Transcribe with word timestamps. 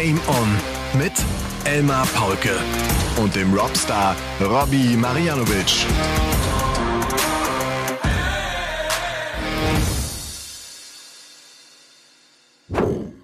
Game 0.00 0.20
On 0.28 1.00
mit 1.00 1.12
Elmar 1.64 2.06
Paulke 2.14 2.56
und 3.20 3.34
dem 3.34 3.52
Robstar 3.52 4.14
Robbie 4.40 4.96
Marianovic. 4.96 5.86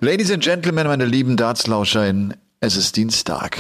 Ladies 0.01 0.33
and 0.33 0.43
Gentlemen, 0.43 0.89
meine 0.89 1.05
lieben 1.05 1.37
DartslauscherInnen, 1.37 2.35
es 2.59 2.75
ist 2.75 2.97
Dienstag. 2.97 3.57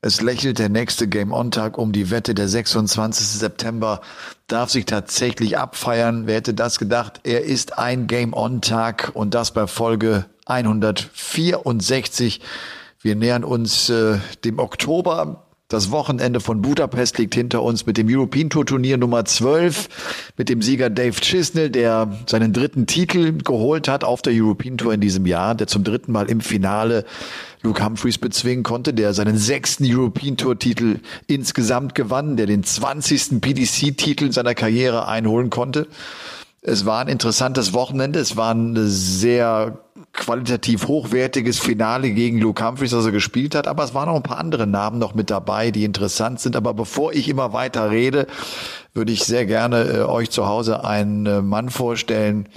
Es 0.00 0.22
lächelt 0.22 0.58
der 0.58 0.70
nächste 0.70 1.06
Game-On-Tag 1.06 1.76
um 1.76 1.92
die 1.92 2.10
Wette. 2.10 2.34
Der 2.34 2.48
26. 2.48 3.26
September 3.26 4.00
darf 4.48 4.70
sich 4.70 4.86
tatsächlich 4.86 5.58
abfeiern. 5.58 6.26
Wer 6.26 6.36
hätte 6.36 6.54
das 6.54 6.78
gedacht? 6.78 7.20
Er 7.24 7.44
ist 7.44 7.78
ein 7.78 8.06
Game-On-Tag 8.06 9.12
und 9.12 9.34
das 9.34 9.52
bei 9.52 9.66
Folge 9.66 10.24
164. 10.46 12.40
Wir 13.00 13.16
nähern 13.16 13.44
uns 13.44 13.90
äh, 13.90 14.18
dem 14.44 14.58
Oktober. 14.58 15.44
Das 15.68 15.90
Wochenende 15.90 16.40
von 16.40 16.60
Budapest 16.60 17.16
liegt 17.18 17.34
hinter 17.34 17.62
uns 17.62 17.86
mit 17.86 17.96
dem 17.96 18.06
European 18.08 18.50
Tour 18.50 18.66
Turnier 18.66 18.98
Nummer 18.98 19.24
12, 19.24 20.32
mit 20.36 20.50
dem 20.50 20.60
Sieger 20.60 20.90
Dave 20.90 21.18
Chisnell, 21.20 21.70
der 21.70 22.16
seinen 22.26 22.52
dritten 22.52 22.86
Titel 22.86 23.38
geholt 23.42 23.88
hat 23.88 24.04
auf 24.04 24.20
der 24.20 24.34
European 24.34 24.76
Tour 24.76 24.92
in 24.92 25.00
diesem 25.00 25.24
Jahr, 25.24 25.54
der 25.54 25.66
zum 25.66 25.82
dritten 25.82 26.12
Mal 26.12 26.30
im 26.30 26.42
Finale 26.42 27.06
Luke 27.62 27.82
Humphreys 27.82 28.18
bezwingen 28.18 28.62
konnte, 28.62 28.92
der 28.92 29.14
seinen 29.14 29.38
sechsten 29.38 29.84
European 29.86 30.36
Tour 30.36 30.58
Titel 30.58 31.00
insgesamt 31.26 31.94
gewann, 31.94 32.36
der 32.36 32.44
den 32.46 32.62
20. 32.62 33.40
PDC 33.40 33.96
Titel 33.96 34.32
seiner 34.32 34.54
Karriere 34.54 35.08
einholen 35.08 35.48
konnte. 35.48 35.88
Es 36.60 36.84
war 36.84 37.00
ein 37.00 37.08
interessantes 37.08 37.72
Wochenende. 37.72 38.18
Es 38.18 38.36
war 38.36 38.54
ein 38.54 38.74
sehr 38.86 39.78
qualitativ 40.14 40.86
hochwertiges 40.86 41.58
Finale 41.58 42.10
gegen 42.12 42.38
Luke 42.38 42.64
Humphreys, 42.64 42.92
das 42.92 43.04
er 43.04 43.12
gespielt 43.12 43.54
hat. 43.54 43.66
Aber 43.66 43.84
es 43.84 43.94
waren 43.94 44.08
auch 44.08 44.16
ein 44.16 44.22
paar 44.22 44.38
andere 44.38 44.66
Namen 44.66 44.98
noch 44.98 45.14
mit 45.14 45.28
dabei, 45.28 45.70
die 45.70 45.84
interessant 45.84 46.40
sind. 46.40 46.56
Aber 46.56 46.72
bevor 46.72 47.12
ich 47.12 47.28
immer 47.28 47.52
weiter 47.52 47.90
rede, 47.90 48.26
würde 48.94 49.12
ich 49.12 49.24
sehr 49.24 49.44
gerne 49.44 49.82
äh, 49.82 50.02
euch 50.02 50.30
zu 50.30 50.46
Hause 50.46 50.84
einen 50.84 51.26
äh, 51.26 51.42
Mann 51.42 51.68
vorstellen, 51.68 52.48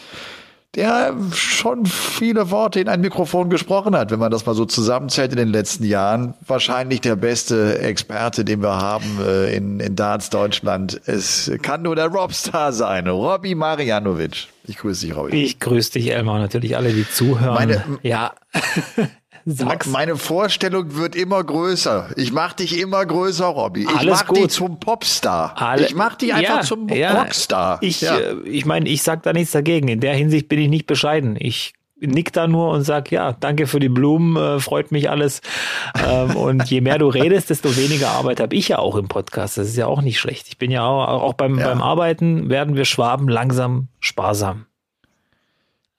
der 0.78 1.16
schon 1.34 1.88
viele 1.88 2.52
Worte 2.52 2.80
in 2.80 2.88
ein 2.88 3.02
Mikrofon 3.02 3.50
gesprochen 3.50 3.96
hat, 3.96 4.12
wenn 4.12 4.20
man 4.20 4.30
das 4.30 4.46
mal 4.46 4.54
so 4.54 4.66
zusammenzählt 4.66 5.32
in 5.32 5.38
den 5.38 5.48
letzten 5.48 5.84
Jahren. 5.84 6.36
Wahrscheinlich 6.46 7.02
der 7.02 7.16
beste 7.16 7.80
Experte, 7.80 8.46
den 8.46 8.62
wir 8.62 8.80
haben 8.80 9.18
äh, 9.20 9.56
in, 9.56 9.80
in 9.80 9.96
Darts 9.96 10.30
Deutschland. 10.30 11.02
Es 11.08 11.52
kann 11.64 11.82
nur 11.82 11.96
der 11.96 12.08
Robstar 12.08 12.74
sein, 12.74 13.08
Robby 13.08 13.56
Marianovic. 13.56 14.50
Ich 14.66 14.78
grüße 14.78 15.08
dich, 15.08 15.16
Robby. 15.16 15.44
Ich 15.44 15.60
grüße 15.60 15.94
dich, 15.94 16.12
Elmar, 16.12 16.38
natürlich 16.38 16.78
alle, 16.78 16.94
die 16.94 17.10
zuhören. 17.10 17.56
Meine, 17.56 17.84
ja. 18.04 18.34
Sag's. 19.50 19.88
Meine 19.88 20.18
Vorstellung 20.18 20.96
wird 20.96 21.16
immer 21.16 21.44
größer. 21.44 22.10
Ich 22.18 22.34
mach 22.34 22.54
dich 22.54 22.78
immer 22.80 23.06
größer, 23.06 23.46
Robby. 23.46 23.84
Ich 23.84 23.90
Alles 23.90 24.20
mach 24.20 24.28
gut. 24.28 24.38
dich 24.38 24.50
zum 24.50 24.80
Popstar. 24.80 25.54
Alle, 25.56 25.86
ich 25.86 25.96
mach 25.96 26.16
dich 26.16 26.34
einfach 26.34 26.58
ja, 26.58 26.62
zum 26.62 26.90
ja. 26.90 27.22
Rockstar. 27.22 27.78
Ich, 27.82 28.02
ja. 28.02 28.18
äh, 28.18 28.40
ich 28.44 28.66
meine, 28.66 28.90
ich 28.90 29.04
sag 29.04 29.24
da 29.24 29.32
nichts 29.34 29.52
dagegen. 29.54 29.88
In 29.88 30.02
der 30.02 30.16
Hinsicht 30.16 30.50
bin 30.50 30.60
ich 30.60 30.70
nicht 30.70 30.86
bescheiden. 30.86 31.38
Ich 31.40 31.74
nick 32.00 32.34
da 32.34 32.48
nur 32.48 32.72
und 32.72 32.84
sag, 32.84 33.10
ja, 33.12 33.34
danke 33.34 33.68
für 33.68 33.80
die 33.80 33.90
Blumen, 33.90 34.36
äh, 34.36 34.60
freut 34.60 34.92
mich 34.92 35.10
alles. 35.10 35.42
ähm, 36.06 36.36
und 36.36 36.70
je 36.70 36.82
mehr 36.82 36.98
du 37.00 37.08
redest, 37.08 37.50
desto 37.50 37.76
weniger 37.76 38.10
Arbeit 38.10 38.40
habe 38.40 38.56
ich 38.56 38.68
ja 38.68 38.80
auch 38.80 38.96
im 38.96 39.08
Podcast. 39.08 39.58
Das 39.58 39.68
ist 39.68 39.78
ja 39.78 39.88
auch 39.88 40.02
nicht 40.02 40.20
schlecht. 40.20 40.48
Ich 40.50 40.58
bin 40.58 40.72
ja 40.72 40.86
auch, 40.86 41.08
auch 41.24 41.34
beim, 41.34 41.58
Ja. 41.58 41.70
beim 41.70 41.82
Arbeiten 41.82 42.50
werden 42.50 42.76
wir 42.76 42.86
Schwaben 42.86 43.28
langsam 43.28 43.88
sparsam. 44.00 44.66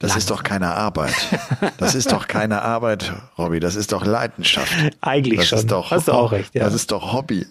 Das 0.00 0.14
ist 0.16 0.30
doch 0.30 0.44
keine 0.44 0.74
Arbeit. 0.74 1.14
Das 1.78 1.96
ist 1.96 2.12
doch 2.12 2.28
keine 2.28 2.62
Arbeit, 2.62 3.12
Robby. 3.36 3.58
Das 3.58 3.74
ist 3.74 3.90
doch 3.90 4.04
Leidenschaft. 4.06 4.72
Eigentlich 5.00 5.40
Das 5.40 5.48
schon. 5.48 5.58
ist 5.58 5.70
doch, 5.72 5.90
Hast 5.90 6.06
du 6.06 6.12
auch 6.12 6.30
recht, 6.30 6.54
ja. 6.54 6.62
Das 6.64 6.72
ist 6.74 6.92
doch 6.92 7.12
Hobby. 7.12 7.46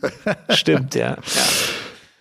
Stimmt, 0.50 0.96
ja. 0.96 1.10
ja. 1.10 1.18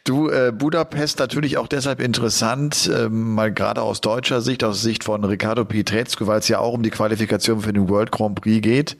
Du, 0.06 0.30
äh, 0.30 0.52
Budapest 0.56 1.18
natürlich 1.18 1.58
auch 1.58 1.66
deshalb 1.66 1.98
interessant, 1.98 2.88
ähm, 2.94 3.34
mal 3.34 3.52
gerade 3.52 3.82
aus 3.82 4.00
deutscher 4.00 4.40
Sicht, 4.40 4.62
aus 4.62 4.80
Sicht 4.80 5.02
von 5.02 5.24
Ricardo 5.24 5.64
Pietrezco, 5.64 6.28
weil 6.28 6.38
es 6.38 6.46
ja 6.46 6.60
auch 6.60 6.74
um 6.74 6.84
die 6.84 6.90
Qualifikation 6.90 7.60
für 7.62 7.72
den 7.72 7.88
World 7.88 8.12
Grand 8.12 8.40
Prix 8.40 8.62
geht. 8.62 8.96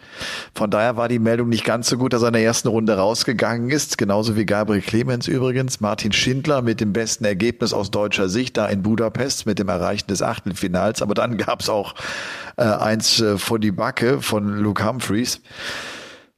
Von 0.52 0.68
daher 0.68 0.96
war 0.96 1.06
die 1.06 1.20
Meldung 1.20 1.48
nicht 1.48 1.64
ganz 1.64 1.88
so 1.88 1.96
gut, 1.96 2.12
dass 2.12 2.22
er 2.22 2.28
in 2.28 2.34
der 2.34 2.42
ersten 2.42 2.66
Runde 2.66 2.96
rausgegangen 2.96 3.70
ist, 3.70 3.98
genauso 3.98 4.34
wie 4.34 4.46
Gabriel 4.46 4.82
Clemens 4.82 5.28
übrigens. 5.28 5.78
Martin 5.78 6.10
Schindler 6.10 6.60
mit 6.60 6.80
dem 6.80 6.92
besten 6.92 7.24
Ergebnis 7.24 7.72
aus 7.72 7.92
deutscher 7.92 8.28
Sicht 8.28 8.56
da 8.56 8.66
in 8.66 8.82
Budapest 8.82 9.46
mit 9.46 9.60
dem 9.60 9.68
Erreichen 9.68 10.08
des 10.08 10.22
Achtelfinals. 10.22 11.02
Aber 11.02 11.14
dann 11.14 11.36
gab's 11.36 11.68
auch 11.68 11.94
äh, 12.56 12.64
eins 12.64 13.20
äh, 13.20 13.38
vor 13.38 13.60
die 13.60 13.70
Backe 13.70 14.20
von 14.22 14.58
Luke 14.58 14.84
Humphreys. 14.84 15.40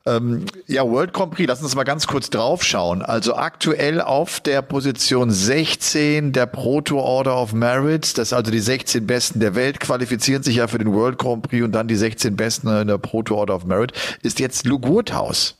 Ähm, 0.06 0.46
ja, 0.66 0.84
World 0.84 1.12
Grand 1.12 1.32
Prix, 1.32 1.48
lass 1.48 1.62
uns 1.62 1.74
mal 1.74 1.84
ganz 1.84 2.06
kurz 2.06 2.30
draufschauen. 2.30 3.02
Also 3.02 3.34
aktuell 3.34 4.00
auf 4.00 4.40
der 4.40 4.62
Position 4.62 5.30
16 5.30 6.32
der 6.32 6.46
Proto 6.46 6.98
Order 6.98 7.36
of 7.36 7.52
Merit, 7.52 8.16
das 8.16 8.32
also 8.32 8.50
die 8.50 8.60
16 8.60 9.06
Besten 9.06 9.40
der 9.40 9.54
Welt 9.54 9.80
qualifizieren 9.80 10.42
sich 10.42 10.56
ja 10.56 10.66
für 10.66 10.78
den 10.78 10.92
World 10.92 11.18
Grand 11.18 11.42
Prix 11.42 11.64
und 11.64 11.72
dann 11.72 11.88
die 11.88 11.96
16 11.96 12.36
Besten 12.36 12.68
in 12.68 12.88
der 12.88 12.98
Proto 12.98 13.36
Order 13.36 13.56
of 13.56 13.64
Merit, 13.66 13.92
ist 14.22 14.40
jetzt 14.40 14.64
Luke 14.66 14.88
Woodhouse. 14.88 15.56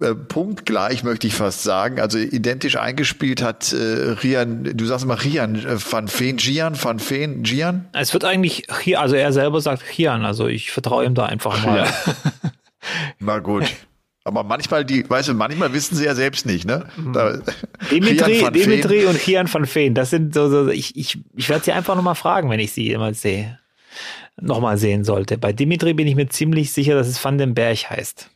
Äh, 0.00 0.14
punktgleich 0.14 1.04
möchte 1.04 1.26
ich 1.26 1.34
fast 1.34 1.62
sagen, 1.62 2.00
also 2.00 2.16
identisch 2.16 2.76
eingespielt 2.76 3.42
hat 3.42 3.72
äh, 3.72 3.76
Rian, 4.22 4.64
du 4.64 4.86
sagst 4.86 5.04
immer 5.04 5.22
Rian 5.22 5.56
äh, 5.56 5.76
van 5.78 6.08
Veen, 6.08 6.38
Gian 6.38 6.74
van 6.82 6.98
Veen, 6.98 7.42
Gian? 7.42 7.86
Es 7.92 8.14
wird 8.14 8.24
eigentlich 8.24 8.66
also 8.96 9.14
er 9.14 9.32
selber 9.32 9.60
sagt 9.60 9.82
Chian, 9.94 10.24
also 10.24 10.48
ich 10.48 10.70
vertraue 10.70 11.04
ihm 11.04 11.14
da 11.14 11.26
einfach 11.26 11.64
mal. 11.64 11.86
Na 13.18 13.38
gut. 13.38 13.64
Aber 14.24 14.44
manchmal, 14.44 14.84
die, 14.84 15.08
weißt 15.08 15.28
du, 15.28 15.34
manchmal 15.34 15.72
wissen 15.72 15.96
sie 15.96 16.04
ja 16.04 16.14
selbst 16.14 16.44
nicht, 16.44 16.66
ne? 16.66 16.86
Da, 17.14 17.38
Dimitri. 17.90 18.44
Dimitri 18.52 19.06
und 19.06 19.18
Chian 19.18 19.52
van 19.52 19.66
Veen, 19.66 19.94
das 19.94 20.10
sind 20.10 20.34
so, 20.34 20.48
so 20.50 20.68
ich, 20.68 20.94
ich, 20.96 21.18
ich 21.34 21.48
werde 21.48 21.64
sie 21.64 21.72
einfach 21.72 21.96
nochmal 21.96 22.14
fragen, 22.14 22.50
wenn 22.50 22.60
ich 22.60 22.72
sie 22.72 22.90
immer 22.90 23.14
sehe, 23.14 23.58
nochmal 24.38 24.76
sehen 24.76 25.04
sollte. 25.04 25.38
Bei 25.38 25.52
Dimitri 25.52 25.94
bin 25.94 26.06
ich 26.06 26.16
mir 26.16 26.28
ziemlich 26.28 26.70
sicher, 26.72 26.94
dass 26.94 27.08
es 27.08 27.24
Van 27.24 27.38
den 27.38 27.54
Berg 27.54 27.88
heißt. 27.88 28.30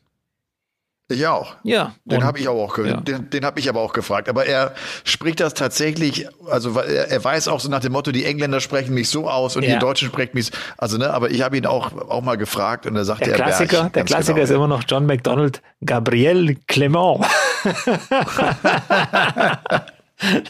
Ich 1.11 1.27
auch. 1.27 1.57
Ja. 1.65 1.95
Den 2.07 2.25
habe 2.25 2.39
ich 2.39 2.49
aber 2.49 2.59
auch, 2.61 2.79
ja. 2.79 2.97
den, 2.97 3.29
den 3.29 3.45
habe 3.45 3.61
ich 3.61 3.69
aber 3.69 3.83
auch 3.83 3.93
gefragt. 3.93 4.31
Aber 4.31 4.47
er 4.47 4.73
spricht 5.05 5.39
das 5.41 5.53
tatsächlich, 5.53 6.27
also 6.49 6.79
er, 6.81 7.23
weiß 7.23 7.49
auch 7.49 7.61
so 7.61 7.69
nach 7.69 7.81
dem 7.81 7.93
Motto, 7.93 8.11
die 8.11 8.25
Engländer 8.25 8.59
sprechen 8.61 8.95
mich 8.95 9.11
so 9.11 9.29
aus 9.29 9.55
und 9.57 9.65
Ja. 9.65 9.75
die 9.75 9.79
Deutschen 9.81 10.09
sprechen 10.09 10.31
mich, 10.33 10.47
so- 10.47 10.53
also 10.79 10.97
ne, 10.97 11.13
aber 11.13 11.31
ich 11.31 11.43
habe 11.43 11.59
ihn 11.59 11.67
auch 11.67 11.93
auch 12.09 12.23
mal 12.23 12.37
gefragt 12.39 12.87
und 12.87 12.97
er 12.97 13.05
sagte, 13.05 13.25
Der 13.25 13.35
er 13.35 13.45
Klassiker, 13.45 13.81
Berg, 13.83 13.93
der 13.93 14.03
ganz 14.03 14.11
Klassiker 14.13 14.35
genau. 14.37 14.45
ist 14.45 14.51
immer 14.51 14.69
noch 14.69 14.83
John 14.89 15.05
McDonald, 15.05 15.61
Gabriel 15.85 16.57
Clement. 16.69 17.21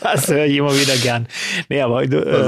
Das 0.03 0.29
höre 0.29 0.45
ich 0.45 0.57
immer 0.59 0.75
wieder 0.75 0.95
gern. 0.97 1.27
Nee, 1.69 1.81
aber 1.81 2.05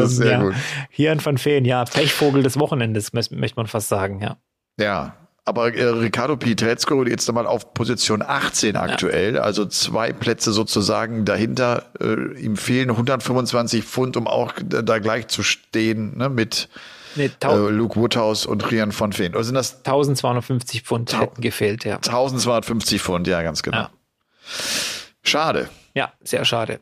sehr 0.06 0.38
ja. 0.38 0.50
Hier 0.91 1.17
van 1.25 1.43
Veen, 1.43 1.65
ja, 1.65 1.84
Pechvogel 1.84 2.43
des 2.43 2.59
Wochenendes, 2.59 3.12
mö- 3.15 3.34
möchte 3.37 3.56
man 3.56 3.67
fast 3.67 3.88
sagen, 3.88 4.21
ja. 4.21 4.37
Ja. 4.78 5.15
Aber 5.48 5.72
äh, 5.72 5.84
Ricardo 5.84 6.36
Pietrezco 6.36 7.02
jetzt 7.04 7.28
nochmal 7.28 7.46
auf 7.46 7.72
Position 7.72 8.20
18 8.20 8.74
aktuell, 8.76 9.38
also 9.38 9.64
zwei 9.64 10.12
Plätze 10.12 10.52
sozusagen 10.52 11.24
dahinter. 11.24 11.84
Äh, 12.00 12.38
ihm 12.40 12.56
fehlen 12.56 12.90
125 12.90 13.84
Pfund, 13.84 14.16
um 14.16 14.26
auch 14.26 14.52
da 14.62 14.98
gleich 14.98 15.28
zu 15.28 15.42
stehen 15.44 16.18
ne, 16.18 16.28
mit 16.28 16.68
Nee, 17.14 17.30
äh, 17.44 17.54
Luke 17.70 17.94
Woodhouse 17.98 18.44
und 18.44 18.70
Rian 18.70 18.92
van 18.98 19.16
Veen. 19.16 19.34
Oder 19.34 19.44
sind 19.44 19.54
das 19.54 19.76
1250 19.78 20.82
Pfund 20.82 21.18
hätten 21.18 21.40
gefehlt, 21.40 21.84
ja. 21.84 21.94
1250 21.96 23.00
Pfund? 23.00 23.26
Ja, 23.26 23.40
ganz 23.42 23.62
genau. 23.62 23.76
Ja. 23.78 23.90
Schade. 25.22 25.68
Ja, 25.94 26.12
sehr 26.22 26.44
schade. 26.44 26.80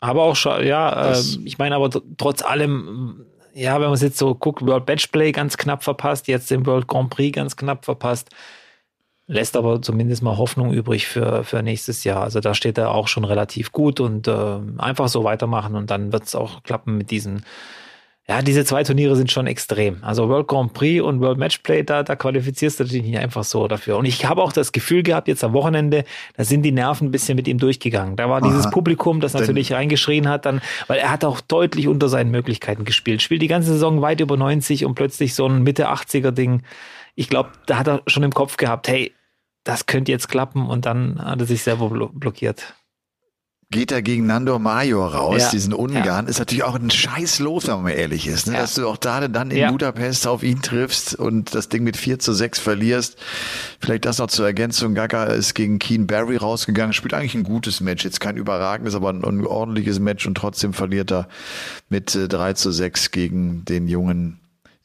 Aber 0.00 0.24
auch 0.24 0.36
schade, 0.36 0.66
ja, 0.66 1.12
äh, 1.12 1.20
ich 1.44 1.56
meine, 1.58 1.76
aber 1.76 1.86
tr- 1.86 2.02
trotz 2.18 2.42
allem, 2.42 3.24
ja, 3.54 3.74
wenn 3.74 3.86
man 3.86 3.94
es 3.94 4.02
jetzt 4.02 4.18
so 4.18 4.34
guckt, 4.34 4.62
World 4.62 4.86
Matchplay 4.86 5.32
ganz 5.32 5.56
knapp 5.56 5.84
verpasst, 5.84 6.28
jetzt 6.28 6.50
den 6.50 6.66
World 6.66 6.88
Grand 6.88 7.10
Prix 7.10 7.34
ganz 7.34 7.56
knapp 7.56 7.84
verpasst, 7.84 8.30
lässt 9.26 9.56
aber 9.56 9.80
zumindest 9.80 10.22
mal 10.22 10.36
Hoffnung 10.36 10.72
übrig 10.72 11.06
für, 11.06 11.44
für 11.44 11.62
nächstes 11.62 12.04
Jahr. 12.04 12.22
Also 12.22 12.40
da 12.40 12.54
steht 12.54 12.78
er 12.78 12.90
auch 12.90 13.08
schon 13.08 13.24
relativ 13.24 13.72
gut 13.72 14.00
und 14.00 14.28
äh, 14.28 14.58
einfach 14.78 15.08
so 15.08 15.24
weitermachen 15.24 15.76
und 15.76 15.90
dann 15.90 16.12
wird 16.12 16.24
es 16.24 16.34
auch 16.34 16.62
klappen 16.62 16.96
mit 16.98 17.10
diesen 17.10 17.44
ja, 18.26 18.40
diese 18.40 18.64
zwei 18.64 18.82
Turniere 18.84 19.16
sind 19.16 19.30
schon 19.30 19.46
extrem. 19.46 20.02
Also 20.02 20.30
World 20.30 20.48
Grand 20.48 20.72
Prix 20.72 21.02
und 21.02 21.20
World 21.20 21.38
Matchplay, 21.38 21.82
da, 21.82 22.02
da 22.02 22.16
qualifizierst 22.16 22.80
du 22.80 22.84
dich 22.84 23.02
nicht 23.02 23.18
einfach 23.18 23.44
so 23.44 23.68
dafür. 23.68 23.98
Und 23.98 24.06
ich 24.06 24.24
habe 24.24 24.42
auch 24.42 24.52
das 24.52 24.72
Gefühl 24.72 25.02
gehabt, 25.02 25.28
jetzt 25.28 25.44
am 25.44 25.52
Wochenende, 25.52 26.04
da 26.34 26.44
sind 26.44 26.62
die 26.62 26.72
Nerven 26.72 27.08
ein 27.08 27.10
bisschen 27.10 27.36
mit 27.36 27.46
ihm 27.46 27.58
durchgegangen. 27.58 28.16
Da 28.16 28.30
war 28.30 28.40
dieses 28.40 28.64
Aha. 28.64 28.70
Publikum, 28.70 29.20
das 29.20 29.32
Denn- 29.32 29.42
natürlich 29.42 29.74
reingeschrien 29.74 30.26
hat, 30.26 30.46
dann, 30.46 30.62
weil 30.86 31.00
er 31.00 31.10
hat 31.10 31.22
auch 31.24 31.42
deutlich 31.42 31.86
unter 31.86 32.08
seinen 32.08 32.30
Möglichkeiten 32.30 32.86
gespielt. 32.86 33.20
Spielt 33.20 33.42
die 33.42 33.46
ganze 33.46 33.72
Saison 33.72 34.00
weit 34.00 34.20
über 34.20 34.38
90 34.38 34.86
und 34.86 34.94
plötzlich 34.94 35.34
so 35.34 35.46
ein 35.46 35.62
Mitte 35.62 35.90
80er 35.90 36.30
Ding. 36.30 36.62
Ich 37.16 37.28
glaube, 37.28 37.50
da 37.66 37.76
hat 37.78 37.88
er 37.88 38.02
schon 38.06 38.22
im 38.22 38.32
Kopf 38.32 38.56
gehabt, 38.56 38.88
hey, 38.88 39.12
das 39.64 39.84
könnte 39.84 40.12
jetzt 40.12 40.28
klappen 40.28 40.66
und 40.68 40.86
dann 40.86 41.22
hat 41.22 41.40
er 41.40 41.46
sich 41.46 41.62
selber 41.62 41.90
blo 41.90 42.08
blockiert. 42.08 42.74
Geht 43.74 43.90
er 43.92 44.02
gegen 44.02 44.24
Nando 44.26 44.58
Major 44.60 45.12
raus, 45.14 45.42
Ja. 45.42 45.50
diesen 45.50 45.74
Ungarn. 45.74 46.04
Ja. 46.26 46.30
Ist 46.30 46.38
natürlich 46.38 46.62
auch 46.62 46.76
ein 46.76 46.90
scheiß 46.90 47.40
los, 47.40 47.66
wenn 47.66 47.82
man 47.82 47.92
ehrlich 47.92 48.26
ist, 48.28 48.46
ne? 48.46 48.54
Ja. 48.54 48.60
dass 48.60 48.74
du 48.74 48.88
auch 48.88 49.00
gerade 49.00 49.28
dann 49.28 49.50
in. 49.50 49.68
Budapest 49.68 50.26
auf 50.28 50.42
ihn 50.44 50.62
triffst 50.62 51.16
und 51.16 51.54
das 51.54 51.68
Ding 51.68 51.82
mit 51.82 51.96
4 51.96 52.20
zu 52.20 52.32
6 52.32 52.60
verlierst. 52.60 53.16
Vielleicht 53.80 54.04
das 54.04 54.18
noch 54.18 54.28
zur 54.28 54.46
Ergänzung. 54.46 54.94
Gaga 54.94 55.24
ist 55.24 55.54
gegen 55.54 55.78
Keen 55.80 56.06
Barry 56.06 56.36
rausgegangen, 56.36 56.92
spielt 56.92 57.14
eigentlich 57.14 57.34
ein 57.34 57.42
gutes 57.42 57.80
Match. 57.80 58.04
Jetzt 58.04 58.20
kein 58.20 58.36
überragendes, 58.36 58.94
aber 58.94 59.10
ein, 59.10 59.24
ein 59.24 59.44
ordentliches 59.44 59.98
Match 59.98 60.26
und 60.26 60.36
trotzdem 60.36 60.72
verliert 60.72 61.10
er 61.12 61.28
mit 61.88 62.14
äh, 62.14 62.28
3 62.28 62.52
zu 62.52 62.70
6 62.70 63.10
gegen 63.10 63.64
den 63.64 63.88
jungen 63.88 64.38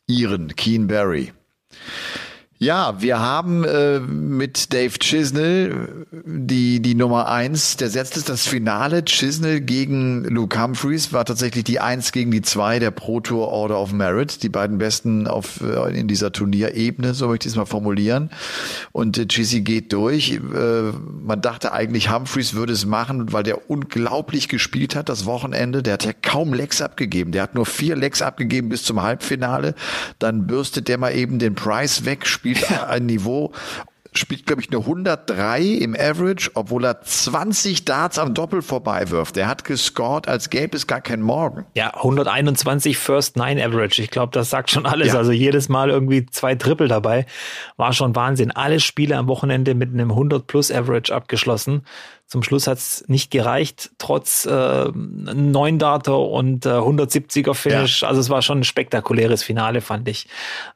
Iren, 0.07 0.55
Keen 0.55 0.87
Barry. 0.87 1.31
Ja, 2.61 3.01
wir 3.01 3.21
haben 3.21 3.63
äh, 3.63 4.01
mit 4.01 4.73
Dave 4.73 4.99
Chisnell 4.99 6.05
die, 6.11 6.81
die 6.81 6.93
Nummer 6.93 7.29
eins. 7.29 7.77
Der 7.77 7.89
setzt 7.89 8.17
es 8.17 8.25
das 8.25 8.47
Finale. 8.47 9.05
Chisnell 9.05 9.61
gegen 9.61 10.25
Luke 10.25 10.61
Humphreys 10.61 11.13
war 11.13 11.23
tatsächlich 11.23 11.63
die 11.63 11.79
eins 11.79 12.11
gegen 12.11 12.31
die 12.31 12.41
zwei 12.41 12.79
der 12.79 12.91
Pro 12.91 13.21
Tour 13.21 13.47
Order 13.47 13.79
of 13.79 13.93
Merit. 13.93 14.43
Die 14.43 14.49
beiden 14.49 14.77
besten 14.77 15.25
auf, 15.25 15.61
äh, 15.61 15.97
in 15.97 16.09
dieser 16.09 16.33
Turnierebene, 16.33 17.13
so 17.13 17.29
möchte 17.29 17.47
ich 17.47 17.53
es 17.53 17.57
mal 17.57 17.63
formulieren. 17.63 18.29
Und 18.91 19.17
äh, 19.17 19.25
Chizzy 19.25 19.61
geht 19.61 19.93
durch. 19.93 20.33
Äh, 20.33 20.91
man 21.23 21.39
dachte 21.41 21.71
eigentlich, 21.71 22.11
Humphreys 22.11 22.55
würde 22.55 22.73
es 22.73 22.85
machen, 22.85 23.31
weil 23.31 23.43
der 23.43 23.69
unglaublich 23.69 24.49
gespielt 24.49 24.97
hat 24.97 25.07
das 25.07 25.25
Wochenende. 25.25 25.81
Der 25.81 25.93
hat 25.93 26.03
ja 26.03 26.11
kaum 26.11 26.53
Lecks 26.53 26.81
abgegeben. 26.81 27.31
Der 27.31 27.43
hat 27.43 27.55
nur 27.55 27.65
vier 27.65 27.95
Lecks 27.95 28.21
abgegeben 28.21 28.67
bis 28.67 28.83
zum 28.83 29.01
Halbfinale. 29.01 29.75
Dann 30.19 30.45
bürstet 30.45 30.89
der 30.89 30.97
mal 30.97 31.15
eben 31.15 31.39
den 31.39 31.55
Price 31.55 32.03
weg, 32.03 32.27
spielt 32.27 32.48
ein 32.87 33.05
Niveau, 33.05 33.51
spielt, 34.13 34.45
glaube 34.45 34.61
ich, 34.61 34.69
eine 34.69 34.79
103 34.79 35.61
im 35.61 35.95
Average, 35.95 36.51
obwohl 36.55 36.85
er 36.85 37.01
20 37.01 37.85
Darts 37.85 38.17
am 38.17 38.33
Doppel 38.33 38.61
vorbeiwirft. 38.61 39.35
Der 39.35 39.47
hat 39.47 39.63
gescored, 39.63 40.27
als 40.27 40.49
gäbe 40.49 40.75
es 40.75 40.87
gar 40.87 41.01
keinen 41.01 41.21
Morgen. 41.21 41.65
Ja, 41.75 41.93
121 41.93 42.97
First 42.97 43.37
Nine 43.37 43.63
Average. 43.63 44.01
Ich 44.01 44.09
glaube, 44.09 44.31
das 44.33 44.49
sagt 44.49 44.71
schon 44.71 44.85
alles. 44.85 45.09
Ja. 45.09 45.15
Also 45.15 45.31
jedes 45.31 45.69
Mal 45.69 45.89
irgendwie 45.89 46.25
zwei 46.25 46.55
Triple 46.55 46.87
dabei. 46.87 47.25
War 47.77 47.93
schon 47.93 48.15
Wahnsinn. 48.15 48.51
Alle 48.51 48.79
Spiele 48.79 49.17
am 49.17 49.27
Wochenende 49.27 49.75
mit 49.75 49.93
einem 49.93 50.11
100 50.11 50.47
plus 50.47 50.71
Average 50.71 51.13
abgeschlossen. 51.13 51.83
Zum 52.29 52.43
Schluss 52.43 52.67
hat's 52.67 53.03
nicht 53.07 53.31
gereicht, 53.31 53.89
trotz 53.97 54.45
äh, 54.45 54.91
neun 54.93 55.79
Data 55.79 56.11
und 56.11 56.63
äh, 56.63 56.69
170er 56.69 57.55
Finish. 57.55 58.03
Also 58.03 58.21
es 58.21 58.29
war 58.29 58.43
schon 58.43 58.59
ein 58.59 58.63
spektakuläres 58.63 59.41
Finale, 59.41 59.81
fand 59.81 60.07
ich. 60.07 60.27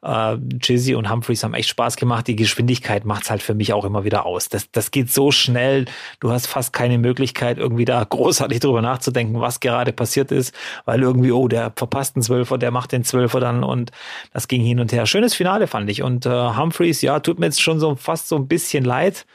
Äh, 0.02 0.38
Jizzy 0.60 0.96
und 0.96 1.12
Humphreys 1.12 1.44
haben 1.44 1.54
echt 1.54 1.70
Spaß 1.70 1.96
gemacht. 1.98 2.26
Die 2.26 2.36
Geschwindigkeit 2.36 3.06
macht's 3.06 3.30
halt 3.30 3.44
für 3.44 3.54
mich 3.54 3.72
auch 3.72 3.86
immer 3.86 4.04
wieder 4.04 4.26
aus. 4.26 4.50
Das, 4.50 4.72
das 4.72 4.90
geht 4.90 5.12
so 5.12 5.30
schnell. 5.30 5.86
Du 6.20 6.32
hast 6.32 6.48
fast 6.48 6.74
keine 6.74 6.98
Möglichkeit, 6.98 7.60
irgendwie 7.60 7.86
da 7.86 8.04
großartig 8.10 8.60
drüber 8.60 8.82
nachzudenken, 8.82 9.40
was 9.40 9.60
gerade 9.60 9.94
passiert 9.94 10.32
ist, 10.32 10.56
weil 10.86 11.04
irgendwie, 11.04 11.32
oh, 11.32 11.48
der 11.48 11.72
verpasst 11.76 12.16
einen 12.16 12.24
Zwölfer, 12.24 12.58
der 12.58 12.72
macht 12.72 12.92
den 12.94 13.04
Zwölfer 13.04 13.40
dann 13.40 13.64
und 13.64 13.92
das 14.34 14.48
ging 14.48 14.64
hin 14.64 14.80
und 14.80 14.92
her. 14.92 15.06
Schönes 15.06 15.36
Finale, 15.36 15.68
fand 15.68 15.88
ich. 15.92 16.02
Und 16.02 16.26
äh, 16.26 16.30
Humphreys, 16.30 17.04
ja, 17.04 17.20
tut 17.20 17.38
mir 17.38 17.46
jetzt 17.46 17.62
schon 17.62 17.80
so 17.80 17.96
fast 17.96 18.28
so 18.28 18.38
ein 18.38 18.48
bisschen 18.48 18.84
leid. 18.84 19.28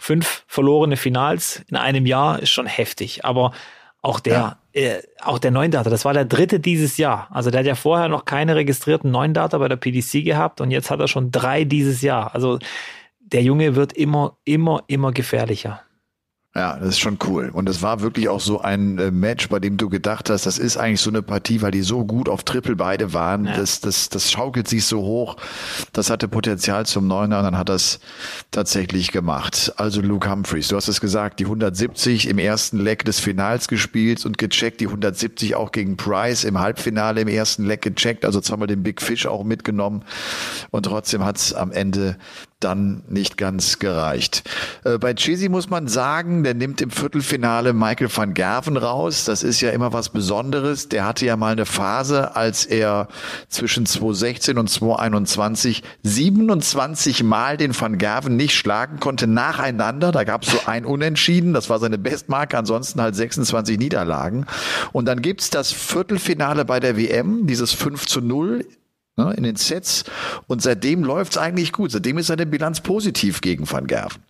Fünf 0.00 0.44
verlorene 0.46 0.96
Finals 0.96 1.62
in 1.68 1.76
einem 1.76 2.06
Jahr 2.06 2.40
ist 2.40 2.50
schon 2.50 2.66
heftig. 2.66 3.24
Aber 3.24 3.52
auch 4.02 4.20
der, 4.20 4.58
äh, 4.72 4.98
auch 5.22 5.38
der 5.38 5.50
Neundata, 5.50 5.88
das 5.88 6.04
war 6.04 6.12
der 6.12 6.26
dritte 6.26 6.60
dieses 6.60 6.98
Jahr. 6.98 7.28
Also 7.30 7.50
der 7.50 7.60
hat 7.60 7.66
ja 7.66 7.74
vorher 7.74 8.08
noch 8.08 8.26
keine 8.26 8.54
registrierten 8.54 9.10
Neundata 9.10 9.56
bei 9.56 9.68
der 9.68 9.76
PDC 9.76 10.22
gehabt 10.22 10.60
und 10.60 10.70
jetzt 10.70 10.90
hat 10.90 11.00
er 11.00 11.08
schon 11.08 11.30
drei 11.30 11.64
dieses 11.64 12.02
Jahr. 12.02 12.34
Also 12.34 12.58
der 13.20 13.42
Junge 13.42 13.76
wird 13.76 13.94
immer, 13.94 14.36
immer, 14.44 14.84
immer 14.88 15.12
gefährlicher. 15.12 15.80
Ja, 16.56 16.76
das 16.76 16.90
ist 16.90 17.00
schon 17.00 17.18
cool. 17.26 17.50
Und 17.52 17.68
es 17.68 17.82
war 17.82 18.00
wirklich 18.00 18.28
auch 18.28 18.38
so 18.38 18.60
ein 18.60 18.96
äh, 18.98 19.10
Match, 19.10 19.48
bei 19.48 19.58
dem 19.58 19.76
du 19.76 19.88
gedacht 19.88 20.30
hast, 20.30 20.46
das 20.46 20.56
ist 20.56 20.76
eigentlich 20.76 21.00
so 21.00 21.10
eine 21.10 21.20
Partie, 21.20 21.62
weil 21.62 21.72
die 21.72 21.82
so 21.82 22.04
gut 22.04 22.28
auf 22.28 22.44
Triple 22.44 22.76
beide 22.76 23.12
waren. 23.12 23.46
Ja. 23.46 23.56
Das, 23.56 23.80
das, 23.80 24.08
das 24.08 24.30
schaukelt 24.30 24.68
sich 24.68 24.86
so 24.86 25.02
hoch. 25.02 25.36
Das 25.92 26.10
hatte 26.10 26.28
Potenzial 26.28 26.86
zum 26.86 27.08
Neuner 27.08 27.38
und 27.38 27.44
dann 27.44 27.58
hat 27.58 27.68
das 27.68 27.98
tatsächlich 28.52 29.10
gemacht. 29.10 29.72
Also 29.78 30.00
Luke 30.00 30.30
Humphreys, 30.30 30.68
du 30.68 30.76
hast 30.76 30.86
es 30.86 31.00
gesagt, 31.00 31.40
die 31.40 31.46
170 31.46 32.28
im 32.28 32.38
ersten 32.38 32.78
Leck 32.78 33.04
des 33.04 33.18
Finals 33.18 33.66
gespielt 33.66 34.24
und 34.24 34.38
gecheckt, 34.38 34.80
die 34.80 34.86
170 34.86 35.56
auch 35.56 35.72
gegen 35.72 35.96
Price 35.96 36.44
im 36.44 36.60
Halbfinale 36.60 37.22
im 37.22 37.28
ersten 37.28 37.64
Leck 37.64 37.82
gecheckt, 37.82 38.24
also 38.24 38.40
zweimal 38.40 38.68
den 38.68 38.84
Big 38.84 39.02
Fish 39.02 39.26
auch 39.26 39.42
mitgenommen. 39.42 40.04
Und 40.70 40.84
trotzdem 40.84 41.24
hat 41.24 41.36
es 41.36 41.52
am 41.52 41.72
Ende 41.72 42.16
dann 42.64 43.02
nicht 43.08 43.36
ganz 43.36 43.78
gereicht. 43.78 44.42
Äh, 44.84 44.98
bei 44.98 45.14
Chizzy 45.14 45.48
muss 45.48 45.70
man 45.70 45.86
sagen, 45.86 46.42
der 46.42 46.54
nimmt 46.54 46.80
im 46.80 46.90
Viertelfinale 46.90 47.72
Michael 47.72 48.08
van 48.14 48.34
Gerven 48.34 48.76
raus. 48.76 49.24
Das 49.24 49.42
ist 49.42 49.60
ja 49.60 49.70
immer 49.70 49.92
was 49.92 50.08
Besonderes. 50.08 50.88
Der 50.88 51.06
hatte 51.06 51.26
ja 51.26 51.36
mal 51.36 51.52
eine 51.52 51.66
Phase, 51.66 52.34
als 52.34 52.64
er 52.64 53.08
zwischen 53.48 53.86
2016 53.86 54.58
und 54.58 54.68
2021 54.68 55.82
27 56.02 57.22
Mal 57.22 57.56
den 57.56 57.78
van 57.78 57.98
Gerven 57.98 58.36
nicht 58.36 58.54
schlagen 58.54 58.98
konnte 58.98 59.26
nacheinander. 59.26 60.10
Da 60.10 60.24
gab 60.24 60.44
es 60.44 60.50
so 60.50 60.60
ein 60.66 60.84
Unentschieden. 60.84 61.52
Das 61.52 61.68
war 61.70 61.78
seine 61.78 61.98
Bestmarke. 61.98 62.56
Ansonsten 62.56 63.00
halt 63.00 63.14
26 63.14 63.78
Niederlagen. 63.78 64.46
Und 64.92 65.06
dann 65.06 65.22
gibt's 65.22 65.50
das 65.50 65.72
Viertelfinale 65.72 66.64
bei 66.64 66.80
der 66.80 66.96
WM, 66.96 67.46
dieses 67.46 67.72
5 67.72 68.06
zu 68.06 68.20
0 68.20 68.64
ne, 69.16 69.34
in 69.36 69.42
den 69.42 69.56
Sets. 69.56 70.04
Und 70.46 70.62
seitdem 70.62 71.04
läuft's 71.04 71.38
eigentlich 71.38 71.72
gut. 71.72 71.92
Seitdem 71.92 72.18
ist 72.18 72.28
seine 72.28 72.46
Bilanz 72.46 72.80
positiv 72.80 73.40
gegen 73.40 73.70
Van 73.70 73.86
Gerven. 73.86 74.22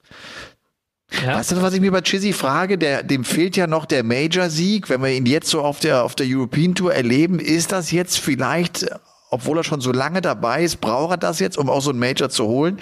Ja. 1.23 1.37
Weißt 1.37 1.53
du, 1.53 1.63
was 1.63 1.75
ich 1.75 1.81
mir 1.81 1.93
bei 1.93 2.01
Chizzy 2.01 2.33
frage? 2.33 2.79
Der, 2.79 3.03
dem 3.03 3.25
fehlt 3.25 3.57
ja 3.57 3.67
noch 3.67 3.87
der 3.87 4.03
Major-Sieg. 4.03 4.89
Wenn 4.89 5.03
wir 5.03 5.11
ihn 5.11 5.27
jetzt 5.27 5.49
so 5.49 5.63
auf 5.63 5.81
der, 5.81 6.03
auf 6.05 6.15
der 6.15 6.27
European 6.29 6.75
Tour 6.75 6.95
erleben, 6.95 7.39
ist 7.39 7.73
das 7.73 7.93
jetzt 7.93 8.19
vielleicht, 8.19 8.87
obwohl 9.31 9.59
er 9.59 9.65
schon 9.65 9.81
so 9.81 9.93
lange 9.93 10.23
dabei 10.23 10.65
ist, 10.65 10.81
braucht 10.81 11.13
er 11.13 11.17
das 11.19 11.39
jetzt, 11.39 11.57
um 11.57 11.69
auch 11.71 11.83
so 11.83 11.91
ein 11.91 11.99
Major 11.99 12.31
zu 12.31 12.47
holen? 12.47 12.79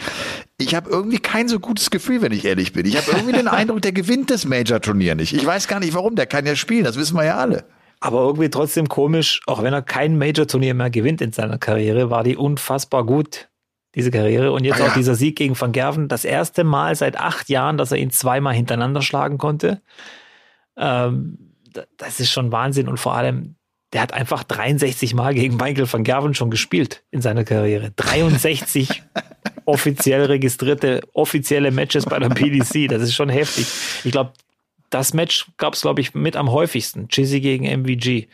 Ich 0.57 0.75
habe 0.75 0.89
irgendwie 0.89 1.19
kein 1.19 1.49
so 1.49 1.61
gutes 1.61 1.91
Gefühl, 1.91 2.23
wenn 2.23 2.33
ich 2.33 2.45
ehrlich 2.45 2.73
bin. 2.73 2.87
Ich 2.87 2.97
habe 2.97 3.11
irgendwie 3.11 3.33
den 3.37 3.49
Eindruck, 3.49 3.83
der 3.83 3.93
gewinnt 3.93 4.31
das 4.31 4.47
Major-Turnier 4.47 5.15
nicht. 5.15 5.35
Ich 5.35 5.45
weiß 5.45 5.69
gar 5.69 5.81
nicht 5.81 5.95
warum. 5.95 6.15
Der 6.15 6.27
kann 6.27 6.47
ja 6.47 6.57
spielen, 6.57 6.85
das 6.85 6.97
wissen 6.97 7.17
wir 7.17 7.25
ja 7.25 7.37
alle. 7.37 7.65
Aber 8.03 8.21
irgendwie 8.23 8.51
trotzdem 8.51 8.89
komisch, 8.89 9.41
auch 9.47 9.63
wenn 9.63 9.73
er 9.73 9.81
kein 9.83 10.19
Major-Turnier 10.19 10.75
mehr 10.75 10.91
gewinnt 10.91 11.21
in 11.21 11.33
seiner 11.33 11.57
Karriere, 11.59 12.11
war 12.11 12.25
die 12.25 12.37
unfassbar 12.37 13.05
gut, 13.07 13.49
diese 13.95 14.11
Karriere. 14.11 14.51
Und 14.53 14.65
jetzt 14.65 14.81
Ah, 14.81 14.85
auch 14.85 14.89
ja. 14.89 14.95
dieser 14.95 15.15
Sieg 15.15 15.37
gegen 15.37 15.59
Van 15.59 15.71
Gerven, 15.73 16.09
das 16.09 16.25
erste 16.25 16.65
Mal 16.65 16.97
seit 16.97 17.17
acht 17.19 17.49
Jahren, 17.49 17.77
dass 17.79 17.93
er 17.93 17.99
ihn 17.99 18.11
zweimal 18.11 18.55
hintereinander 18.55 19.03
schlagen 19.03 19.39
konnte. 19.39 19.81
Ähm, 20.77 21.39
da- 21.73 21.85
das 21.97 22.21
ist 22.21 22.31
schon 22.31 22.51
Wahnsinn. 22.53 22.89
Und 22.89 22.99
vor 22.99 23.15
allem, 23.15 23.55
der 23.93 24.03
hat 24.03 24.13
einfach 24.15 24.43
63 24.45 25.15
Mal 25.15 25.35
gegen 25.35 25.57
Michael 25.57 25.91
van 25.93 26.03
Gerven 26.05 26.35
schon 26.35 26.51
gespielt 26.51 27.05
in 27.11 27.21
seiner 27.23 27.45
Karriere. 27.45 27.93
63 27.97 29.03
offiziell 29.65 30.25
registrierte, 30.25 31.03
offizielle 31.13 31.71
Matches 31.71 32.07
bei 32.07 32.19
der 32.19 32.31
PDC. 32.31 32.89
Das 32.89 33.03
ist 33.03 33.15
schon 33.15 33.29
heftig. 33.29 33.67
Ich 34.05 34.11
glaube, 34.13 34.33
das 34.93 35.15
Match 35.15 35.47
gab 35.57 35.75
es, 35.75 35.81
glaube 35.83 36.01
ich, 36.01 36.15
mit 36.15 36.37
am 36.37 36.51
häufigsten. 36.53 37.09
Chizzy 37.09 37.41
gegen 37.41 37.65
MVG. 37.65 38.29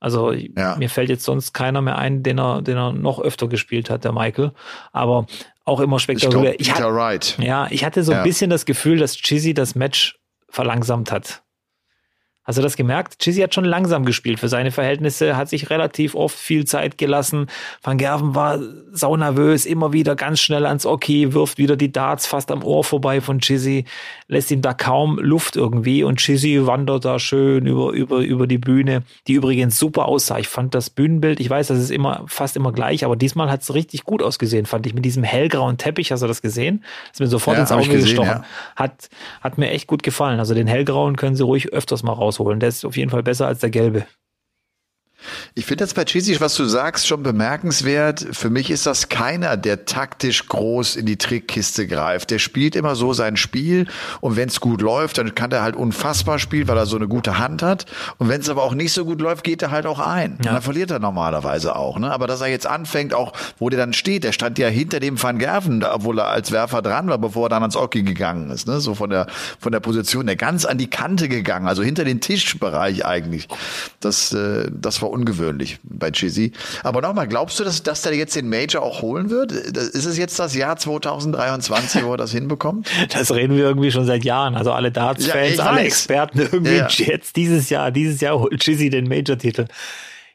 Also 0.00 0.32
Ja. 0.32 0.76
mir 0.76 0.90
fällt 0.90 1.08
jetzt 1.08 1.24
sonst 1.24 1.52
keiner 1.54 1.80
mehr 1.80 1.96
ein, 1.96 2.22
den 2.22 2.38
er, 2.38 2.60
den 2.60 2.76
er 2.76 2.92
noch 2.92 3.20
öfter 3.20 3.48
gespielt 3.48 3.88
hat, 3.88 4.04
der 4.04 4.12
Michael. 4.12 4.52
Aber 4.92 5.26
auch 5.64 5.80
immer 5.80 5.96
Ich 5.96 6.02
spektakulär. 6.02 6.60
Ich, 6.60 6.68
Peter 6.72 6.88
hat, 6.88 6.94
Wright. 6.94 7.38
ja, 7.40 7.68
ich 7.70 7.84
hatte 7.84 8.02
so 8.02 8.12
ein 8.12 8.18
Ja. 8.18 8.22
bisschen 8.24 8.50
das 8.50 8.66
Gefühl, 8.66 8.98
dass 8.98 9.16
Chizzy 9.16 9.54
das 9.54 9.74
Match 9.74 10.18
verlangsamt 10.50 11.10
hat. 11.10 11.42
Hast 12.44 12.58
du 12.58 12.62
das 12.62 12.76
gemerkt? 12.76 13.18
Chizzy 13.18 13.40
hat 13.40 13.54
schon 13.54 13.64
langsam 13.64 14.04
gespielt 14.04 14.38
für 14.38 14.48
seine 14.48 14.70
Verhältnisse, 14.70 15.36
hat 15.36 15.48
sich 15.48 15.70
relativ 15.70 16.14
oft 16.14 16.38
viel 16.38 16.64
Zeit 16.66 16.98
gelassen. 16.98 17.46
Van 17.82 17.96
Gerven 17.98 18.34
war 18.34 18.58
saunervös, 18.92 19.66
immer 19.66 19.92
wieder 19.92 20.14
ganz 20.14 20.40
schnell 20.40 20.66
ans 20.66 20.86
Oki, 20.86 21.32
wirft 21.32 21.58
wieder 21.58 21.76
die 21.76 21.90
Darts 21.90 22.26
fast 22.26 22.50
am 22.50 22.62
Ohr 22.62 22.84
vorbei 22.84 23.20
von 23.20 23.40
Chizzy, 23.40 23.84
lässt 24.28 24.50
ihm 24.50 24.62
da 24.62 24.74
kaum 24.74 25.18
Luft 25.18 25.56
irgendwie 25.56 26.04
und 26.04 26.18
Chizzy 26.20 26.66
wandert 26.66 27.04
da 27.04 27.18
schön 27.18 27.66
über, 27.66 27.90
über, 27.92 28.18
über 28.18 28.46
die 28.46 28.58
Bühne, 28.58 29.02
die 29.26 29.32
übrigens 29.34 29.78
super 29.78 30.06
aussah. 30.06 30.38
Ich 30.38 30.48
fand 30.48 30.74
das 30.74 30.90
Bühnenbild, 30.90 31.40
ich 31.40 31.48
weiß, 31.50 31.68
das 31.68 31.78
ist 31.78 31.90
immer 31.90 32.24
fast 32.26 32.56
immer 32.56 32.72
gleich, 32.72 33.04
aber 33.04 33.16
diesmal 33.16 33.50
hat 33.50 33.62
es 33.62 33.74
richtig 33.74 34.04
gut 34.04 34.22
ausgesehen, 34.22 34.66
fand 34.66 34.86
ich, 34.86 34.94
mit 34.94 35.04
diesem 35.04 35.22
hellgrauen 35.24 35.78
Teppich. 35.78 36.12
Hast 36.12 36.22
du 36.22 36.26
das 36.26 36.42
gesehen? 36.42 36.84
Das 37.08 37.14
ist 37.14 37.20
mir 37.20 37.26
sofort 37.28 37.56
Ja, 37.56 37.62
ins 37.62 37.72
Auge 37.72 37.84
gesehen, 37.88 38.02
gestochen. 38.02 38.28
ja. 38.28 38.44
Hat, 38.76 39.08
hat 39.40 39.58
mir 39.58 39.70
echt 39.70 39.86
gut 39.86 40.02
gefallen. 40.02 40.38
Also 40.38 40.54
den 40.54 40.66
hellgrauen 40.66 41.16
können 41.16 41.36
sie 41.36 41.42
ruhig 41.42 41.72
öfters 41.72 42.02
mal 42.02 42.12
rausholen. 42.34 42.60
Der 42.60 42.68
ist 42.68 42.84
auf 42.84 42.96
jeden 42.96 43.10
Fall 43.10 43.22
besser 43.22 43.46
als 43.46 43.60
der 43.60 43.70
gelbe. 43.70 44.06
Ich 45.54 45.66
finde 45.66 45.84
das 45.84 45.94
bei 45.94 46.04
Chisi, 46.04 46.40
was 46.40 46.54
du 46.54 46.64
sagst, 46.64 47.06
schon 47.06 47.22
bemerkenswert. 47.22 48.26
Für 48.32 48.50
mich 48.50 48.70
ist 48.70 48.86
das 48.86 49.08
keiner, 49.08 49.56
der 49.56 49.84
taktisch 49.84 50.46
groß 50.46 50.96
in 50.96 51.06
die 51.06 51.16
Trickkiste 51.16 51.86
greift. 51.86 52.30
Der 52.30 52.38
spielt 52.38 52.76
immer 52.76 52.96
so 52.96 53.12
sein 53.12 53.36
Spiel 53.36 53.86
und 54.20 54.36
wenn 54.36 54.48
es 54.48 54.60
gut 54.60 54.82
läuft, 54.82 55.18
dann 55.18 55.34
kann 55.34 55.50
er 55.52 55.62
halt 55.62 55.76
unfassbar 55.76 56.38
spielen, 56.38 56.68
weil 56.68 56.76
er 56.76 56.86
so 56.86 56.96
eine 56.96 57.08
gute 57.08 57.38
Hand 57.38 57.62
hat. 57.62 57.86
Und 58.18 58.28
wenn 58.28 58.40
es 58.40 58.48
aber 58.48 58.62
auch 58.62 58.74
nicht 58.74 58.92
so 58.92 59.04
gut 59.04 59.20
läuft, 59.20 59.44
geht 59.44 59.62
er 59.62 59.70
halt 59.70 59.86
auch 59.86 59.98
ein. 59.98 60.38
Ja. 60.42 60.50
Und 60.50 60.54
dann 60.56 60.62
verliert 60.62 60.90
er 60.90 60.98
normalerweise 60.98 61.76
auch. 61.76 61.98
Ne? 61.98 62.10
Aber 62.10 62.26
dass 62.26 62.40
er 62.40 62.48
jetzt 62.48 62.66
anfängt, 62.66 63.14
auch 63.14 63.32
wo 63.58 63.68
der 63.70 63.78
dann 63.78 63.92
steht, 63.92 64.24
der 64.24 64.32
stand 64.32 64.58
ja 64.58 64.68
hinter 64.68 65.00
dem 65.00 65.22
Van 65.22 65.38
Gerven, 65.38 65.84
obwohl 65.84 66.18
er 66.18 66.28
als 66.28 66.52
Werfer 66.52 66.82
dran 66.82 67.08
war, 67.08 67.18
bevor 67.18 67.46
er 67.46 67.50
dann 67.50 67.62
ans 67.62 67.76
Oki 67.76 68.02
gegangen 68.02 68.50
ist. 68.50 68.66
Ne? 68.66 68.80
So 68.80 68.94
von 68.94 69.10
der 69.10 69.26
von 69.58 69.72
der 69.72 69.80
Position, 69.80 70.26
der 70.26 70.36
ganz 70.36 70.64
an 70.64 70.78
die 70.78 70.88
Kante 70.88 71.28
gegangen, 71.28 71.66
also 71.66 71.82
hinter 71.82 72.04
den 72.04 72.20
Tischbereich 72.20 73.04
eigentlich. 73.04 73.48
Das, 74.00 74.32
äh, 74.32 74.70
das 74.70 75.02
war 75.02 75.10
ungewöhnlich 75.14 75.78
bei 75.82 76.10
Chizzy. 76.10 76.52
Aber 76.82 77.00
nochmal, 77.00 77.28
glaubst 77.28 77.58
du, 77.60 77.64
dass, 77.64 77.82
dass 77.82 78.02
der 78.02 78.14
jetzt 78.14 78.36
den 78.36 78.48
Major 78.48 78.82
auch 78.82 79.00
holen 79.00 79.30
wird? 79.30 79.52
Ist 79.52 80.04
es 80.04 80.18
jetzt 80.18 80.38
das 80.38 80.54
Jahr 80.54 80.76
2023, 80.76 82.04
wo 82.04 82.12
er 82.12 82.16
das 82.18 82.32
hinbekommt? 82.32 82.90
Das 83.14 83.32
reden 83.32 83.56
wir 83.56 83.64
irgendwie 83.64 83.92
schon 83.92 84.04
seit 84.06 84.24
Jahren. 84.24 84.56
Also 84.56 84.72
alle 84.72 84.90
Darts-Fans, 84.90 85.56
ja, 85.56 85.64
alle 85.64 85.82
Experten 85.82 86.40
irgendwie 86.40 86.76
ja. 86.76 86.88
jetzt 86.90 87.36
dieses 87.36 87.70
Jahr, 87.70 87.90
dieses 87.90 88.20
Jahr 88.20 88.38
holt 88.38 88.60
Chizzy 88.60 88.90
den 88.90 89.08
Major-Titel. 89.08 89.66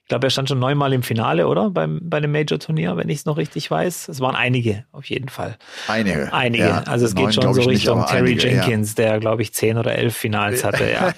Ich 0.09 0.11
glaube, 0.11 0.25
er 0.27 0.31
stand 0.31 0.49
schon 0.49 0.57
neunmal 0.57 0.91
im 0.93 1.03
Finale, 1.03 1.47
oder? 1.47 1.69
Beim, 1.69 1.99
bei 2.01 2.19
dem 2.19 2.31
Major-Turnier, 2.31 2.97
wenn 2.97 3.09
ich 3.09 3.19
es 3.19 3.25
noch 3.25 3.37
richtig 3.37 3.69
weiß. 3.69 4.07
Es 4.07 4.19
waren 4.21 4.35
einige, 4.35 4.85
auf 4.91 5.05
jeden 5.05 5.29
Fall. 5.29 5.57
Einige. 5.87 6.33
Einige. 6.33 6.63
Ja, 6.63 6.83
also 6.87 7.05
es 7.05 7.13
geht 7.13 7.35
schon 7.35 7.53
so 7.53 7.61
Richtung 7.61 7.99
nicht, 7.99 8.09
Terry 8.09 8.31
einige, 8.31 8.47
Jenkins, 8.47 8.95
der, 8.95 9.19
glaube 9.19 9.43
ich, 9.43 9.53
zehn 9.53 9.77
oder 9.77 9.93
elf 9.93 10.15
Finals 10.15 10.63
hatte, 10.63 10.89
ja. 10.89 11.13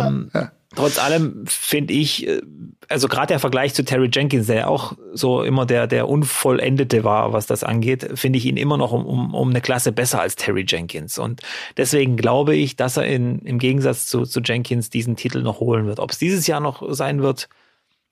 ähm, 0.06 0.30
trotz 0.76 0.98
allem 0.98 1.44
finde 1.46 1.92
ich, 1.92 2.28
äh, 2.28 2.40
also 2.88 3.08
gerade 3.08 3.28
der 3.28 3.40
Vergleich 3.40 3.74
zu 3.74 3.84
Terry 3.84 4.08
Jenkins, 4.12 4.46
der 4.46 4.70
auch 4.70 4.92
so 5.12 5.42
immer 5.42 5.66
der, 5.66 5.86
der 5.86 6.08
Unvollendete 6.08 7.02
war, 7.02 7.32
was 7.32 7.46
das 7.46 7.64
angeht, 7.64 8.08
finde 8.14 8.38
ich 8.38 8.44
ihn 8.44 8.56
immer 8.56 8.76
noch 8.76 8.92
um, 8.92 9.04
um, 9.04 9.34
um 9.34 9.50
eine 9.50 9.60
Klasse 9.60 9.90
besser 9.90 10.20
als 10.20 10.36
Terry 10.36 10.64
Jenkins. 10.66 11.18
Und 11.18 11.42
deswegen 11.76 12.16
glaube 12.16 12.54
ich, 12.54 12.76
dass 12.76 12.96
er 12.96 13.06
in, 13.06 13.40
im 13.40 13.58
Gegensatz 13.58 14.06
zu, 14.06 14.24
zu 14.24 14.40
Jenkins 14.40 14.90
diesen 14.90 15.16
Titel 15.16 15.42
noch 15.42 15.58
holen 15.58 15.86
wird. 15.86 15.98
Ob 15.98 16.12
es 16.12 16.18
dieses 16.18 16.46
Jahr 16.46 16.60
noch 16.60 16.82
sein 16.94 17.22
wird, 17.22 17.48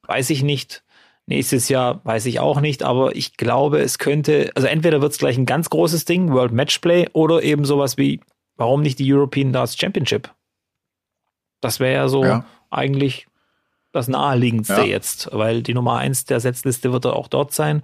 weiß 0.06 0.30
ich 0.30 0.42
nicht. 0.42 0.82
Nächstes 1.26 1.70
Jahr 1.70 2.02
weiß 2.04 2.26
ich 2.26 2.40
auch 2.40 2.60
nicht, 2.60 2.82
aber 2.82 3.16
ich 3.16 3.36
glaube, 3.38 3.80
es 3.80 3.98
könnte, 3.98 4.50
also 4.54 4.68
entweder 4.68 5.00
wird 5.00 5.12
es 5.12 5.18
gleich 5.18 5.38
ein 5.38 5.46
ganz 5.46 5.70
großes 5.70 6.04
Ding, 6.04 6.32
World 6.32 6.52
Matchplay, 6.52 7.08
oder 7.14 7.42
eben 7.42 7.64
sowas 7.64 7.96
wie, 7.96 8.20
warum 8.56 8.82
nicht 8.82 8.98
die 8.98 9.10
European 9.10 9.52
Darts 9.52 9.78
Championship? 9.78 10.33
Das 11.64 11.80
wäre 11.80 11.94
ja 11.94 12.08
so 12.08 12.24
ja. 12.24 12.44
eigentlich 12.70 13.26
das 13.90 14.06
naheliegendste 14.06 14.80
ja. 14.80 14.84
jetzt, 14.84 15.30
weil 15.32 15.62
die 15.62 15.72
Nummer 15.72 15.96
eins 15.96 16.26
der 16.26 16.38
Setzliste 16.40 16.92
wird 16.92 17.06
auch 17.06 17.26
dort 17.26 17.54
sein. 17.54 17.82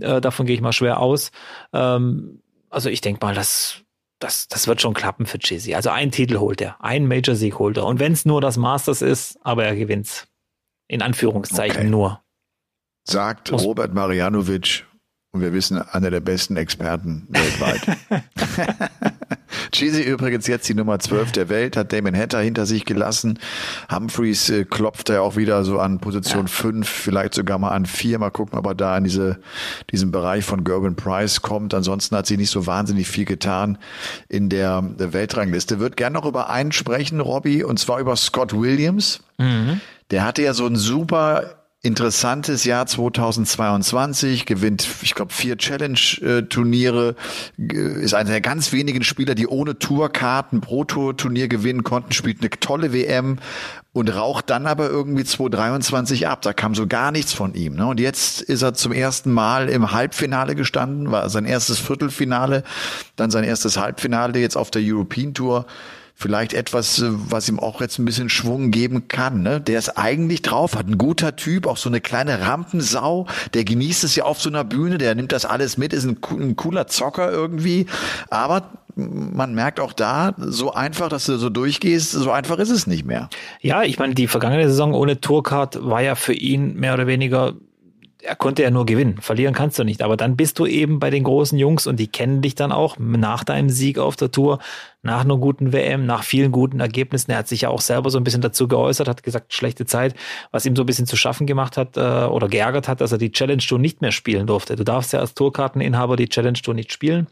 Äh, 0.00 0.22
davon 0.22 0.46
gehe 0.46 0.54
ich 0.54 0.62
mal 0.62 0.72
schwer 0.72 1.00
aus. 1.00 1.30
Ähm, 1.74 2.40
also 2.70 2.88
ich 2.88 3.02
denke 3.02 3.24
mal, 3.24 3.34
das, 3.34 3.82
das, 4.18 4.48
das 4.48 4.66
wird 4.66 4.80
schon 4.80 4.94
klappen 4.94 5.26
für 5.26 5.38
Chizzy. 5.38 5.74
Also 5.74 5.90
einen 5.90 6.10
Titel 6.10 6.38
holt 6.38 6.62
er, 6.62 6.82
einen 6.82 7.06
Major-Sieg 7.06 7.58
holt 7.58 7.76
er. 7.76 7.84
Und 7.84 8.00
wenn 8.00 8.12
es 8.12 8.24
nur 8.24 8.40
das 8.40 8.56
Masters 8.56 9.02
ist, 9.02 9.38
aber 9.42 9.66
er 9.66 9.76
gewinnt. 9.76 10.26
In 10.88 11.02
Anführungszeichen 11.02 11.80
okay. 11.80 11.90
nur. 11.90 12.22
Sagt 13.04 13.52
Muss 13.52 13.64
Robert 13.64 13.92
Marianovic 13.92 14.86
und 15.32 15.42
wir 15.42 15.52
wissen, 15.52 15.82
einer 15.82 16.10
der 16.10 16.20
besten 16.20 16.56
Experten 16.56 17.26
weltweit. 17.28 17.98
Cheesy 19.76 20.02
übrigens 20.02 20.46
jetzt 20.46 20.66
die 20.70 20.74
Nummer 20.74 20.98
12 20.98 21.32
der 21.32 21.50
Welt, 21.50 21.76
hat 21.76 21.92
Damon 21.92 22.16
Hatter 22.16 22.40
hinter 22.40 22.64
sich 22.64 22.86
gelassen. 22.86 23.38
Humphreys 23.92 24.48
äh, 24.48 24.64
klopft 24.64 25.10
er 25.10 25.22
auch 25.22 25.36
wieder 25.36 25.64
so 25.64 25.78
an 25.78 25.98
Position 25.98 26.46
ja. 26.46 26.50
5, 26.50 26.88
vielleicht 26.88 27.34
sogar 27.34 27.58
mal 27.58 27.72
an 27.72 27.84
4. 27.84 28.18
Mal 28.18 28.30
gucken, 28.30 28.58
ob 28.58 28.66
er 28.66 28.74
da 28.74 28.96
in 28.96 29.04
diese, 29.04 29.38
diesen 29.92 30.10
Bereich 30.10 30.46
von 30.46 30.64
Gerben 30.64 30.96
Price 30.96 31.42
kommt. 31.42 31.74
Ansonsten 31.74 32.16
hat 32.16 32.26
sie 32.26 32.38
nicht 32.38 32.48
so 32.48 32.66
wahnsinnig 32.66 33.06
viel 33.06 33.26
getan 33.26 33.76
in 34.30 34.48
der, 34.48 34.80
der 34.80 35.12
Weltrangliste. 35.12 35.78
Wird 35.78 35.98
gern 35.98 36.14
noch 36.14 36.24
über 36.24 36.48
einen 36.48 36.72
sprechen, 36.72 37.20
Robbie, 37.20 37.62
und 37.62 37.78
zwar 37.78 38.00
über 38.00 38.16
Scott 38.16 38.58
Williams. 38.58 39.20
Mhm. 39.36 39.82
Der 40.10 40.24
hatte 40.24 40.40
ja 40.40 40.54
so 40.54 40.66
ein 40.66 40.76
super 40.76 41.65
interessantes 41.86 42.64
Jahr 42.64 42.86
2022, 42.86 44.44
gewinnt, 44.44 44.86
ich 45.02 45.14
glaube, 45.14 45.32
vier 45.32 45.56
Challenge-Turniere, 45.56 47.14
ist 47.56 48.14
einer 48.14 48.30
der 48.30 48.40
ganz 48.40 48.72
wenigen 48.72 49.04
Spieler, 49.04 49.34
die 49.34 49.46
ohne 49.46 49.78
Tourkarten 49.78 50.60
pro 50.60 50.84
Tour-Turnier 50.84 51.48
gewinnen 51.48 51.84
konnten, 51.84 52.12
spielt 52.12 52.40
eine 52.40 52.50
tolle 52.50 52.92
WM 52.92 53.38
und 53.92 54.14
raucht 54.14 54.50
dann 54.50 54.66
aber 54.66 54.90
irgendwie 54.90 55.24
2023 55.24 56.26
ab. 56.26 56.42
Da 56.42 56.52
kam 56.52 56.74
so 56.74 56.86
gar 56.86 57.12
nichts 57.12 57.32
von 57.32 57.54
ihm. 57.54 57.76
Ne? 57.76 57.86
Und 57.86 57.98
jetzt 57.98 58.42
ist 58.42 58.60
er 58.60 58.74
zum 58.74 58.92
ersten 58.92 59.32
Mal 59.32 59.68
im 59.70 59.92
Halbfinale 59.92 60.54
gestanden, 60.54 61.10
war 61.10 61.30
sein 61.30 61.46
erstes 61.46 61.78
Viertelfinale, 61.78 62.62
dann 63.14 63.30
sein 63.30 63.44
erstes 63.44 63.78
Halbfinale 63.78 64.38
jetzt 64.38 64.56
auf 64.56 64.70
der 64.70 64.82
European 64.84 65.32
Tour 65.32 65.66
vielleicht 66.16 66.54
etwas, 66.54 67.00
äh, 67.00 67.08
was 67.10 67.48
ihm 67.48 67.60
auch 67.60 67.80
jetzt 67.80 67.98
ein 67.98 68.04
bisschen 68.06 68.30
Schwung 68.30 68.70
geben 68.70 69.06
kann. 69.06 69.42
Ne? 69.42 69.60
Der 69.60 69.78
ist 69.78 69.90
eigentlich 69.90 70.42
drauf, 70.42 70.74
hat 70.74 70.88
ein 70.88 70.98
guter 70.98 71.36
Typ, 71.36 71.66
auch 71.66 71.76
so 71.76 71.90
eine 71.90 72.00
kleine 72.00 72.40
Rampensau, 72.40 73.26
der 73.54 73.64
genießt 73.64 74.02
es 74.02 74.16
ja 74.16 74.24
auf 74.24 74.40
so 74.40 74.48
einer 74.48 74.64
Bühne, 74.64 74.98
der 74.98 75.14
nimmt 75.14 75.32
das 75.32 75.44
alles 75.44 75.76
mit, 75.76 75.92
ist 75.92 76.04
ein, 76.04 76.18
ein 76.30 76.56
cooler 76.56 76.86
Zocker 76.86 77.30
irgendwie, 77.30 77.86
aber 78.30 78.70
man 78.96 79.54
merkt 79.54 79.78
auch 79.78 79.92
da, 79.92 80.34
so 80.38 80.72
einfach, 80.72 81.10
dass 81.10 81.26
du 81.26 81.36
so 81.36 81.50
durchgehst, 81.50 82.12
so 82.12 82.30
einfach 82.30 82.58
ist 82.58 82.70
es 82.70 82.86
nicht 82.86 83.04
mehr. 83.04 83.28
Ja, 83.60 83.82
ich 83.82 83.98
meine, 83.98 84.14
die 84.14 84.26
vergangene 84.26 84.66
Saison 84.68 84.94
ohne 84.94 85.20
Tourcard 85.20 85.84
war 85.84 86.00
ja 86.00 86.14
für 86.14 86.32
ihn 86.32 86.76
mehr 86.76 86.94
oder 86.94 87.06
weniger 87.06 87.52
er 88.26 88.36
konnte 88.36 88.62
ja 88.62 88.70
nur 88.70 88.86
gewinnen. 88.86 89.18
Verlieren 89.20 89.54
kannst 89.54 89.78
du 89.78 89.84
nicht. 89.84 90.02
Aber 90.02 90.16
dann 90.16 90.36
bist 90.36 90.58
du 90.58 90.66
eben 90.66 90.98
bei 90.98 91.10
den 91.10 91.24
großen 91.24 91.58
Jungs 91.58 91.86
und 91.86 91.98
die 91.98 92.08
kennen 92.08 92.42
dich 92.42 92.54
dann 92.54 92.72
auch 92.72 92.98
nach 92.98 93.44
deinem 93.44 93.70
Sieg 93.70 93.98
auf 93.98 94.16
der 94.16 94.30
Tour, 94.30 94.58
nach 95.02 95.24
einer 95.24 95.36
guten 95.36 95.72
WM, 95.72 96.04
nach 96.06 96.24
vielen 96.24 96.52
guten 96.52 96.80
Ergebnissen. 96.80 97.30
Er 97.30 97.38
hat 97.38 97.48
sich 97.48 97.62
ja 97.62 97.68
auch 97.68 97.80
selber 97.80 98.10
so 98.10 98.18
ein 98.18 98.24
bisschen 98.24 98.42
dazu 98.42 98.66
geäußert, 98.68 99.08
hat 99.08 99.22
gesagt, 99.22 99.54
schlechte 99.54 99.86
Zeit, 99.86 100.14
was 100.50 100.66
ihm 100.66 100.74
so 100.74 100.82
ein 100.82 100.86
bisschen 100.86 101.06
zu 101.06 101.16
schaffen 101.16 101.46
gemacht 101.46 101.76
hat 101.76 101.96
äh, 101.96 102.00
oder 102.00 102.48
geärgert 102.48 102.88
hat, 102.88 103.00
dass 103.00 103.12
er 103.12 103.18
die 103.18 103.30
Challenge 103.30 103.62
Tour 103.62 103.78
nicht 103.78 104.02
mehr 104.02 104.12
spielen 104.12 104.46
durfte. 104.46 104.76
Du 104.76 104.84
darfst 104.84 105.12
ja 105.12 105.20
als 105.20 105.34
Tourkarteninhaber 105.34 106.16
die 106.16 106.28
Challenge 106.28 106.58
Tour 106.60 106.74
nicht 106.74 106.92
spielen. 106.92 107.28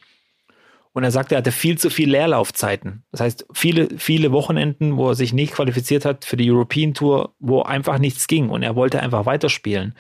Und 0.92 1.02
er 1.02 1.10
sagte, 1.10 1.34
er 1.34 1.38
hatte 1.38 1.50
viel 1.50 1.76
zu 1.76 1.90
viel 1.90 2.08
Leerlaufzeiten. 2.08 3.02
Das 3.10 3.20
heißt, 3.20 3.46
viele, 3.52 3.88
viele 3.98 4.30
Wochenenden, 4.30 4.96
wo 4.96 5.08
er 5.08 5.16
sich 5.16 5.32
nicht 5.32 5.54
qualifiziert 5.54 6.04
hat 6.04 6.24
für 6.24 6.36
die 6.36 6.48
European 6.48 6.94
Tour, 6.94 7.34
wo 7.40 7.62
einfach 7.62 7.98
nichts 7.98 8.28
ging 8.28 8.48
und 8.48 8.62
er 8.62 8.76
wollte 8.76 9.00
einfach 9.00 9.26
weiterspielen. 9.26 9.96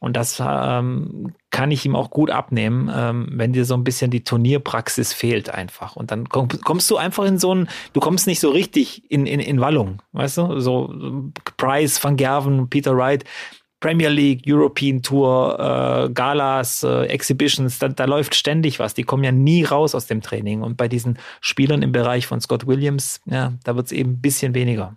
Und 0.00 0.16
das 0.16 0.40
ähm, 0.44 1.34
kann 1.50 1.72
ich 1.72 1.84
ihm 1.84 1.96
auch 1.96 2.10
gut 2.10 2.30
abnehmen, 2.30 2.90
ähm, 2.94 3.28
wenn 3.32 3.52
dir 3.52 3.64
so 3.64 3.74
ein 3.74 3.82
bisschen 3.82 4.12
die 4.12 4.22
Turnierpraxis 4.22 5.12
fehlt 5.12 5.50
einfach. 5.50 5.96
Und 5.96 6.12
dann 6.12 6.28
komm, 6.28 6.48
kommst 6.48 6.88
du 6.90 6.96
einfach 6.96 7.24
in 7.24 7.38
so 7.38 7.54
ein, 7.54 7.68
du 7.94 8.00
kommst 8.00 8.28
nicht 8.28 8.38
so 8.38 8.50
richtig 8.50 9.10
in, 9.10 9.26
in, 9.26 9.40
in 9.40 9.60
Wallung, 9.60 10.00
weißt 10.12 10.38
du? 10.38 10.60
So 10.60 10.94
Price, 11.56 12.02
Van 12.02 12.16
Gerven, 12.16 12.70
Peter 12.70 12.96
Wright, 12.96 13.24
Premier 13.80 14.08
League, 14.08 14.42
European 14.46 15.02
Tour, 15.02 15.58
äh, 15.58 16.10
Galas, 16.10 16.82
äh, 16.82 17.06
Exhibitions, 17.06 17.78
da, 17.78 17.88
da 17.88 18.04
läuft 18.04 18.34
ständig 18.34 18.78
was. 18.78 18.94
Die 18.94 19.04
kommen 19.04 19.24
ja 19.24 19.32
nie 19.32 19.64
raus 19.64 19.94
aus 19.94 20.06
dem 20.06 20.20
Training. 20.20 20.62
Und 20.62 20.76
bei 20.76 20.88
diesen 20.88 21.18
Spielern 21.40 21.82
im 21.82 21.92
Bereich 21.92 22.26
von 22.26 22.40
Scott 22.40 22.66
Williams, 22.66 23.20
ja, 23.26 23.52
da 23.64 23.76
wird 23.76 23.86
es 23.86 23.92
eben 23.92 24.12
ein 24.12 24.20
bisschen 24.20 24.54
weniger. 24.54 24.96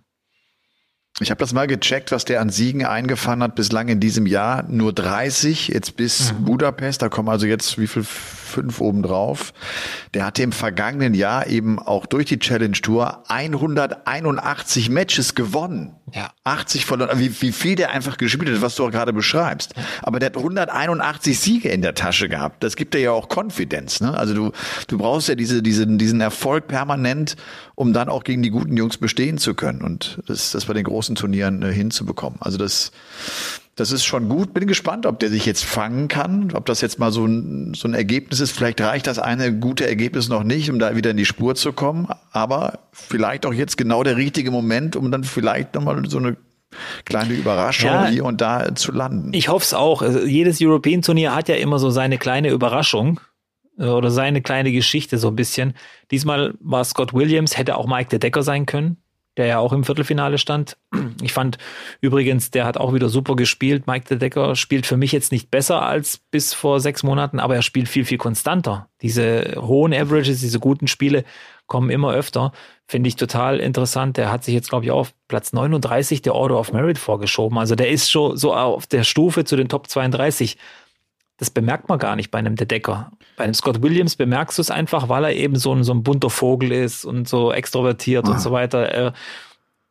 Ich 1.20 1.30
habe 1.30 1.38
das 1.38 1.52
mal 1.52 1.66
gecheckt, 1.66 2.10
was 2.10 2.24
der 2.24 2.40
an 2.40 2.48
Siegen 2.48 2.84
eingefahren 2.86 3.42
hat 3.42 3.54
bislang 3.54 3.88
in 3.88 4.00
diesem 4.00 4.26
Jahr. 4.26 4.64
Nur 4.68 4.92
30, 4.92 5.68
jetzt 5.68 5.96
bis 5.96 6.32
mhm. 6.32 6.44
Budapest. 6.44 7.02
Da 7.02 7.08
kommen 7.08 7.28
also 7.28 7.46
jetzt 7.46 7.78
wie 7.78 7.86
viel 7.86 8.04
fünf 8.52 8.80
obendrauf. 8.80 9.52
Der 10.14 10.26
hatte 10.26 10.42
im 10.42 10.52
vergangenen 10.52 11.14
Jahr 11.14 11.46
eben 11.46 11.78
auch 11.78 12.06
durch 12.06 12.26
die 12.26 12.38
Challenge 12.38 12.72
Tour 12.72 13.24
181 13.28 14.90
Matches 14.90 15.34
gewonnen. 15.34 15.96
Ja. 16.12 16.30
80 16.44 16.84
verloren. 16.84 17.18
Wie, 17.18 17.40
wie 17.40 17.52
viel 17.52 17.74
der 17.74 17.90
einfach 17.90 18.18
gespielt 18.18 18.54
hat, 18.54 18.62
was 18.62 18.76
du 18.76 18.84
auch 18.84 18.90
gerade 18.90 19.12
beschreibst. 19.12 19.74
Aber 20.02 20.18
der 20.18 20.26
hat 20.26 20.36
181 20.36 21.38
Siege 21.38 21.68
in 21.70 21.82
der 21.82 21.94
Tasche 21.94 22.28
gehabt. 22.28 22.62
Das 22.62 22.76
gibt 22.76 22.94
dir 22.94 23.00
ja 23.00 23.12
auch 23.12 23.28
Konfidenz. 23.28 24.00
Ne? 24.00 24.16
Also 24.16 24.34
du, 24.34 24.52
du 24.88 24.98
brauchst 24.98 25.28
ja 25.28 25.34
diese, 25.34 25.62
diese, 25.62 25.86
diesen 25.86 26.20
Erfolg 26.20 26.68
permanent, 26.68 27.36
um 27.74 27.92
dann 27.92 28.08
auch 28.08 28.24
gegen 28.24 28.42
die 28.42 28.50
guten 28.50 28.76
Jungs 28.76 28.98
bestehen 28.98 29.38
zu 29.38 29.54
können 29.54 29.82
und 29.82 30.20
das, 30.26 30.50
das 30.50 30.66
bei 30.66 30.74
den 30.74 30.84
großen 30.84 31.14
Turnieren 31.14 31.62
äh, 31.62 31.72
hinzubekommen. 31.72 32.38
Also 32.42 32.58
das, 32.58 32.92
das 33.74 33.90
ist 33.90 34.04
schon 34.04 34.28
gut. 34.28 34.52
Bin 34.52 34.66
gespannt, 34.66 35.06
ob 35.06 35.18
der 35.18 35.30
sich 35.30 35.46
jetzt 35.46 35.64
fangen 35.64 36.08
kann, 36.08 36.52
ob 36.52 36.66
das 36.66 36.82
jetzt 36.82 36.98
mal 36.98 37.10
so 37.10 37.24
ein, 37.24 37.72
so 37.74 37.88
ein 37.88 37.94
Ergebnis 37.94 38.40
ist. 38.40 38.52
Vielleicht 38.52 38.80
reicht 38.80 39.06
das 39.06 39.18
eine 39.18 39.56
gute 39.56 39.86
Ergebnis 39.86 40.28
noch 40.28 40.44
nicht, 40.44 40.70
um 40.70 40.78
da 40.78 40.94
wieder 40.94 41.10
in 41.10 41.16
die 41.16 41.24
Spur 41.24 41.54
zu 41.54 41.72
kommen. 41.72 42.06
Aber 42.32 42.80
vielleicht 42.92 43.46
auch 43.46 43.52
jetzt 43.54 43.78
genau 43.78 44.02
der 44.02 44.16
richtige 44.16 44.50
Moment, 44.50 44.94
um 44.94 45.10
dann 45.10 45.24
vielleicht 45.24 45.74
nochmal 45.74 46.02
so 46.08 46.18
eine 46.18 46.36
kleine 47.04 47.32
Überraschung 47.32 47.90
ja, 47.90 48.06
hier 48.06 48.24
und 48.24 48.40
da 48.40 48.74
zu 48.74 48.92
landen. 48.92 49.32
Ich 49.32 49.48
hoffe 49.48 49.64
es 49.64 49.74
auch. 49.74 50.02
Also 50.02 50.20
jedes 50.20 50.58
European 50.60 51.00
Turnier 51.00 51.34
hat 51.34 51.48
ja 51.48 51.54
immer 51.54 51.78
so 51.78 51.88
seine 51.88 52.18
kleine 52.18 52.50
Überraschung 52.50 53.20
äh, 53.78 53.86
oder 53.86 54.10
seine 54.10 54.42
kleine 54.42 54.72
Geschichte 54.72 55.16
so 55.16 55.28
ein 55.28 55.36
bisschen. 55.36 55.74
Diesmal 56.10 56.54
war 56.60 56.84
Scott 56.84 57.14
Williams, 57.14 57.56
hätte 57.56 57.76
auch 57.76 57.86
Mike 57.86 58.10
de 58.10 58.18
Decker 58.18 58.42
sein 58.42 58.66
können 58.66 58.98
der 59.36 59.46
ja 59.46 59.58
auch 59.58 59.72
im 59.72 59.84
Viertelfinale 59.84 60.38
stand. 60.38 60.76
Ich 61.22 61.32
fand 61.32 61.58
übrigens, 62.00 62.50
der 62.50 62.64
hat 62.64 62.76
auch 62.76 62.92
wieder 62.94 63.08
super 63.08 63.36
gespielt. 63.36 63.86
Mike 63.86 64.06
de 64.08 64.18
Decker 64.18 64.56
spielt 64.56 64.86
für 64.86 64.96
mich 64.96 65.12
jetzt 65.12 65.32
nicht 65.32 65.50
besser 65.50 65.82
als 65.82 66.18
bis 66.18 66.52
vor 66.52 66.80
sechs 66.80 67.02
Monaten, 67.02 67.38
aber 67.38 67.54
er 67.54 67.62
spielt 67.62 67.88
viel, 67.88 68.04
viel 68.04 68.18
konstanter. 68.18 68.88
Diese 69.00 69.54
hohen 69.56 69.94
Averages, 69.94 70.40
diese 70.40 70.58
guten 70.58 70.88
Spiele 70.88 71.24
kommen 71.66 71.90
immer 71.90 72.12
öfter. 72.12 72.52
Finde 72.86 73.08
ich 73.08 73.16
total 73.16 73.60
interessant. 73.60 74.16
Der 74.16 74.30
hat 74.30 74.44
sich 74.44 74.54
jetzt, 74.54 74.68
glaube 74.68 74.84
ich, 74.84 74.90
auf 74.90 75.14
Platz 75.28 75.52
39 75.52 76.22
der 76.22 76.34
Order 76.34 76.58
of 76.58 76.72
Merit 76.72 76.98
vorgeschoben. 76.98 77.56
Also 77.56 77.74
der 77.74 77.88
ist 77.88 78.10
schon 78.10 78.36
so 78.36 78.54
auf 78.54 78.86
der 78.86 79.04
Stufe 79.04 79.44
zu 79.44 79.56
den 79.56 79.68
Top 79.68 79.88
32 79.88 80.58
das 81.42 81.50
bemerkt 81.50 81.88
man 81.88 81.98
gar 81.98 82.14
nicht 82.14 82.30
bei 82.30 82.38
einem 82.38 82.54
Dedecker. 82.54 83.10
Bei 83.42 83.46
einem 83.46 83.54
Scott 83.54 83.82
Williams 83.82 84.14
bemerkst 84.14 84.58
du 84.58 84.62
es 84.62 84.70
einfach, 84.70 85.08
weil 85.08 85.24
er 85.24 85.34
eben 85.34 85.56
so 85.56 85.74
ein, 85.74 85.82
so 85.82 85.92
ein 85.92 86.04
bunter 86.04 86.30
Vogel 86.30 86.70
ist 86.70 87.04
und 87.04 87.26
so 87.26 87.50
extrovertiert 87.50 88.24
ah. 88.28 88.30
und 88.30 88.40
so 88.40 88.52
weiter. 88.52 89.14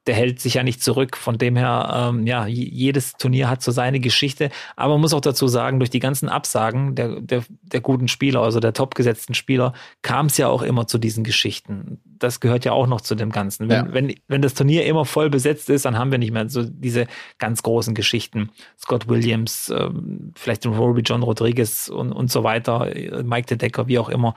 Er, 0.06 0.12
der 0.12 0.16
hält 0.16 0.40
sich 0.40 0.56
ja 0.56 0.64
nicht 0.64 0.84
zurück. 0.84 1.18
Von 1.18 1.38
dem 1.38 1.56
her, 1.56 2.10
ähm, 2.12 2.26
ja, 2.26 2.48
jedes 2.48 3.14
Turnier 3.14 3.50
hat 3.50 3.62
so 3.62 3.72
seine 3.72 4.00
Geschichte. 4.00 4.50
Aber 4.76 4.94
man 4.94 5.02
muss 5.02 5.14
auch 5.14 5.22
dazu 5.22 5.48
sagen, 5.48 5.80
durch 5.80 5.90
die 5.90 6.00
ganzen 6.00 6.30
Absagen 6.30 6.96
der, 6.96 7.22
der, 7.22 7.44
der 7.62 7.82
guten 7.82 8.08
Spieler, 8.08 8.42
also 8.42 8.60
der 8.60 8.74
topgesetzten 8.74 9.36
Spieler, 9.36 9.74
kam 10.02 10.28
es 10.28 10.38
ja 10.38 10.48
auch 10.48 10.62
immer 10.62 10.88
zu 10.88 10.98
diesen 10.98 11.24
Geschichten. 11.24 12.00
Das 12.04 12.40
gehört 12.40 12.66
ja 12.66 12.72
auch 12.72 12.88
noch 12.88 13.02
zu 13.02 13.16
dem 13.16 13.32
Ganzen. 13.32 13.70
Wenn, 13.70 13.86
ja. 13.86 13.94
wenn, 13.94 14.16
wenn 14.28 14.42
das 14.42 14.54
Turnier 14.54 14.86
immer 14.86 15.06
voll 15.06 15.30
besetzt 15.30 15.70
ist, 15.70 15.86
dann 15.86 15.98
haben 15.98 16.12
wir 16.12 16.18
nicht 16.18 16.32
mehr 16.32 16.50
so 16.50 16.64
diese 16.64 17.08
ganz 17.40 17.64
großen 17.64 17.94
Geschichten. 17.94 18.50
Scott 18.80 19.08
Williams, 19.08 19.74
ähm, 19.76 20.32
vielleicht 20.36 20.66
Rory 20.66 21.02
John 21.02 21.24
Rodriguez 21.24 21.90
und, 21.90 22.12
und 22.12 22.32
so 22.32 22.44
weiter, 22.44 22.92
Mike 23.24 23.48
de 23.48 23.58
Decker, 23.58 23.88
wie 23.88 24.00
auch 24.00 24.10
immer 24.10 24.36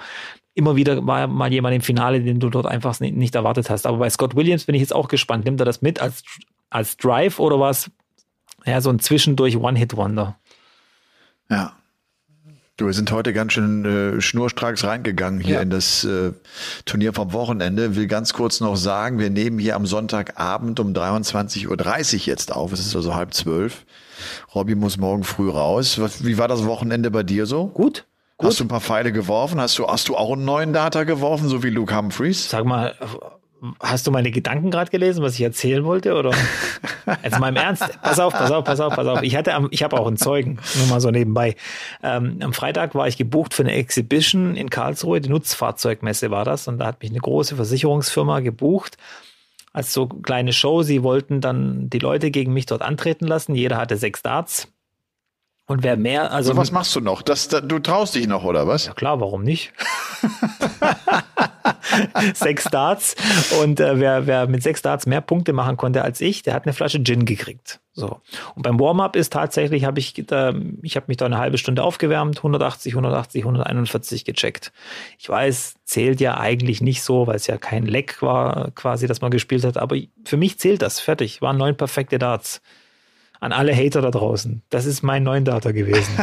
immer 0.55 0.77
wieder 0.77 1.07
war 1.07 1.27
mal 1.27 1.53
jemand 1.53 1.75
im 1.75 1.83
Finale, 1.83 2.21
den 2.21 2.41
du 2.41 2.49
dort 2.49 2.67
einfach 2.67 2.99
nicht 3.01 3.35
erwartet 3.35 3.71
hast. 3.71 3.87
Aber 3.87 3.99
bei 3.99 4.11
Scott 4.11 4.37
Williams 4.37 4.65
bin 4.65 4.75
ich 4.75 4.81
jetzt 4.81 4.95
auch 4.95 5.09
gespannt. 5.09 5.45
Nimmt 5.45 5.61
er 5.61 5.67
das 5.67 5.83
mit 5.83 6.01
als, 6.01 6.23
als 6.71 6.97
Drive 6.97 7.41
oder 7.41 7.59
was? 7.61 7.91
Ja, 8.65 8.81
so 8.81 8.91
ein 8.91 9.01
zwischendurch 9.01 9.57
One-Hit-Wonder. 9.57 10.39
Ja. 11.51 11.77
Du, 12.77 12.87
wir 12.87 12.93
sind 12.93 13.13
heute 13.13 13.33
ganz 13.33 13.53
schön 13.53 13.85
äh, 13.85 14.21
schnurstracks 14.21 14.83
reingegangen 14.83 15.39
hier 15.39 15.57
ja. 15.57 15.61
in 15.61 15.71
das 15.71 16.03
äh, 16.03 16.33
Turnier 16.85 17.13
vom 17.13 17.33
Wochenende. 17.33 17.95
Will 17.95 18.09
ganz 18.09 18.33
kurz 18.33 18.59
noch 18.61 18.75
sagen, 18.75 19.21
wir 19.21 19.31
nehmen 19.31 19.61
hier 19.61 19.77
am 19.77 19.87
Sonntagabend 19.87 20.81
um 20.81 20.93
23.30 20.93 21.69
Uhr 21.69 22.21
jetzt 22.27 22.53
auf. 22.53 22.73
Es 22.73 22.81
ist 22.81 22.97
also 22.97 23.15
halb 23.15 23.33
zwölf. 23.33 23.85
Robby 24.57 24.75
muss 24.75 24.97
morgen 24.97 25.23
früh 25.23 25.51
raus. 25.51 26.01
Was, 26.01 26.25
wie 26.25 26.37
war 26.37 26.49
das 26.49 26.65
Wochenende 26.65 27.13
bei 27.13 27.23
dir 27.23 27.47
so? 27.47 27.69
Gut. 27.69 28.07
Gut. 28.45 28.51
Hast 28.51 28.61
du 28.61 28.65
ein 28.65 28.69
paar 28.69 28.83
Pfeile 28.83 29.11
geworfen? 29.11 29.59
Hast 29.59 29.79
du, 29.79 29.87
hast 29.87 30.09
du 30.09 30.17
auch 30.17 30.35
einen 30.35 30.45
neuen 30.45 30.75
Data 30.75 31.05
geworfen, 31.05 31.49
so 31.49 31.63
wie 31.63 31.71
Luke 31.71 31.97
Humphreys? 31.97 32.51
Sag 32.51 32.67
mal, 32.67 32.95
hast 33.81 34.07
du 34.07 34.11
meine 34.11 34.31
Gedanken 34.31 34.71
gerade 34.71 34.91
gelesen, 34.91 35.23
was 35.23 35.37
ich 35.37 35.41
erzählen 35.41 35.83
wollte? 35.85 36.15
Oder? 36.15 36.33
Jetzt 37.23 37.39
mal 37.39 37.49
im 37.49 37.57
Ernst. 37.57 37.85
Pass 38.03 38.21
auf, 38.21 38.35
pass 38.35 38.51
auf, 38.51 38.65
pass 38.65 38.81
auf, 38.81 38.95
pass 38.95 39.07
auf. 39.07 39.23
Ich 39.23 39.35
hatte, 39.35 39.55
am, 39.55 39.69
ich 39.71 39.83
habe 39.83 39.99
auch 39.99 40.07
einen 40.07 40.19
Zeugen, 40.19 40.59
nur 40.77 40.89
mal 40.89 41.01
so 41.01 41.11
nebenbei. 41.11 41.57
Ähm, 42.03 42.39
am 42.43 42.53
Freitag 42.53 42.95
war 42.95 43.09
ich 43.09 43.17
gebucht 43.17 43.55
für 43.55 43.63
eine 43.63 43.73
Exhibition 43.73 44.57
in 44.57 44.69
Karlsruhe. 44.69 45.23
Die 45.23 45.31
Nutzfahrzeugmesse 45.31 46.31
war 46.31 46.45
das. 46.45 46.69
Und 46.69 46.79
da 46.79 46.87
hat 46.87 47.01
mich 47.01 47.11
eine 47.13 47.21
große 47.21 47.57
Versicherungsfirma 47.57 48.41
gebucht 48.41 48.99
als 49.73 49.95
so 49.95 50.07
kleine 50.07 50.53
Show. 50.53 50.83
Sie 50.83 51.03
wollten 51.03 51.41
dann 51.41 51.89
die 51.89 51.99
Leute 51.99 52.31
gegen 52.31 52.53
mich 52.53 52.67
dort 52.67 52.83
antreten 52.83 53.27
lassen. 53.27 53.55
Jeder 53.55 53.79
hatte 53.79 53.97
sechs 53.97 54.21
Darts. 54.21 54.69
Und 55.67 55.83
wer 55.83 55.97
mehr, 55.97 56.31
also. 56.31 56.53
So 56.53 56.59
was 56.59 56.73
machst 56.73 56.95
du 56.95 57.01
noch? 57.01 57.23
Das, 57.23 57.49
das, 57.49 57.63
du 57.67 57.79
traust 57.79 58.15
dich 58.15 58.27
noch, 58.27 58.45
oder 58.45 58.69
was? 58.69 58.87
Ja 58.87 58.93
klar, 58.93 59.21
warum 59.21 59.43
nicht? 59.43 59.73
sechs 62.35 62.65
Darts. 62.65 63.17
Und 63.63 63.81
äh, 63.81 63.99
wer, 63.99 64.27
wer 64.27 64.47
mit 64.47 64.63
sechs 64.63 64.83
Darts 64.83 65.07
mehr 65.07 65.23
Punkte 65.23 65.55
machen 65.55 65.79
konnte 65.79 66.03
als 66.03 66.21
ich, 66.21 66.43
der 66.43 66.53
hat 66.53 66.65
eine 66.65 66.75
Flasche 66.75 67.03
Gin 67.03 67.25
gekriegt. 67.25 67.81
So. 67.95 68.21
Und 68.55 68.63
beim 68.63 68.79
Warm-up 68.79 69.17
ist 69.17 69.33
tatsächlich, 69.33 69.85
habe 69.85 70.01
ich, 70.01 70.13
da, 70.27 70.53
ich 70.83 70.97
habe 70.97 71.07
mich 71.09 71.17
da 71.17 71.25
eine 71.25 71.39
halbe 71.39 71.57
Stunde 71.57 71.83
aufgewärmt, 71.83 72.39
180, 72.39 72.93
180, 72.93 73.43
141 73.43 74.27
gecheckt. 74.27 74.71
Ich 75.19 75.31
weiß, 75.31 75.77
zählt 75.85 76.21
ja 76.21 76.37
eigentlich 76.37 76.83
nicht 76.83 77.03
so, 77.03 77.27
weil 77.27 77.37
es 77.37 77.47
ja 77.47 77.57
kein 77.57 77.87
Leck 77.87 78.21
war, 78.21 78.71
quasi, 78.73 79.07
dass 79.07 79.23
man 79.23 79.31
gespielt 79.31 79.65
hat. 79.65 79.79
Aber 79.79 79.97
für 80.25 80.37
mich 80.37 80.59
zählt 80.59 80.83
das. 80.83 81.01
Fertig. 81.01 81.41
Waren 81.41 81.57
neun 81.57 81.77
perfekte 81.77 82.19
Darts 82.19 82.61
an 83.45 83.53
alle 83.53 83.77
Hater 83.77 84.01
da 84.01 84.11
draußen. 84.11 84.63
Das 84.71 84.87
ist 84.87 85.03
mein 85.03 85.23
neuen 85.23 85.45
Data 85.45 85.71
gewesen. 85.73 86.15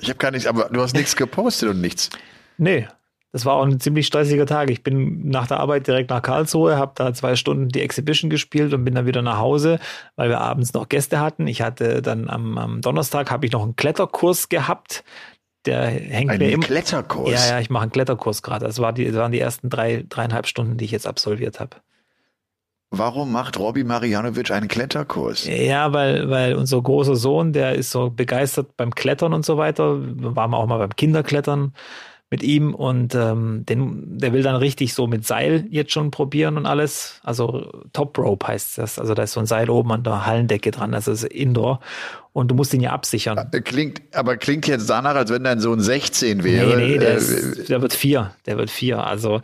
ich 0.00 0.08
habe 0.08 0.18
gar 0.18 0.30
nichts, 0.30 0.46
aber 0.46 0.70
du 0.72 0.80
hast 0.80 0.94
nichts 0.94 1.14
gepostet 1.16 1.68
und 1.68 1.82
nichts. 1.82 2.08
Nee, 2.56 2.88
das 3.32 3.44
war 3.44 3.56
auch 3.56 3.66
ein 3.66 3.78
ziemlich 3.78 4.06
stressiger 4.06 4.46
Tag. 4.46 4.70
Ich 4.70 4.82
bin 4.82 5.28
nach 5.28 5.46
der 5.46 5.60
Arbeit 5.60 5.86
direkt 5.86 6.08
nach 6.08 6.22
Karlsruhe, 6.22 6.78
habe 6.78 6.92
da 6.94 7.12
zwei 7.12 7.36
Stunden 7.36 7.68
die 7.68 7.82
Exhibition 7.82 8.30
gespielt 8.30 8.72
und 8.72 8.86
bin 8.86 8.94
dann 8.94 9.04
wieder 9.04 9.20
nach 9.20 9.38
Hause, 9.38 9.78
weil 10.16 10.30
wir 10.30 10.40
abends 10.40 10.72
noch 10.72 10.88
Gäste 10.88 11.20
hatten. 11.20 11.46
Ich 11.46 11.60
hatte 11.60 12.00
dann 12.00 12.30
am, 12.30 12.56
am 12.56 12.80
Donnerstag 12.80 13.30
habe 13.30 13.44
ich 13.44 13.52
noch 13.52 13.62
einen 13.62 13.76
Kletterkurs 13.76 14.48
gehabt. 14.48 15.04
Der 15.66 15.84
hängt 15.88 16.30
ein 16.30 16.38
mir 16.38 16.52
im 16.52 16.62
Kletterkurs. 16.62 17.30
Ja, 17.30 17.56
ja, 17.56 17.60
ich 17.60 17.68
mache 17.68 17.82
einen 17.82 17.92
Kletterkurs 17.92 18.40
gerade. 18.40 18.64
Das, 18.64 18.78
war 18.78 18.94
die, 18.94 19.04
das 19.04 19.16
waren 19.16 19.32
die 19.32 19.40
ersten 19.40 19.68
drei, 19.68 20.06
dreieinhalb 20.08 20.46
Stunden, 20.46 20.78
die 20.78 20.86
ich 20.86 20.92
jetzt 20.92 21.06
absolviert 21.06 21.60
habe. 21.60 21.76
Warum 22.90 23.32
macht 23.32 23.58
Robby 23.58 23.84
Marianovic 23.84 24.50
einen 24.50 24.68
Kletterkurs? 24.68 25.46
Ja, 25.46 25.92
weil, 25.92 26.30
weil 26.30 26.54
unser 26.54 26.80
großer 26.80 27.16
Sohn, 27.16 27.52
der 27.52 27.74
ist 27.74 27.90
so 27.90 28.10
begeistert 28.10 28.76
beim 28.76 28.94
Klettern 28.94 29.32
und 29.32 29.44
so 29.44 29.56
weiter. 29.56 30.00
Wir 30.00 30.36
waren 30.36 30.54
auch 30.54 30.66
mal 30.66 30.78
beim 30.78 30.94
Kinderklettern 30.94 31.72
mit 32.30 32.42
ihm 32.42 32.74
und 32.74 33.14
ähm, 33.14 33.64
den, 33.66 34.18
der 34.18 34.32
will 34.32 34.42
dann 34.42 34.56
richtig 34.56 34.94
so 34.94 35.06
mit 35.06 35.24
Seil 35.24 35.66
jetzt 35.70 35.92
schon 35.92 36.10
probieren 36.10 36.56
und 36.56 36.66
alles. 36.66 37.20
Also 37.22 37.70
Top 37.92 38.18
Rope 38.18 38.46
heißt 38.46 38.78
das. 38.78 38.98
Also 38.98 39.14
da 39.14 39.22
ist 39.22 39.32
so 39.32 39.40
ein 39.40 39.46
Seil 39.46 39.70
oben 39.70 39.92
an 39.92 40.02
der 40.02 40.26
Hallendecke 40.26 40.72
dran. 40.72 40.92
Das 40.92 41.06
ist 41.06 41.22
Indoor. 41.24 41.80
Und 42.32 42.48
du 42.48 42.54
musst 42.54 42.74
ihn 42.74 42.80
ja 42.80 42.90
absichern. 42.90 43.38
Äh, 43.52 43.60
klingt, 43.60 44.02
aber 44.12 44.36
klingt 44.36 44.66
jetzt 44.66 44.90
danach, 44.90 45.14
als 45.14 45.30
wenn 45.30 45.44
dein 45.44 45.60
Sohn 45.60 45.80
16 45.80 46.42
wäre. 46.42 46.76
Nee, 46.76 46.86
nee, 46.92 46.98
der, 46.98 47.14
äh, 47.14 47.16
ist, 47.16 47.68
der 47.68 47.80
wird 47.80 47.94
vier. 47.94 48.32
Der 48.46 48.58
wird 48.58 48.70
vier. 48.70 49.04
Also 49.04 49.40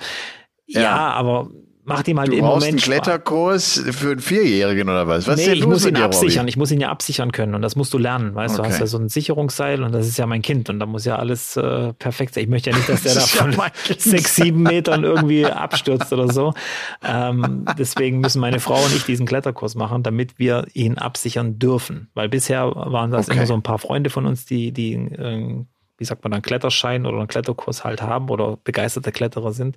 ja, 0.66 0.83
ja 0.83 1.12
aber 1.12 1.50
macht 1.85 2.07
ihm 2.09 2.18
halt 2.18 2.29
du 2.31 2.37
im 2.37 2.45
Moment 2.45 2.64
einen 2.64 2.77
Kletterkurs 2.77 3.83
für 3.90 4.12
einen 4.12 4.21
Vierjährigen 4.21 4.88
oder 4.88 5.09
was? 5.09 5.27
Was 5.27 5.37
nee, 5.37 5.53
ich 5.53 5.66
muss 5.66 5.85
ihn 5.85 5.97
absichern. 5.97 6.42
Hobby? 6.42 6.49
Ich 6.51 6.57
muss 6.57 6.71
ihn 6.71 6.81
ja 6.81 6.90
absichern 6.90 7.33
können 7.33 7.55
und 7.55 7.62
das 7.62 7.77
musst 7.77 7.92
du 7.92 7.99
lernen. 7.99 8.35
Weißt 8.35 8.59
okay. 8.59 8.68
du, 8.68 8.73
hast 8.73 8.81
ja 8.81 8.87
so 8.87 8.99
ein 8.99 9.09
Sicherungsseil 9.09 9.83
und 9.83 9.92
das 9.92 10.07
ist 10.07 10.16
ja 10.16 10.27
mein 10.27 10.42
Kind 10.42 10.71
und 10.71 10.79
da 10.79 10.87
muss 10.87 11.05
ja 11.05 11.16
alles 11.16 11.57
äh, 11.57 11.92
perfekt 11.95 12.35
sein. 12.35 12.45
Ich 12.45 12.51
möchte 12.51 12.71
ja 12.71 12.77
nicht, 12.77 12.88
dass 12.88 13.03
der 13.03 13.14
da 13.14 13.21
von 13.21 13.53
ja 13.53 13.71
sechs, 13.99 14.37
sieben 14.37 14.62
Metern 14.62 15.03
irgendwie 15.05 15.45
abstürzt 15.47 16.12
oder 16.12 16.33
so. 16.33 16.55
Ähm, 17.03 17.64
deswegen 17.79 18.21
müssen 18.21 18.40
meine 18.40 18.61
Frau 18.61 18.83
und 18.83 18.95
ich 18.95 19.05
diesen 19.05 19.27
Kletterkurs 19.27 19.75
machen, 19.75 20.03
damit 20.03 20.38
wir 20.38 20.66
ihn 20.75 20.99
absichern 20.99 21.59
dürfen. 21.59 22.11
Weil 22.14 22.29
bisher 22.29 22.66
waren 22.75 23.11
das 23.11 23.29
okay. 23.29 23.38
immer 23.38 23.47
so 23.47 23.55
ein 23.55 23.62
paar 23.62 23.79
Freunde 23.79 24.11
von 24.11 24.27
uns, 24.27 24.47
die, 24.47 24.73
die 24.73 24.95
äh, 24.95 25.64
wie 25.99 26.05
sagt 26.05 26.25
man, 26.25 26.33
einen 26.33 26.42
Kletterschein 26.42 27.07
oder 27.07 27.18
einen 27.18 27.29
Kletterkurs 27.29 27.85
halt 27.85 28.03
haben 28.03 28.29
oder 28.29 28.59
begeisterte 28.64 29.12
Kletterer 29.12 29.53
sind. 29.53 29.77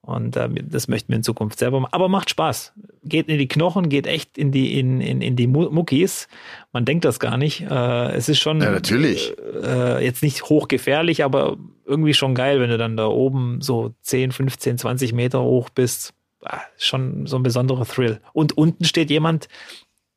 Und 0.00 0.36
äh, 0.36 0.48
das 0.62 0.88
möchten 0.88 1.10
wir 1.10 1.16
in 1.16 1.22
Zukunft 1.22 1.58
selber 1.58 1.80
machen. 1.80 1.92
Aber 1.92 2.08
macht 2.08 2.30
Spaß. 2.30 2.72
Geht 3.04 3.28
in 3.28 3.38
die 3.38 3.48
Knochen, 3.48 3.88
geht 3.88 4.06
echt 4.06 4.38
in 4.38 4.52
die, 4.52 4.78
in, 4.78 5.00
in, 5.00 5.20
in 5.20 5.36
die 5.36 5.46
Muckis. 5.46 6.28
Man 6.72 6.84
denkt 6.84 7.04
das 7.04 7.20
gar 7.20 7.36
nicht. 7.36 7.62
Äh, 7.62 8.12
es 8.12 8.28
ist 8.28 8.38
schon 8.38 8.60
ja, 8.60 8.70
natürlich. 8.70 9.34
Äh, 9.62 10.04
jetzt 10.04 10.22
nicht 10.22 10.44
hochgefährlich, 10.44 11.24
aber 11.24 11.56
irgendwie 11.84 12.14
schon 12.14 12.34
geil, 12.34 12.60
wenn 12.60 12.70
du 12.70 12.78
dann 12.78 12.96
da 12.96 13.06
oben 13.06 13.60
so 13.60 13.94
10, 14.02 14.32
15, 14.32 14.78
20 14.78 15.12
Meter 15.12 15.42
hoch 15.42 15.68
bist. 15.68 16.14
Ah, 16.42 16.60
schon 16.78 17.26
so 17.26 17.36
ein 17.36 17.42
besonderer 17.42 17.84
Thrill. 17.84 18.20
Und 18.32 18.56
unten 18.56 18.84
steht 18.84 19.10
jemand, 19.10 19.48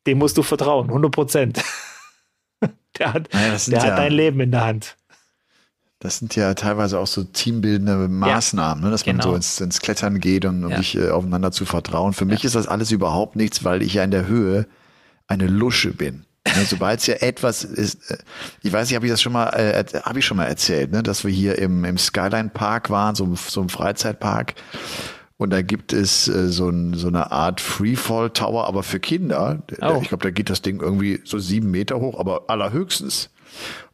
dem 0.06 0.18
musst 0.18 0.38
du 0.38 0.42
vertrauen, 0.42 0.88
100 0.88 1.12
Prozent. 1.12 1.62
der 2.98 3.12
hat, 3.12 3.28
naja, 3.32 3.56
der 3.66 3.78
ja 3.78 3.84
hat 3.84 3.98
dein 3.98 4.12
Leben 4.12 4.40
in 4.40 4.52
der 4.52 4.64
Hand. 4.64 4.96
Das 6.02 6.18
sind 6.18 6.34
ja 6.34 6.52
teilweise 6.54 6.98
auch 6.98 7.06
so 7.06 7.22
teambildende 7.22 8.08
Maßnahmen, 8.08 8.82
ja, 8.82 8.86
ne, 8.88 8.90
dass 8.90 9.06
man 9.06 9.18
genau. 9.18 9.28
so 9.30 9.36
ins, 9.36 9.60
ins, 9.60 9.80
Klettern 9.80 10.18
geht 10.18 10.44
und, 10.44 10.64
um 10.64 10.70
ja. 10.72 10.78
sich 10.78 10.98
äh, 10.98 11.10
aufeinander 11.10 11.52
zu 11.52 11.64
vertrauen. 11.64 12.12
Für 12.12 12.24
ja. 12.24 12.32
mich 12.32 12.44
ist 12.44 12.56
das 12.56 12.66
alles 12.66 12.90
überhaupt 12.90 13.36
nichts, 13.36 13.62
weil 13.62 13.82
ich 13.82 13.94
ja 13.94 14.02
in 14.02 14.10
der 14.10 14.26
Höhe 14.26 14.66
eine 15.28 15.46
Lusche 15.46 15.92
bin. 15.94 16.24
Ne, 16.44 16.64
Sobald 16.68 16.98
es 16.98 17.06
ja 17.06 17.14
etwas 17.14 17.62
ist, 17.62 18.10
äh, 18.10 18.18
ich 18.62 18.72
weiß 18.72 18.88
nicht, 18.88 18.96
habe 18.96 19.06
ich 19.06 19.12
das 19.12 19.22
schon 19.22 19.32
mal, 19.32 19.50
äh, 19.50 19.84
habe 20.02 20.18
ich 20.18 20.26
schon 20.26 20.38
mal 20.38 20.46
erzählt, 20.46 20.90
ne, 20.90 21.04
dass 21.04 21.22
wir 21.22 21.30
hier 21.30 21.56
im, 21.58 21.84
im 21.84 21.98
Skyline 21.98 22.48
Park 22.48 22.90
waren, 22.90 23.14
so, 23.14 23.32
so 23.36 23.62
ein 23.62 23.68
Freizeitpark. 23.68 24.54
Und 25.36 25.50
da 25.50 25.62
gibt 25.62 25.92
es 25.92 26.26
äh, 26.26 26.48
so, 26.48 26.68
ein, 26.68 26.94
so 26.94 27.06
eine 27.06 27.30
Art 27.30 27.60
Freefall 27.60 28.30
Tower, 28.30 28.66
aber 28.66 28.82
für 28.82 28.98
Kinder. 28.98 29.62
Oh. 29.80 30.00
Ich 30.02 30.08
glaube, 30.08 30.24
da 30.24 30.30
geht 30.30 30.50
das 30.50 30.62
Ding 30.62 30.80
irgendwie 30.80 31.20
so 31.24 31.38
sieben 31.38 31.70
Meter 31.70 32.00
hoch, 32.00 32.18
aber 32.18 32.50
allerhöchstens. 32.50 33.30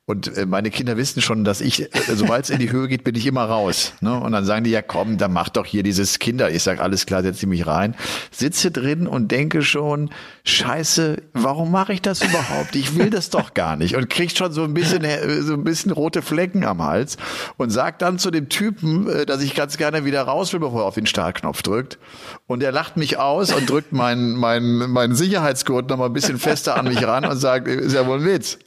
Und 0.09 0.39
äh, 0.39 0.47
meine 0.47 0.71
Kinder 0.71 0.97
wissen 0.97 1.21
schon, 1.21 1.45
dass 1.45 1.61
ich, 1.61 1.83
äh, 1.83 1.89
sobald 2.15 2.45
es 2.45 2.51
in 2.51 2.59
die 2.59 2.73
Höhe 2.73 2.89
geht, 2.89 3.05
bin 3.05 3.15
ich 3.15 3.27
immer 3.27 3.45
raus. 3.45 3.93
Ne? 4.01 4.19
Und 4.19 4.33
dann 4.33 4.47
sagen 4.47 4.65
die, 4.65 4.71
ja 4.71 4.81
komm, 4.81 5.19
dann 5.19 5.35
mach 5.35 5.51
doch 5.51 5.67
hier 5.67 5.83
dieses 5.83 6.19
Kinder. 6.19 6.51
Ich 6.51 6.63
sag 6.63 6.81
alles 6.81 7.05
klar, 7.05 7.23
setze 7.23 7.47
mich 7.47 7.67
rein. 7.67 7.95
Sitze 8.31 8.71
drin 8.71 9.07
und 9.07 9.31
denke 9.31 9.61
schon, 9.61 10.09
scheiße, 10.49 11.23
warum 11.35 11.71
mache 11.71 11.93
ich 11.93 12.03
das 12.03 12.23
überhaupt? 12.23 12.75
Ich 12.75 12.97
will 12.97 13.11
das 13.11 13.31
doch 13.31 13.55
gar 13.55 13.77
nicht. 13.77 13.97
Und 13.97 14.11
krieg 14.11 14.37
schon 14.37 14.53
so 14.53 14.65
ein 14.65 14.75
bisschen, 14.75 15.05
äh, 15.05 15.43
so 15.43 15.55
ein 15.55 15.65
bisschen 15.65 15.93
rote 15.93 16.23
Flecken 16.23 16.65
am 16.65 16.83
Hals. 16.83 17.17
Und 17.57 17.71
sag 17.71 17.99
dann 17.99 18.19
zu 18.19 18.31
dem 18.31 18.49
Typen, 18.49 19.09
äh, 19.09 19.27
dass 19.27 19.43
ich 19.43 19.55
ganz 19.55 19.77
gerne 19.77 20.05
wieder 20.05 20.23
raus 20.23 20.53
will, 20.53 20.61
bevor 20.61 20.83
er 20.83 20.87
auf 20.87 20.95
den 20.95 21.07
Startknopf 21.07 21.63
drückt. 21.63 21.99
Und 22.47 22.63
er 22.63 22.73
lacht 22.73 22.97
mich 22.97 23.19
aus 23.19 23.53
und 23.53 23.69
drückt 23.69 23.93
meinen 23.93 24.37
mein, 24.37 24.91
mein 24.91 25.15
Sicherheitsgurt 25.15 25.89
noch 25.91 25.99
mal 25.99 26.07
ein 26.07 26.13
bisschen 26.13 26.39
fester 26.39 26.77
an 26.77 26.89
mich 26.89 27.07
ran 27.07 27.25
und 27.25 27.37
sagt, 27.37 27.69
ist 27.69 27.93
ja 27.93 28.07
wohl 28.07 28.21
ein 28.21 28.25
Witz. 28.25 28.59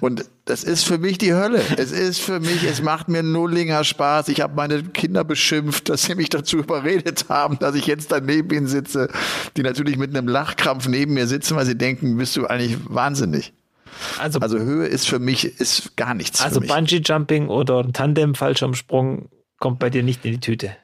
Und 0.00 0.24
das 0.44 0.62
ist 0.62 0.84
für 0.84 0.98
mich 0.98 1.16
die 1.16 1.32
Hölle. 1.32 1.62
Es 1.78 1.90
ist 1.90 2.20
für 2.20 2.38
mich, 2.38 2.64
es 2.64 2.82
macht 2.82 3.08
mir 3.08 3.22
nullinger 3.22 3.82
Spaß. 3.82 4.28
Ich 4.28 4.42
habe 4.42 4.54
meine 4.54 4.82
Kinder 4.82 5.24
beschimpft, 5.24 5.88
dass 5.88 6.02
sie 6.02 6.14
mich 6.14 6.28
dazu 6.28 6.58
überredet 6.58 7.26
haben, 7.30 7.58
dass 7.58 7.74
ich 7.74 7.86
jetzt 7.86 8.12
daneben 8.12 8.66
sitze, 8.66 9.08
die 9.56 9.62
natürlich 9.62 9.96
mit 9.96 10.14
einem 10.14 10.28
Lachkrampf 10.28 10.83
neben 10.88 11.14
mir 11.14 11.26
sitzen, 11.26 11.56
weil 11.56 11.66
sie 11.66 11.76
denken, 11.76 12.16
bist 12.16 12.36
du 12.36 12.46
eigentlich 12.46 12.78
wahnsinnig. 12.88 13.52
Also, 14.18 14.40
also 14.40 14.58
Höhe 14.58 14.86
ist 14.86 15.06
für 15.06 15.18
mich 15.18 15.60
ist 15.60 15.96
gar 15.96 16.14
nichts. 16.14 16.40
Also 16.42 16.60
Bungee 16.60 17.00
Jumping 17.04 17.48
oder 17.48 17.90
Tandem 17.92 18.34
Fallschirmsprung 18.34 19.28
kommt 19.58 19.78
bei 19.78 19.90
dir 19.90 20.02
nicht 20.02 20.24
in 20.24 20.32
die 20.32 20.40
Tüte. 20.40 20.76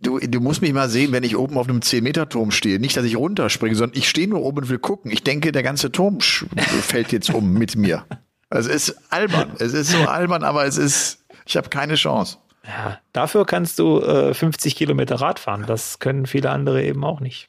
Du, 0.00 0.18
du 0.18 0.40
musst 0.40 0.60
mich 0.60 0.74
mal 0.74 0.90
sehen, 0.90 1.12
wenn 1.12 1.24
ich 1.24 1.36
oben 1.36 1.56
auf 1.56 1.68
einem 1.68 1.80
10-Meter-Turm 1.80 2.50
stehe. 2.50 2.78
Nicht, 2.78 2.96
dass 2.96 3.04
ich 3.04 3.16
runterspringe, 3.16 3.74
sondern 3.74 3.98
ich 3.98 4.08
stehe 4.08 4.28
nur 4.28 4.42
oben 4.42 4.58
und 4.58 4.68
will 4.68 4.78
gucken. 4.78 5.10
Ich 5.10 5.24
denke, 5.24 5.52
der 5.52 5.62
ganze 5.62 5.90
Turm 5.90 6.20
fällt 6.20 7.12
jetzt 7.12 7.32
um 7.32 7.54
mit 7.54 7.76
mir. 7.76 8.04
Es 8.50 8.66
ist 8.66 8.94
albern. 9.10 9.52
Es 9.58 9.72
ist 9.72 9.90
so 9.90 9.98
albern, 9.98 10.44
aber 10.44 10.66
es 10.66 10.76
ist, 10.76 11.24
ich 11.46 11.56
habe 11.56 11.70
keine 11.70 11.94
Chance. 11.94 12.36
Ja, 12.66 12.98
dafür 13.12 13.46
kannst 13.46 13.78
du 13.78 14.00
äh, 14.00 14.34
50 14.34 14.76
Kilometer 14.76 15.16
Rad 15.16 15.38
fahren. 15.38 15.64
Das 15.66 15.98
können 15.98 16.26
viele 16.26 16.50
andere 16.50 16.84
eben 16.84 17.04
auch 17.04 17.20
nicht. 17.20 17.48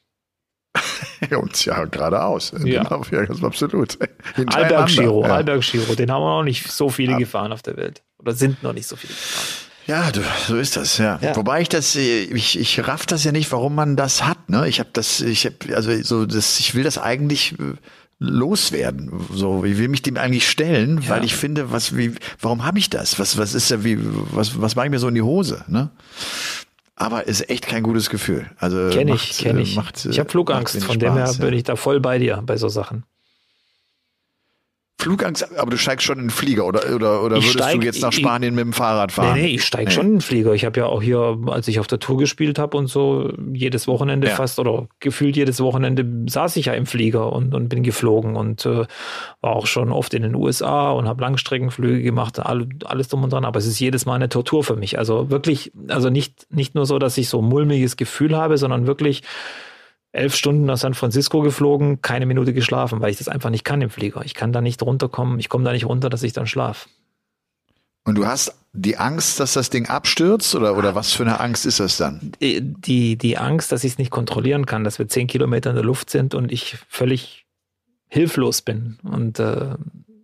und 1.38 1.66
ja, 1.66 1.86
geradeaus. 1.86 2.54
Ja. 2.63 2.84
Genau, 2.84 3.48
absolut. 3.48 3.98
Alberg-Giro, 4.36 5.26
ja. 5.26 5.36
Alberg-Giro, 5.36 5.96
den 5.96 6.12
haben 6.12 6.22
wir 6.22 6.38
noch 6.38 6.44
nicht 6.44 6.72
so 6.72 6.90
viele 6.90 7.13
ja. 7.13 7.18
gefahren 7.18 7.52
auf 7.52 7.62
der 7.62 7.78
Welt. 7.78 8.04
Oder 8.20 8.34
sind 8.34 8.63
noch 8.63 8.74
nicht 8.74 8.88
so 8.88 8.96
viele 8.96 9.13
gefahren. 9.13 9.68
Ja, 9.88 10.12
du, 10.12 10.22
so 10.46 10.58
ist 10.58 10.76
das, 10.76 10.98
ja. 10.98 11.18
ja. 11.22 11.36
Wobei 11.38 11.62
ich 11.62 11.70
das, 11.70 11.96
ich, 11.96 12.60
ich 12.60 12.88
raff 12.88 13.06
das 13.06 13.24
ja 13.24 13.32
nicht, 13.32 13.50
warum 13.54 13.74
man 13.74 13.96
das 13.96 14.26
hat, 14.26 14.50
ne? 14.50 14.68
Ich 14.68 14.80
habe 14.80 14.90
das, 14.92 15.22
ich 15.22 15.46
habe, 15.46 15.56
also 15.74 15.92
so 16.04 16.26
das, 16.26 16.60
ich 16.60 16.76
will 16.76 16.84
das 16.84 16.98
eigentlich 16.98 17.54
äh, 17.54 17.76
loswerden. 18.20 19.12
So, 19.34 19.63
ich 19.63 19.78
will 19.78 19.88
mich 19.88 20.02
dem 20.02 20.18
eigentlich 20.18 20.50
stellen, 20.50 21.02
ja. 21.04 21.10
weil 21.10 21.24
ich 21.24 21.36
finde, 21.36 21.72
was, 21.72 21.96
wie, 21.96 22.16
warum 22.42 22.66
habe 22.66 22.80
ich 22.80 22.90
das? 22.90 23.18
Was, 23.18 23.38
was 23.38 23.54
ist 23.54 23.72
ja 23.72 23.86
wie, 23.86 23.98
was, 24.02 24.60
was 24.60 24.76
mache 24.76 24.88
ich 24.88 24.92
mir 24.92 25.00
so 25.00 25.08
in 25.08 25.16
die 25.16 25.22
Hose, 25.22 25.63
ne? 25.68 25.90
Aber 27.00 27.28
ist 27.28 27.48
echt 27.50 27.68
kein 27.68 27.84
gutes 27.84 28.10
Gefühl. 28.10 28.50
Also 28.58 28.90
kenne 28.90 29.14
ich, 29.14 29.38
kenne 29.38 29.62
ich. 29.62 29.76
Macht, 29.76 30.04
ich 30.06 30.20
habe 30.20 30.30
Flugangst, 30.30 30.84
von 30.84 30.96
Spaß, 30.96 30.98
dem 30.98 31.14
her 31.14 31.32
bin 31.40 31.54
ich 31.54 31.64
da 31.64 31.76
voll 31.76 32.00
bei 32.00 32.18
dir 32.18 32.42
bei 32.44 32.58
so 32.58 32.70
Sachen. 32.70 33.06
Flugangst, 35.08 35.58
aber 35.58 35.72
du 35.72 35.78
steigst 35.78 36.06
schon 36.06 36.17
in 36.17 36.26
den 36.26 36.30
Flieger 36.30 36.65
oder, 36.65 36.82
oder, 36.93 37.24
oder 37.24 37.38
würdest 37.38 37.54
steig, 37.54 37.80
du 37.80 37.86
jetzt 37.86 38.02
nach 38.02 38.12
Spanien 38.12 38.54
ich, 38.54 38.56
mit 38.58 38.65
dem 38.65 38.74
Fahrrad 38.74 39.13
fahren? 39.13 39.36
Nee, 39.36 39.43
nee 39.43 39.56
ich 39.56 39.63
steige 39.63 39.86
nee. 39.86 39.91
schon 39.91 40.06
in 40.06 40.12
den 40.15 40.22
Flieger. 40.22 40.54
Ich 40.54 40.65
habe 40.65 40.78
ja 40.82 40.86
auch 40.88 41.02
hier, 41.02 41.38
als 41.48 41.70
ich 41.70 41.80
auf 41.80 41.88
der 41.88 42.00
Tour 42.00 42.17
gespielt 42.17 42.60
habe 42.60 42.76
und 42.76 42.88
so, 42.88 43.32
jedes 43.54 43.88
Wochenende 43.88 44.28
ja. 44.28 44.36
fast 44.36 44.60
oder 44.60 44.88
gefühlt 45.00 45.38
jedes 45.38 45.62
Wochenende 45.62 46.06
saß 46.30 46.58
ich 46.58 46.65
ja 46.65 46.74
im 46.74 46.86
Flieger 46.86 47.32
und, 47.32 47.56
und 47.56 47.70
bin 47.70 47.84
geflogen 47.84 48.36
und 48.36 48.65
äh, 48.65 48.86
war 49.39 49.56
auch 49.56 49.65
schon 49.65 49.93
oft 49.93 50.13
in 50.13 50.24
den 50.24 50.36
USA 50.36 50.91
und 50.91 51.08
habe 51.08 51.22
Langstreckenflüge 51.22 52.04
gemacht, 52.04 52.39
all, 52.39 52.67
alles 52.84 53.08
drum 53.08 53.24
und 53.24 53.32
dran. 53.32 53.46
Aber 53.46 53.60
es 53.60 53.65
ist 53.65 53.80
jedes 53.80 54.06
Mal 54.06 54.15
eine 54.15 54.28
Tortur 54.28 54.65
für 54.65 54.76
mich. 54.76 55.00
Also 55.00 55.30
wirklich, 55.30 55.72
also 55.88 56.10
nicht, 56.10 56.48
nicht 56.52 56.76
nur 56.76 56.86
so, 56.86 57.00
dass 57.00 57.17
ich 57.17 57.30
so 57.30 57.41
ein 57.41 57.48
mulmiges 57.48 57.96
Gefühl 57.96 58.36
habe, 58.36 58.58
sondern 58.58 58.88
wirklich 58.88 59.24
elf 60.12 60.36
Stunden 60.36 60.65
nach 60.65 60.78
San 60.78 60.93
Francisco 60.93 61.41
geflogen, 61.41 62.02
keine 62.02 62.26
Minute 62.26 62.54
geschlafen, 62.54 63.02
weil 63.02 63.12
ich 63.12 63.17
das 63.17 63.28
einfach 63.28 63.50
nicht 63.50 63.63
kann 63.63 63.82
im 63.82 63.89
Flieger. 63.89 64.24
Ich 64.26 64.34
kann 64.34 64.54
da 64.54 64.62
nicht 64.62 64.82
runterkommen, 64.82 65.39
ich 65.39 65.50
komme 65.50 65.63
da 65.63 65.72
nicht 65.72 65.86
runter, 65.86 66.10
dass 66.10 66.24
ich 66.24 66.34
dann 66.34 66.48
schlaf. 66.48 66.88
Und 68.04 68.15
du 68.15 68.26
hast 68.26 68.58
die 68.72 68.98
Angst, 68.98 69.39
dass 69.39 69.54
das 69.54 69.70
Ding 69.70 69.88
abstürzt 69.88 70.56
oder, 70.56 70.78
oder 70.78 70.96
was 70.96 71.12
für 71.12 71.24
eine 71.24 71.41
Angst 71.41 71.65
ist 71.65 71.82
das 71.82 71.98
dann? 71.98 72.32
Die, 72.41 72.62
die, 72.62 73.17
die 73.17 73.38
Angst, 73.38 73.72
dass 73.72 73.84
ich 73.84 73.93
es 73.93 73.98
nicht 73.98 74.12
kontrollieren 74.12 74.65
kann, 74.65 74.86
dass 74.86 74.98
wir 74.98 75.10
zehn 75.10 75.28
Kilometer 75.28 75.72
in 75.72 75.76
der 75.76 75.84
Luft 75.84 76.10
sind 76.10 76.34
und 76.34 76.52
ich 76.52 76.78
völlig 76.88 77.46
hilflos 78.08 78.62
bin. 78.62 78.98
Und, 79.04 79.39
äh, 79.39 79.76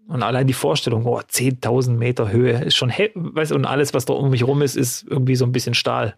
und 0.07 0.23
allein 0.23 0.47
die 0.47 0.53
Vorstellung, 0.53 1.05
oh, 1.05 1.19
10.000 1.19 1.91
Meter 1.91 2.31
Höhe 2.31 2.63
ist 2.63 2.75
schon, 2.75 2.89
weißt 2.89 3.51
und 3.51 3.65
alles, 3.65 3.93
was 3.93 4.05
da 4.05 4.13
um 4.13 4.29
mich 4.29 4.45
rum 4.45 4.61
ist, 4.61 4.77
ist 4.77 5.05
irgendwie 5.09 5.35
so 5.35 5.45
ein 5.45 5.51
bisschen 5.51 5.73
Stahl 5.73 6.15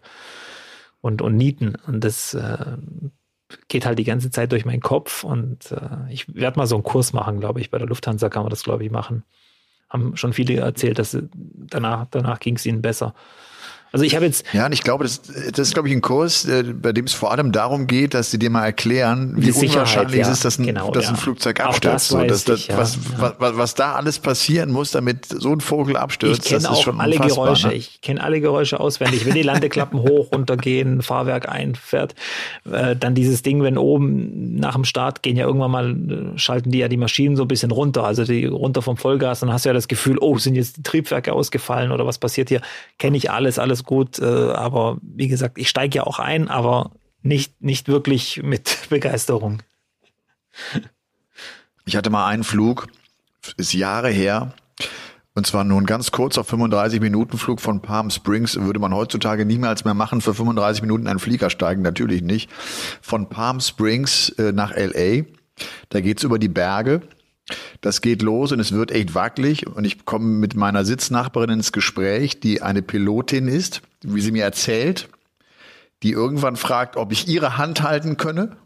und, 1.00 1.20
und 1.20 1.36
Nieten. 1.36 1.74
Und 1.86 2.04
das, 2.04 2.34
äh, 2.34 2.76
geht 3.68 3.86
halt 3.86 3.98
die 3.98 4.04
ganze 4.04 4.30
Zeit 4.30 4.52
durch 4.52 4.64
meinen 4.64 4.80
Kopf 4.80 5.24
und 5.24 5.70
äh, 5.72 6.12
ich 6.12 6.34
werde 6.34 6.58
mal 6.58 6.66
so 6.66 6.76
einen 6.76 6.84
Kurs 6.84 7.12
machen, 7.12 7.40
glaube 7.40 7.60
ich. 7.60 7.70
Bei 7.70 7.78
der 7.78 7.86
Lufthansa 7.86 8.28
kann 8.28 8.42
man 8.42 8.50
das, 8.50 8.64
glaube 8.64 8.84
ich, 8.84 8.90
machen. 8.90 9.24
Haben 9.88 10.16
schon 10.16 10.32
viele 10.32 10.56
erzählt, 10.56 10.98
dass 10.98 11.16
danach, 11.32 12.06
danach 12.10 12.40
ging 12.40 12.56
es 12.56 12.66
ihnen 12.66 12.82
besser. 12.82 13.14
Also 13.92 14.04
ich 14.04 14.14
habe 14.14 14.26
jetzt. 14.26 14.44
Ja, 14.52 14.66
und 14.66 14.72
ich 14.72 14.82
glaube, 14.82 15.04
das, 15.04 15.22
das 15.22 15.68
ist, 15.68 15.74
glaube 15.74 15.88
ich, 15.88 15.94
ein 15.94 16.00
Kurs, 16.00 16.44
äh, 16.44 16.62
bei 16.64 16.92
dem 16.92 17.06
es 17.06 17.14
vor 17.14 17.32
allem 17.32 17.52
darum 17.52 17.86
geht, 17.86 18.14
dass 18.14 18.30
sie 18.30 18.38
dir 18.38 18.50
mal 18.50 18.64
erklären, 18.64 19.34
wie 19.36 19.50
unwahrscheinlich 19.50 20.16
ja, 20.16 20.26
es 20.26 20.32
ist, 20.32 20.44
dass 20.44 20.58
ein, 20.58 20.66
genau, 20.66 20.90
dass 20.90 21.04
ja. 21.04 21.10
ein 21.10 21.16
Flugzeug 21.16 21.60
abstürzt. 21.60 22.08
So, 22.08 22.22
dass, 22.22 22.46
ich, 22.48 22.68
ja, 22.68 22.76
was, 22.76 22.98
was, 23.16 23.34
was, 23.38 23.74
da 23.74 23.94
alles 23.94 24.18
passieren 24.18 24.70
muss, 24.70 24.90
damit 24.90 25.26
so 25.26 25.52
ein 25.52 25.60
Vogel 25.60 25.96
abstürzt, 25.96 26.46
ich 26.46 26.52
das 26.52 26.70
ist 26.70 26.82
schon 26.82 27.00
alle 27.00 27.16
Geräusche. 27.16 27.68
Ne? 27.68 27.74
Ich 27.74 28.00
kenne 28.02 28.22
alle 28.22 28.40
Geräusche 28.40 28.80
auswendig. 28.80 29.24
Wenn 29.24 29.34
die 29.34 29.42
Landeklappen 29.42 30.00
hoch, 30.02 30.32
runtergehen, 30.32 31.00
Fahrwerk 31.02 31.48
einfährt, 31.48 32.14
äh, 32.70 32.96
dann 32.96 33.14
dieses 33.14 33.42
Ding, 33.42 33.62
wenn 33.62 33.78
oben 33.78 34.56
nach 34.56 34.74
dem 34.74 34.84
Start 34.84 35.22
gehen 35.22 35.36
ja 35.36 35.46
irgendwann 35.46 35.70
mal, 35.70 35.90
äh, 35.90 36.38
schalten 36.38 36.70
die 36.70 36.78
ja 36.78 36.88
die 36.88 36.96
Maschinen 36.96 37.36
so 37.36 37.44
ein 37.44 37.48
bisschen 37.48 37.70
runter, 37.70 38.04
also 38.04 38.24
die 38.24 38.44
runter 38.44 38.82
vom 38.82 38.96
Vollgas, 38.96 39.40
dann 39.40 39.52
hast 39.52 39.64
du 39.64 39.70
ja 39.70 39.72
das 39.72 39.88
Gefühl, 39.88 40.18
oh, 40.20 40.36
sind 40.38 40.54
jetzt 40.54 40.76
die 40.76 40.82
Triebwerke 40.82 41.32
ausgefallen 41.32 41.92
oder 41.92 42.06
was 42.06 42.18
passiert 42.18 42.50
hier? 42.50 42.60
Kenne 42.98 43.16
ich 43.16 43.30
alles, 43.30 43.58
alles 43.58 43.75
gut, 43.84 44.18
äh, 44.18 44.24
aber 44.24 44.98
wie 45.02 45.28
gesagt, 45.28 45.58
ich 45.58 45.68
steige 45.68 45.98
ja 45.98 46.04
auch 46.04 46.18
ein, 46.18 46.48
aber 46.48 46.92
nicht, 47.22 47.60
nicht 47.62 47.88
wirklich 47.88 48.42
mit 48.42 48.78
Begeisterung. 48.90 49.62
Ich 51.84 51.96
hatte 51.96 52.10
mal 52.10 52.26
einen 52.26 52.44
Flug, 52.44 52.88
ist 53.56 53.72
Jahre 53.72 54.10
her, 54.10 54.54
und 55.36 55.46
zwar 55.46 55.64
nur 55.64 55.78
ein 55.78 55.84
ganz 55.84 56.12
kurzer 56.12 56.44
35 56.44 56.98
Minuten 57.00 57.36
Flug 57.36 57.60
von 57.60 57.82
Palm 57.82 58.08
Springs 58.08 58.58
würde 58.58 58.80
man 58.80 58.94
heutzutage 58.94 59.44
niemals 59.44 59.84
mehr 59.84 59.92
machen. 59.92 60.22
Für 60.22 60.32
35 60.32 60.80
Minuten 60.80 61.06
einen 61.06 61.18
Flieger 61.18 61.50
steigen, 61.50 61.82
natürlich 61.82 62.22
nicht. 62.22 62.50
Von 63.02 63.28
Palm 63.28 63.60
Springs 63.60 64.30
äh, 64.30 64.52
nach 64.52 64.74
LA. 64.74 65.24
Da 65.90 66.00
geht's 66.00 66.22
über 66.22 66.38
die 66.38 66.48
Berge 66.48 67.02
das 67.80 68.00
geht 68.00 68.22
los 68.22 68.52
und 68.52 68.60
es 68.60 68.72
wird 68.72 68.90
echt 68.90 69.14
wackelig. 69.14 69.66
Und 69.66 69.84
ich 69.84 70.04
komme 70.04 70.26
mit 70.26 70.56
meiner 70.56 70.84
Sitznachbarin 70.84 71.50
ins 71.50 71.72
Gespräch, 71.72 72.40
die 72.40 72.62
eine 72.62 72.82
Pilotin 72.82 73.48
ist, 73.48 73.82
wie 74.02 74.20
sie 74.20 74.32
mir 74.32 74.44
erzählt, 74.44 75.08
die 76.02 76.12
irgendwann 76.12 76.56
fragt, 76.56 76.96
ob 76.96 77.12
ich 77.12 77.28
ihre 77.28 77.56
Hand 77.56 77.82
halten 77.82 78.16
könne 78.16 78.56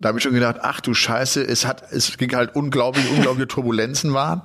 da 0.00 0.08
habe 0.08 0.18
ich 0.18 0.22
schon 0.22 0.32
gedacht, 0.32 0.58
ach 0.62 0.80
du 0.80 0.94
Scheiße, 0.94 1.42
es 1.42 1.66
hat, 1.66 1.82
es 1.90 2.16
ging 2.16 2.32
halt 2.36 2.54
unglaublich, 2.54 3.10
unglaubliche 3.10 3.48
Turbulenzen 3.48 4.14
waren. 4.14 4.42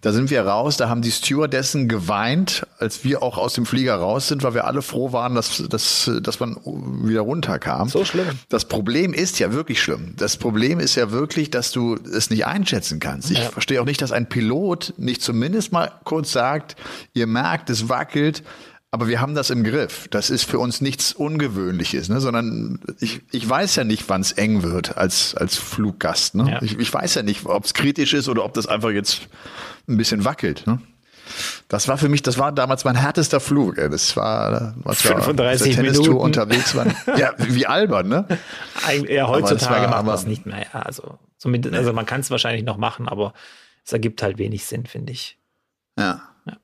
Da 0.00 0.12
sind 0.12 0.30
wir 0.30 0.40
raus, 0.46 0.78
da 0.78 0.88
haben 0.88 1.02
die 1.02 1.10
Stewardessen 1.12 1.86
geweint, 1.86 2.66
als 2.78 3.04
wir 3.04 3.22
auch 3.22 3.36
aus 3.36 3.52
dem 3.52 3.66
Flieger 3.66 3.96
raus 3.96 4.28
sind, 4.28 4.42
weil 4.42 4.54
wir 4.54 4.64
alle 4.64 4.80
froh 4.80 5.12
waren, 5.12 5.34
dass, 5.34 5.62
dass, 5.68 6.10
dass 6.22 6.40
man 6.40 6.56
wieder 7.04 7.20
runterkam. 7.20 7.90
So 7.90 8.06
schlimm. 8.06 8.26
Das 8.48 8.64
Problem 8.64 9.12
ist 9.12 9.38
ja 9.38 9.52
wirklich 9.52 9.82
schlimm. 9.82 10.14
Das 10.16 10.38
Problem 10.38 10.80
ist 10.80 10.94
ja 10.94 11.10
wirklich, 11.10 11.50
dass 11.50 11.72
du 11.72 11.96
es 11.96 12.30
nicht 12.30 12.46
einschätzen 12.46 12.98
kannst. 12.98 13.30
Ich 13.30 13.38
ja. 13.38 13.50
verstehe 13.50 13.82
auch 13.82 13.86
nicht, 13.86 14.00
dass 14.00 14.12
ein 14.12 14.30
Pilot 14.30 14.94
nicht 14.96 15.20
zumindest 15.20 15.72
mal 15.72 15.92
kurz 16.04 16.32
sagt, 16.32 16.74
ihr 17.12 17.26
merkt, 17.26 17.68
es 17.68 17.90
wackelt, 17.90 18.42
aber 18.90 19.08
wir 19.08 19.20
haben 19.20 19.34
das 19.34 19.50
im 19.50 19.64
Griff. 19.64 20.08
Das 20.10 20.30
ist 20.30 20.44
für 20.44 20.58
uns 20.58 20.80
nichts 20.80 21.12
Ungewöhnliches, 21.12 22.08
ne? 22.08 22.20
sondern 22.20 22.80
ich, 23.00 23.20
ich 23.32 23.48
weiß 23.48 23.76
ja 23.76 23.84
nicht, 23.84 24.08
wann 24.08 24.20
es 24.20 24.32
eng 24.32 24.62
wird 24.62 24.96
als, 24.96 25.34
als 25.34 25.56
Fluggast. 25.56 26.34
Ne? 26.34 26.50
Ja. 26.50 26.62
Ich, 26.62 26.78
ich 26.78 26.92
weiß 26.92 27.14
ja 27.16 27.22
nicht, 27.22 27.44
ob 27.46 27.64
es 27.64 27.74
kritisch 27.74 28.14
ist 28.14 28.28
oder 28.28 28.44
ob 28.44 28.54
das 28.54 28.66
einfach 28.66 28.90
jetzt 28.90 29.28
ein 29.88 29.96
bisschen 29.96 30.24
wackelt. 30.24 30.66
Ne? 30.66 30.80
Das 31.68 31.88
war 31.88 31.98
für 31.98 32.08
mich, 32.08 32.22
das 32.22 32.38
war 32.38 32.52
damals 32.52 32.84
mein 32.84 32.94
härtester 32.94 33.40
Flug. 33.40 33.78
Ey. 33.78 33.90
Das 33.90 34.16
war, 34.16 34.74
was 34.78 35.02
35 35.02 35.76
war, 35.76 35.82
Minuten 35.82 36.12
unterwegs 36.12 36.74
war. 36.74 36.86
Ja, 37.18 37.32
wie 37.38 37.66
albern, 37.66 38.08
ne? 38.08 38.26
Ja, 39.08 39.28
heutzutage 39.28 39.88
macht 39.88 40.04
man 40.04 40.14
es 40.14 40.26
nicht 40.26 40.46
mehr. 40.46 40.66
Ja, 40.72 40.80
also, 40.80 41.18
zumindest, 41.38 41.74
also 41.74 41.92
man 41.92 42.06
kann 42.06 42.20
es 42.20 42.30
wahrscheinlich 42.30 42.64
noch 42.64 42.76
machen, 42.76 43.08
aber 43.08 43.34
es 43.84 43.92
ergibt 43.92 44.22
halt 44.22 44.38
wenig 44.38 44.64
Sinn, 44.64 44.86
finde 44.86 45.12
ich. 45.12 45.38
Ja. 45.98 46.22
ja. 46.46 46.56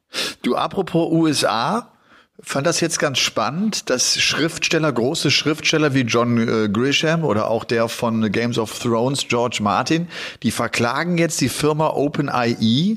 Du, 0.43 0.57
apropos 0.57 1.11
USA, 1.11 1.93
fand 2.41 2.67
das 2.67 2.81
jetzt 2.81 2.99
ganz 2.99 3.19
spannend, 3.19 3.91
dass 3.91 4.21
Schriftsteller, 4.21 4.93
große 4.93 5.31
Schriftsteller 5.31 5.95
wie 5.95 6.01
John 6.01 6.39
äh, 6.39 6.69
Grisham 6.69 7.25
oder 7.25 7.49
auch 7.49 7.65
der 7.65 7.89
von 7.89 8.31
Games 8.33 8.59
of 8.59 8.79
Thrones, 8.79 9.27
George 9.29 9.59
Martin, 9.61 10.09
die 10.43 10.51
verklagen 10.51 11.19
jetzt 11.19 11.41
die 11.41 11.49
Firma 11.49 11.89
OpenIE, 11.91 12.97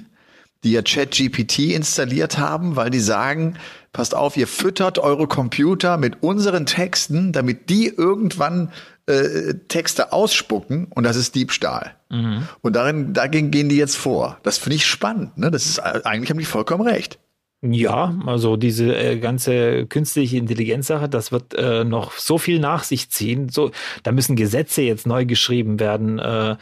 die 0.63 0.71
ja 0.71 0.81
ChatGPT 0.81 1.59
installiert 1.73 2.37
haben, 2.37 2.75
weil 2.75 2.89
die 2.89 2.99
sagen, 2.99 3.57
passt 3.93 4.15
auf, 4.15 4.35
ihr 4.35 4.47
füttert 4.47 4.99
eure 4.99 5.27
Computer 5.27 5.97
mit 5.97 6.23
unseren 6.23 6.65
Texten, 6.65 7.31
damit 7.31 7.69
die 7.69 7.87
irgendwann 7.87 8.71
äh, 9.05 9.53
Texte 9.67 10.11
ausspucken 10.11 10.87
und 10.89 11.03
das 11.03 11.15
ist 11.15 11.35
Diebstahl. 11.35 11.95
Mhm. 12.09 12.47
Und 12.61 12.75
darin, 12.75 13.13
dagegen 13.13 13.51
gehen 13.51 13.69
die 13.69 13.77
jetzt 13.77 13.95
vor. 13.95 14.39
Das 14.43 14.57
finde 14.57 14.77
ich 14.77 14.85
spannend. 14.87 15.37
Ne? 15.37 15.51
Das 15.51 15.65
ist 15.65 15.79
eigentlich 15.79 16.31
haben 16.31 16.39
die 16.39 16.45
vollkommen 16.45 16.87
recht. 16.87 17.19
Ja, 17.71 18.15
also 18.25 18.57
diese 18.57 18.95
äh, 18.95 19.17
ganze 19.17 19.85
künstliche 19.87 20.37
Intelligenzsache, 20.37 21.09
das 21.09 21.31
wird 21.31 21.53
äh, 21.53 21.83
noch 21.83 22.13
so 22.13 22.37
viel 22.37 22.59
nach 22.59 22.83
sich 22.83 23.09
ziehen. 23.09 23.49
So, 23.49 23.71
da 24.03 24.11
müssen 24.11 24.35
Gesetze 24.35 24.81
jetzt 24.81 25.07
neu 25.07 25.25
geschrieben 25.25 25.79
werden. 25.79 26.19
Äh, 26.19 26.55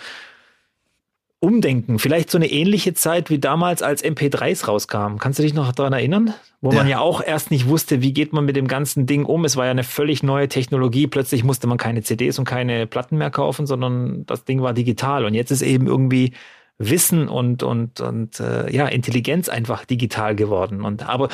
umdenken. 1.43 1.99
Vielleicht 1.99 2.31
so 2.31 2.37
eine 2.37 2.49
ähnliche 2.49 2.93
Zeit 2.93 3.29
wie 3.29 3.37
damals, 3.37 3.81
als 3.81 4.01
MP3s 4.01 4.65
rauskamen. 4.65 5.19
Kannst 5.19 5.39
du 5.39 5.43
dich 5.43 5.53
noch 5.53 5.73
daran 5.73 5.91
erinnern? 5.91 6.33
Wo 6.61 6.69
ja. 6.69 6.77
man 6.77 6.87
ja 6.87 6.99
auch 6.99 7.21
erst 7.21 7.51
nicht 7.51 7.67
wusste, 7.67 8.01
wie 8.01 8.13
geht 8.13 8.31
man 8.31 8.45
mit 8.45 8.55
dem 8.55 8.69
ganzen 8.69 9.05
Ding 9.07 9.25
um. 9.25 9.43
Es 9.43 9.57
war 9.57 9.65
ja 9.65 9.71
eine 9.71 9.83
völlig 9.83 10.23
neue 10.23 10.47
Technologie. 10.47 11.05
Plötzlich 11.05 11.43
musste 11.43 11.67
man 11.67 11.77
keine 11.77 12.01
CDs 12.01 12.39
und 12.39 12.45
keine 12.45 12.87
Platten 12.87 13.17
mehr 13.17 13.29
kaufen, 13.29 13.67
sondern 13.67 14.25
das 14.25 14.45
Ding 14.45 14.61
war 14.61 14.73
digital. 14.73 15.25
Und 15.25 15.33
jetzt 15.33 15.51
ist 15.51 15.63
eben 15.63 15.85
irgendwie 15.85 16.31
Wissen 16.79 17.29
und, 17.29 17.63
und, 17.63 18.01
und 18.01 18.39
äh, 18.39 18.71
ja, 18.73 18.87
Intelligenz 18.87 19.49
einfach 19.49 19.85
digital 19.85 20.35
geworden. 20.35 20.83
Und 20.83 21.07
aber 21.07 21.29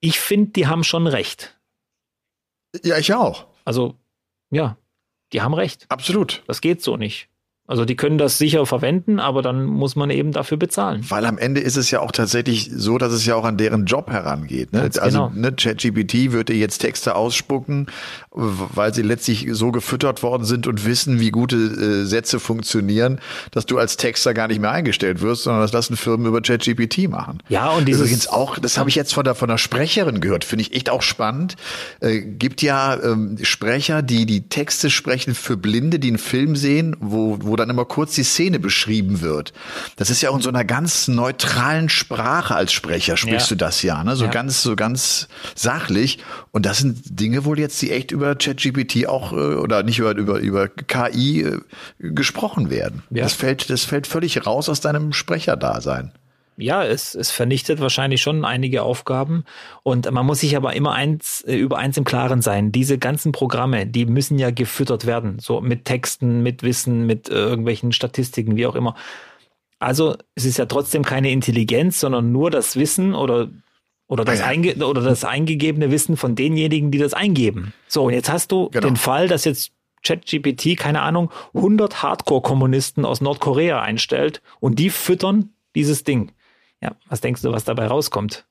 ich 0.00 0.20
finde, 0.20 0.52
die 0.52 0.66
haben 0.66 0.84
schon 0.84 1.06
recht. 1.06 1.58
Ja, 2.84 2.98
ich 2.98 3.12
auch. 3.14 3.46
Also, 3.64 3.98
ja, 4.50 4.76
die 5.32 5.42
haben 5.42 5.54
recht. 5.54 5.86
Absolut. 5.88 6.42
Das 6.46 6.60
geht 6.60 6.82
so 6.82 6.96
nicht. 6.96 7.29
Also 7.70 7.84
die 7.84 7.94
können 7.94 8.18
das 8.18 8.36
sicher 8.36 8.66
verwenden, 8.66 9.20
aber 9.20 9.42
dann 9.42 9.64
muss 9.64 9.94
man 9.94 10.10
eben 10.10 10.32
dafür 10.32 10.56
bezahlen. 10.56 11.04
Weil 11.08 11.24
am 11.24 11.38
Ende 11.38 11.60
ist 11.60 11.76
es 11.76 11.92
ja 11.92 12.00
auch 12.00 12.10
tatsächlich 12.10 12.68
so, 12.74 12.98
dass 12.98 13.12
es 13.12 13.24
ja 13.26 13.36
auch 13.36 13.44
an 13.44 13.58
deren 13.58 13.86
Job 13.86 14.10
herangeht. 14.10 14.72
Ne? 14.72 14.90
also 14.98 15.28
genau. 15.28 15.32
ne, 15.32 15.52
ChatGPT 15.52 16.32
würde 16.32 16.52
jetzt 16.52 16.78
Texte 16.78 17.14
ausspucken, 17.14 17.86
weil 18.32 18.92
sie 18.92 19.02
letztlich 19.02 19.46
so 19.52 19.70
gefüttert 19.70 20.24
worden 20.24 20.44
sind 20.44 20.66
und 20.66 20.84
wissen, 20.84 21.20
wie 21.20 21.30
gute 21.30 21.54
äh, 21.54 22.06
Sätze 22.06 22.40
funktionieren, 22.40 23.20
dass 23.52 23.66
du 23.66 23.78
als 23.78 23.96
Texter 23.96 24.34
gar 24.34 24.48
nicht 24.48 24.60
mehr 24.60 24.72
eingestellt 24.72 25.20
wirst, 25.20 25.44
sondern 25.44 25.62
das 25.62 25.72
lassen 25.72 25.96
Firmen 25.96 26.26
über 26.26 26.40
ChatGPT 26.40 27.08
machen. 27.08 27.38
Ja, 27.50 27.70
und 27.70 27.86
dieses 27.86 28.00
übrigens 28.00 28.26
auch, 28.26 28.58
das 28.58 28.78
habe 28.78 28.88
ich 28.88 28.96
jetzt 28.96 29.14
von 29.14 29.22
der 29.22 29.36
von 29.36 29.48
der 29.48 29.58
Sprecherin 29.58 30.20
gehört, 30.20 30.44
finde 30.44 30.62
ich 30.62 30.74
echt 30.74 30.90
auch 30.90 31.02
spannend. 31.02 31.54
Äh, 32.00 32.18
gibt 32.18 32.62
ja 32.62 33.00
ähm, 33.00 33.38
Sprecher, 33.42 34.02
die 34.02 34.26
die 34.26 34.48
Texte 34.48 34.90
sprechen 34.90 35.36
für 35.36 35.56
Blinde, 35.56 36.00
die 36.00 36.08
einen 36.08 36.18
Film 36.18 36.56
sehen, 36.56 36.96
wo 36.98 37.38
wo 37.40 37.59
dann 37.60 37.70
immer 37.70 37.84
kurz 37.84 38.14
die 38.14 38.22
Szene 38.22 38.58
beschrieben 38.58 39.20
wird. 39.20 39.52
Das 39.96 40.10
ist 40.10 40.20
ja 40.22 40.30
auch 40.30 40.36
in 40.36 40.42
so 40.42 40.48
einer 40.48 40.64
ganz 40.64 41.08
neutralen 41.08 41.88
Sprache 41.88 42.54
als 42.54 42.72
Sprecher 42.72 43.16
sprichst 43.16 43.50
ja. 43.50 43.56
du 43.56 43.64
das 43.64 43.82
ja, 43.82 44.02
ne? 44.04 44.16
So 44.16 44.24
ja. 44.24 44.30
ganz, 44.30 44.62
so 44.62 44.76
ganz 44.76 45.28
sachlich. 45.54 46.18
Und 46.50 46.66
das 46.66 46.78
sind 46.78 46.98
Dinge 47.20 47.44
wohl 47.44 47.58
jetzt, 47.58 47.80
die 47.82 47.90
echt 47.90 48.10
über 48.10 48.34
ChatGPT 48.34 49.06
auch 49.06 49.32
äh, 49.32 49.36
oder 49.36 49.82
nicht 49.82 49.98
über 49.98 50.16
über 50.16 50.38
über 50.38 50.68
KI 50.68 51.42
äh, 51.42 51.60
gesprochen 51.98 52.70
werden. 52.70 53.02
Ja. 53.10 53.22
Das 53.24 53.34
fällt, 53.34 53.70
das 53.70 53.84
fällt 53.84 54.06
völlig 54.06 54.46
raus 54.46 54.68
aus 54.68 54.80
deinem 54.80 55.12
Sprecherdasein 55.12 56.12
ja, 56.60 56.84
es, 56.84 57.14
es 57.14 57.30
vernichtet 57.30 57.80
wahrscheinlich 57.80 58.22
schon 58.22 58.44
einige 58.44 58.82
Aufgaben. 58.82 59.44
Und 59.82 60.10
man 60.10 60.26
muss 60.26 60.40
sich 60.40 60.56
aber 60.56 60.74
immer 60.74 60.92
eins, 60.92 61.42
äh, 61.42 61.56
über 61.56 61.78
eins 61.78 61.96
im 61.96 62.04
Klaren 62.04 62.42
sein. 62.42 62.72
Diese 62.72 62.98
ganzen 62.98 63.32
Programme, 63.32 63.86
die 63.86 64.06
müssen 64.06 64.38
ja 64.38 64.50
gefüttert 64.50 65.06
werden. 65.06 65.38
So 65.38 65.60
mit 65.60 65.84
Texten, 65.84 66.42
mit 66.42 66.62
Wissen, 66.62 67.06
mit 67.06 67.28
äh, 67.28 67.34
irgendwelchen 67.34 67.92
Statistiken, 67.92 68.56
wie 68.56 68.66
auch 68.66 68.76
immer. 68.76 68.94
Also 69.78 70.16
es 70.34 70.44
ist 70.44 70.58
ja 70.58 70.66
trotzdem 70.66 71.04
keine 71.04 71.30
Intelligenz, 71.30 72.00
sondern 72.00 72.32
nur 72.32 72.50
das 72.50 72.76
Wissen 72.76 73.14
oder 73.14 73.48
oder 74.06 74.24
das, 74.24 74.40
ah, 74.40 74.46
einge 74.46 74.74
oder 74.84 75.02
das 75.02 75.24
eingegebene 75.24 75.92
Wissen 75.92 76.16
von 76.16 76.34
denjenigen, 76.34 76.90
die 76.90 76.98
das 76.98 77.14
eingeben. 77.14 77.72
So, 77.86 78.06
und 78.06 78.12
jetzt 78.12 78.30
hast 78.30 78.50
du 78.50 78.68
genau. 78.70 78.88
den 78.88 78.96
Fall, 78.96 79.28
dass 79.28 79.44
jetzt 79.44 79.70
ChatGPT, 80.02 80.76
keine 80.76 81.02
Ahnung, 81.02 81.30
100 81.54 82.02
Hardcore-Kommunisten 82.02 83.04
aus 83.04 83.20
Nordkorea 83.20 83.80
einstellt 83.80 84.42
und 84.58 84.78
die 84.78 84.90
füttern 84.90 85.50
dieses 85.74 86.04
Ding. 86.04 86.32
Ja, 86.80 86.92
was 87.08 87.20
denkst 87.20 87.42
du, 87.42 87.52
was 87.52 87.64
dabei 87.64 87.86
rauskommt? 87.86 88.46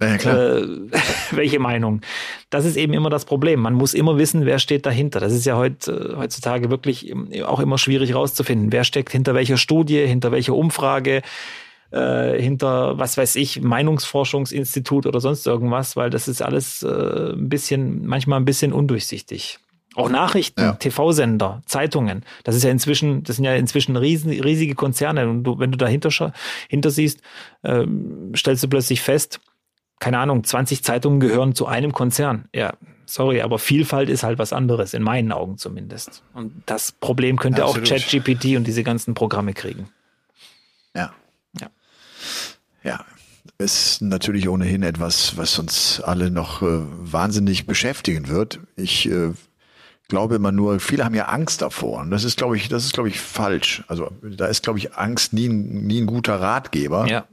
Ja, 0.00 0.18
klar. 0.18 0.58
Äh, 0.58 0.66
welche 1.30 1.58
Meinung? 1.58 2.02
Das 2.50 2.64
ist 2.64 2.76
eben 2.76 2.92
immer 2.92 3.08
das 3.08 3.24
Problem. 3.24 3.60
Man 3.60 3.74
muss 3.74 3.94
immer 3.94 4.18
wissen, 4.18 4.44
wer 4.44 4.58
steht 4.58 4.84
dahinter. 4.84 5.20
Das 5.20 5.32
ist 5.32 5.46
ja 5.46 5.56
heut, 5.56 5.88
äh, 5.88 6.16
heutzutage 6.16 6.70
wirklich 6.70 7.14
auch 7.44 7.60
immer 7.60 7.78
schwierig 7.78 8.14
rauszufinden. 8.14 8.72
Wer 8.72 8.84
steckt 8.84 9.12
hinter 9.12 9.34
welcher 9.34 9.56
Studie, 9.56 10.06
hinter 10.06 10.32
welcher 10.32 10.54
Umfrage, 10.54 11.22
äh, 11.92 12.40
hinter, 12.40 12.98
was 12.98 13.16
weiß 13.16 13.36
ich, 13.36 13.62
Meinungsforschungsinstitut 13.62 15.06
oder 15.06 15.20
sonst 15.20 15.46
irgendwas, 15.46 15.96
weil 15.96 16.10
das 16.10 16.28
ist 16.28 16.42
alles 16.42 16.82
äh, 16.82 17.32
ein 17.32 17.48
bisschen, 17.48 18.06
manchmal 18.06 18.40
ein 18.40 18.44
bisschen 18.44 18.72
undurchsichtig. 18.72 19.58
Auch 19.96 20.10
Nachrichten, 20.10 20.60
ja. 20.60 20.72
TV-Sender, 20.74 21.62
Zeitungen. 21.66 22.22
Das 22.44 22.54
ist 22.54 22.62
ja 22.62 22.70
inzwischen, 22.70 23.24
das 23.24 23.36
sind 23.36 23.46
ja 23.46 23.54
inzwischen 23.54 23.96
riesen, 23.96 24.30
riesige 24.30 24.74
Konzerne. 24.74 25.28
Und 25.28 25.44
du, 25.44 25.58
wenn 25.58 25.72
du 25.72 25.78
dahinter 25.78 26.10
hinter 26.68 26.90
siehst, 26.90 27.20
äh, 27.62 27.86
stellst 28.36 28.62
du 28.62 28.68
plötzlich 28.68 29.00
fest, 29.00 29.40
keine 29.98 30.18
Ahnung, 30.18 30.44
20 30.44 30.84
Zeitungen 30.84 31.20
gehören 31.20 31.54
zu 31.54 31.66
einem 31.66 31.92
Konzern. 31.92 32.48
Ja, 32.54 32.74
sorry, 33.06 33.40
aber 33.40 33.58
Vielfalt 33.58 34.10
ist 34.10 34.22
halt 34.22 34.38
was 34.38 34.52
anderes, 34.52 34.92
in 34.92 35.02
meinen 35.02 35.32
Augen 35.32 35.56
zumindest. 35.56 36.22
Und 36.34 36.62
das 36.66 36.92
Problem 36.92 37.38
könnte 37.38 37.64
Absolut. 37.64 37.90
auch 37.90 37.96
ChatGPT 37.96 38.56
und 38.56 38.66
diese 38.66 38.82
ganzen 38.82 39.14
Programme 39.14 39.54
kriegen. 39.54 39.88
Ja. 40.94 41.14
Ja. 41.58 41.68
Ja, 42.82 43.04
ist 43.56 44.02
natürlich 44.02 44.48
ohnehin 44.48 44.82
etwas, 44.82 45.38
was 45.38 45.58
uns 45.58 46.00
alle 46.00 46.30
noch 46.30 46.60
äh, 46.60 46.66
wahnsinnig 46.68 47.66
beschäftigen 47.66 48.28
wird. 48.28 48.60
Ich 48.76 49.08
äh, 49.08 49.32
glaube 50.08 50.36
immer 50.36 50.52
nur, 50.52 50.80
viele 50.80 51.04
haben 51.04 51.14
ja 51.14 51.26
Angst 51.26 51.62
davor. 51.62 52.00
Und 52.00 52.10
das 52.10 52.24
ist, 52.24 52.36
glaube 52.36 52.56
ich, 52.56 52.68
das 52.68 52.84
ist, 52.84 52.92
glaube 52.92 53.08
ich, 53.08 53.20
falsch. 53.20 53.84
Also 53.88 54.10
da 54.22 54.46
ist, 54.46 54.62
glaube 54.62 54.78
ich, 54.78 54.94
Angst 54.94 55.32
nie, 55.32 55.48
nie 55.48 56.00
ein 56.00 56.06
guter 56.06 56.40
Ratgeber. 56.40 57.06
Ja. 57.06 57.26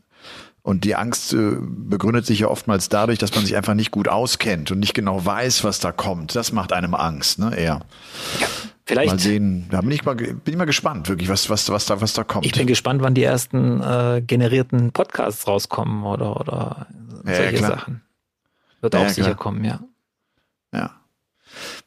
Und 0.63 0.85
die 0.85 0.95
Angst 0.95 1.33
äh, 1.33 1.57
begründet 1.59 2.25
sich 2.25 2.39
ja 2.39 2.47
oftmals 2.47 2.87
dadurch, 2.87 3.19
dass 3.19 3.35
man 3.35 3.45
sich 3.45 3.57
einfach 3.57 3.73
nicht 3.73 3.91
gut 3.91 4.07
auskennt 4.07 4.71
und 4.71 4.79
nicht 4.79 4.93
genau 4.93 5.25
weiß, 5.25 5.65
was 5.65 5.81
da 5.81 5.91
kommt. 5.91 6.35
Das 6.35 6.53
macht 6.53 6.71
einem 6.71 6.95
Angst, 6.95 7.37
ne? 7.37 7.53
Eher. 7.55 7.81
Ja, 8.39 8.47
vielleicht. 8.85 9.11
Mal 9.11 9.19
sehen. 9.19 9.67
Da 9.69 9.81
bin 9.81 9.91
ich 9.91 10.05
mal, 10.05 10.15
bin 10.15 10.39
ich 10.45 10.55
mal 10.55 10.63
gespannt, 10.63 11.09
wirklich, 11.09 11.27
was, 11.27 11.49
was, 11.49 11.69
was 11.69 11.85
da, 11.85 11.99
was 11.99 12.13
da 12.13 12.23
kommt. 12.23 12.45
Ich 12.45 12.53
bin 12.53 12.65
gespannt, 12.65 13.01
wann 13.01 13.13
die 13.13 13.23
ersten 13.23 13.81
äh, 13.81 14.23
generierten 14.25 14.93
Podcasts 14.93 15.45
rauskommen 15.47 16.05
oder, 16.05 16.39
oder 16.39 16.87
solche 17.25 17.55
ja, 17.57 17.67
Sachen. 17.67 18.01
Wird 18.79 18.95
auch 18.95 19.01
ja, 19.01 19.09
sicher 19.09 19.35
kommen, 19.35 19.65
ja. 19.65 19.81
Ja. 20.73 21.02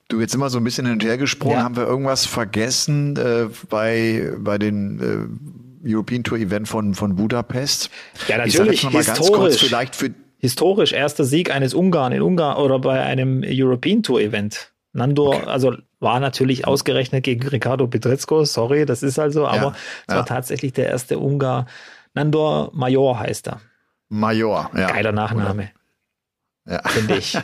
Du 0.08 0.20
jetzt 0.20 0.34
immer 0.34 0.50
so 0.50 0.58
ein 0.58 0.64
bisschen 0.64 0.86
hin 0.86 0.94
und 0.94 1.04
her 1.04 1.18
gesprungen, 1.18 1.56
ja. 1.56 1.64
haben 1.64 1.76
wir 1.76 1.84
irgendwas 1.84 2.26
vergessen 2.26 3.16
äh, 3.16 3.48
bei, 3.68 4.32
bei 4.38 4.56
den 4.56 5.40
äh, 5.84 5.92
European 5.92 6.22
Tour 6.22 6.38
Event 6.38 6.68
von, 6.68 6.94
von 6.94 7.16
Budapest? 7.16 7.90
Ja, 8.28 8.38
natürlich. 8.38 8.84
Ich 8.84 8.90
historisch. 8.90 9.58
vielleicht 9.58 9.96
für 9.96 10.14
historisch 10.38 10.92
erster 10.92 11.24
Sieg 11.24 11.50
eines 11.50 11.74
Ungarn 11.74 12.12
in 12.12 12.22
Ungarn 12.22 12.56
oder 12.56 12.78
bei 12.78 13.02
einem 13.02 13.42
European 13.44 14.02
Tour 14.02 14.20
Event. 14.20 14.72
Nando, 14.92 15.34
okay. 15.34 15.46
also 15.46 15.76
war 15.98 16.20
natürlich 16.20 16.66
ausgerechnet 16.66 17.24
gegen 17.24 17.46
Ricardo 17.48 17.86
Petretsko, 17.86 18.44
sorry, 18.44 18.86
das 18.86 19.02
ist 19.02 19.18
also, 19.18 19.46
aber 19.46 19.56
ja, 19.56 19.74
es 20.06 20.12
ja. 20.12 20.16
war 20.16 20.26
tatsächlich 20.26 20.72
der 20.72 20.86
erste 20.86 21.18
Ungar. 21.18 21.66
Nandor 22.14 22.70
Major 22.74 23.18
heißt 23.18 23.48
er. 23.48 23.60
Major, 24.08 24.70
ja. 24.74 24.86
Geiler 24.86 25.12
Nachname. 25.12 25.70
Ja. 26.66 26.80
Finde 26.88 27.16
ich. 27.16 27.34
ja. 27.34 27.42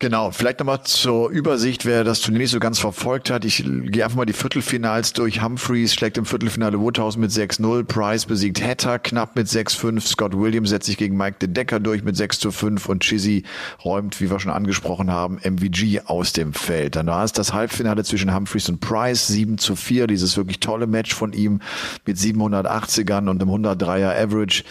Genau, 0.00 0.30
vielleicht 0.30 0.60
nochmal 0.60 0.84
zur 0.84 1.28
Übersicht, 1.28 1.84
wer 1.84 2.04
das 2.04 2.20
Turnier 2.20 2.38
nicht 2.38 2.52
so 2.52 2.60
ganz 2.60 2.78
verfolgt 2.78 3.30
hat. 3.30 3.44
Ich 3.44 3.64
gehe 3.64 4.04
einfach 4.04 4.16
mal 4.16 4.26
die 4.26 4.32
Viertelfinals 4.32 5.12
durch. 5.12 5.42
Humphreys 5.42 5.92
schlägt 5.92 6.16
im 6.18 6.24
Viertelfinale 6.24 6.78
Woodhouse 6.78 7.16
mit 7.16 7.32
6-0, 7.32 7.82
Price 7.82 8.24
besiegt 8.24 8.62
Hatter 8.62 9.00
knapp 9.00 9.34
mit 9.34 9.48
6-5, 9.48 10.00
Scott 10.06 10.38
Williams 10.38 10.68
setzt 10.68 10.86
sich 10.86 10.98
gegen 10.98 11.16
Mike 11.16 11.38
De 11.40 11.48
Decker 11.48 11.80
durch 11.80 12.04
mit 12.04 12.14
6-5 12.14 12.86
und 12.86 13.02
Chizzy 13.02 13.42
räumt, 13.84 14.20
wie 14.20 14.30
wir 14.30 14.38
schon 14.38 14.52
angesprochen 14.52 15.10
haben, 15.10 15.40
MVG 15.42 16.02
aus 16.04 16.32
dem 16.32 16.52
Feld. 16.52 16.94
Dann 16.94 17.08
war 17.08 17.24
es 17.24 17.32
das 17.32 17.52
Halbfinale 17.52 18.04
zwischen 18.04 18.32
Humphreys 18.32 18.68
und 18.68 18.78
Price, 18.78 19.26
7 19.26 19.58
4, 19.58 20.06
dieses 20.06 20.36
wirklich 20.36 20.60
tolle 20.60 20.86
Match 20.86 21.12
von 21.12 21.32
ihm 21.32 21.60
mit 22.06 22.18
780ern 22.18 23.28
und 23.28 23.42
einem 23.42 23.50
103er 23.50 24.14
Average. 24.16 24.62